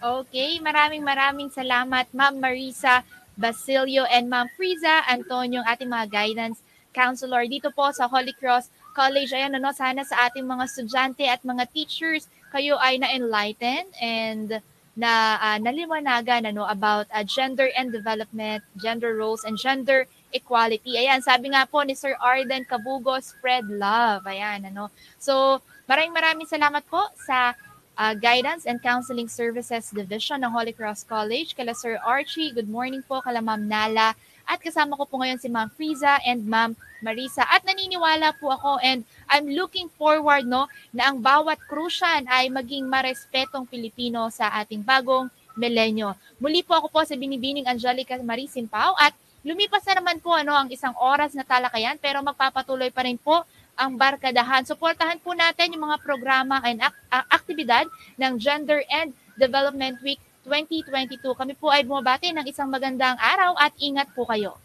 Okay, 0.00 0.56
maraming 0.64 1.04
maraming 1.04 1.52
salamat 1.52 2.08
Ma'am 2.16 2.40
Marisa 2.40 3.04
Basilio 3.36 4.08
and 4.08 4.32
Ma'am 4.32 4.48
Friza 4.56 5.04
Antonio, 5.04 5.60
ating 5.68 5.92
mga 5.92 6.08
guidance 6.08 6.64
counselor 6.96 7.44
dito 7.44 7.68
po 7.68 7.92
sa 7.92 8.08
Holy 8.08 8.32
Cross 8.32 8.72
College. 8.96 9.28
Ayan, 9.36 9.60
ano, 9.60 9.68
sana 9.76 10.00
sa 10.08 10.24
ating 10.24 10.48
mga 10.48 10.64
estudyante 10.64 11.28
at 11.28 11.44
mga 11.44 11.68
teachers, 11.76 12.32
kayo 12.48 12.80
ay 12.80 12.96
na-enlighten 12.96 13.92
and 14.00 14.64
na 14.96 15.36
uh, 15.36 15.60
naliwanagan 15.60 16.48
ano, 16.48 16.64
about 16.64 17.04
uh, 17.12 17.20
gender 17.20 17.68
and 17.76 17.92
development, 17.92 18.64
gender 18.80 19.12
roles, 19.20 19.44
and 19.44 19.60
gender 19.60 20.08
equality. 20.32 20.96
Ayan, 20.96 21.20
sabi 21.20 21.52
nga 21.52 21.68
po 21.68 21.84
ni 21.84 21.92
Sir 21.92 22.16
Arden 22.16 22.64
Kabugo, 22.64 23.20
spread 23.20 23.68
love. 23.68 24.24
Ayan, 24.24 24.64
ano. 24.64 24.88
So, 25.20 25.60
maraming 25.84 26.16
maraming 26.16 26.48
salamat 26.48 26.88
po 26.88 27.04
sa 27.20 27.52
uh, 28.00 28.16
Guidance 28.16 28.64
and 28.64 28.80
Counseling 28.80 29.28
Services 29.28 29.92
Division 29.92 30.40
ng 30.40 30.48
Holy 30.48 30.72
Cross 30.72 31.04
College. 31.04 31.52
Kala 31.52 31.76
Sir 31.76 32.00
Archie, 32.00 32.48
good 32.48 32.72
morning 32.72 33.04
po. 33.04 33.20
Kala 33.20 33.44
Ma'am 33.44 33.68
Nala. 33.68 34.16
At 34.48 34.58
kasama 34.64 34.96
ko 34.96 35.04
po 35.04 35.20
ngayon 35.20 35.36
si 35.36 35.52
Ma'am 35.52 35.68
Friza 35.68 36.16
and 36.24 36.48
Ma'am 36.48 36.72
Marisa. 37.04 37.44
At 37.44 37.62
naniniwala 37.68 38.40
po 38.40 38.48
ako 38.48 38.80
and 38.80 39.04
I'm 39.28 39.52
looking 39.52 39.92
forward 40.00 40.48
no 40.48 40.66
na 40.96 41.12
ang 41.12 41.20
bawat 41.20 41.60
krusyan 41.68 42.24
ay 42.26 42.48
maging 42.48 42.88
marespetong 42.88 43.68
Pilipino 43.68 44.32
sa 44.32 44.48
ating 44.64 44.80
bagong 44.80 45.28
milenyo. 45.54 46.16
Muli 46.40 46.64
po 46.64 46.80
ako 46.80 46.88
po 46.88 47.00
sa 47.04 47.14
Binibining 47.14 47.68
Angelica 47.68 48.16
Marisin 48.24 48.66
Pau 48.66 48.96
at 48.96 49.12
lumipas 49.44 49.84
na 49.86 50.00
naman 50.00 50.18
po 50.18 50.34
ano 50.34 50.56
ang 50.56 50.68
isang 50.72 50.92
oras 50.98 51.36
na 51.36 51.44
talakayan 51.44 52.00
pero 52.00 52.20
magpapatuloy 52.24 52.88
pa 52.90 53.04
rin 53.04 53.20
po 53.20 53.44
ang 53.76 53.98
barkadahan. 53.98 54.62
Suportahan 54.62 55.18
po 55.20 55.34
natin 55.34 55.74
yung 55.74 55.90
mga 55.90 55.98
programa 56.00 56.62
and 56.62 56.80
ak- 56.80 57.28
aktibidad 57.28 57.84
ng 58.16 58.38
Gender 58.38 58.80
and 58.88 59.12
Development 59.36 59.98
Week 60.00 60.20
2022. 60.46 61.20
Kami 61.36 61.54
po 61.58 61.68
ay 61.68 61.84
bumabati 61.84 62.32
ng 62.32 62.46
isang 62.48 62.70
magandang 62.72 63.16
araw 63.18 63.56
at 63.60 63.72
ingat 63.76 64.08
po 64.16 64.24
kayo. 64.24 64.56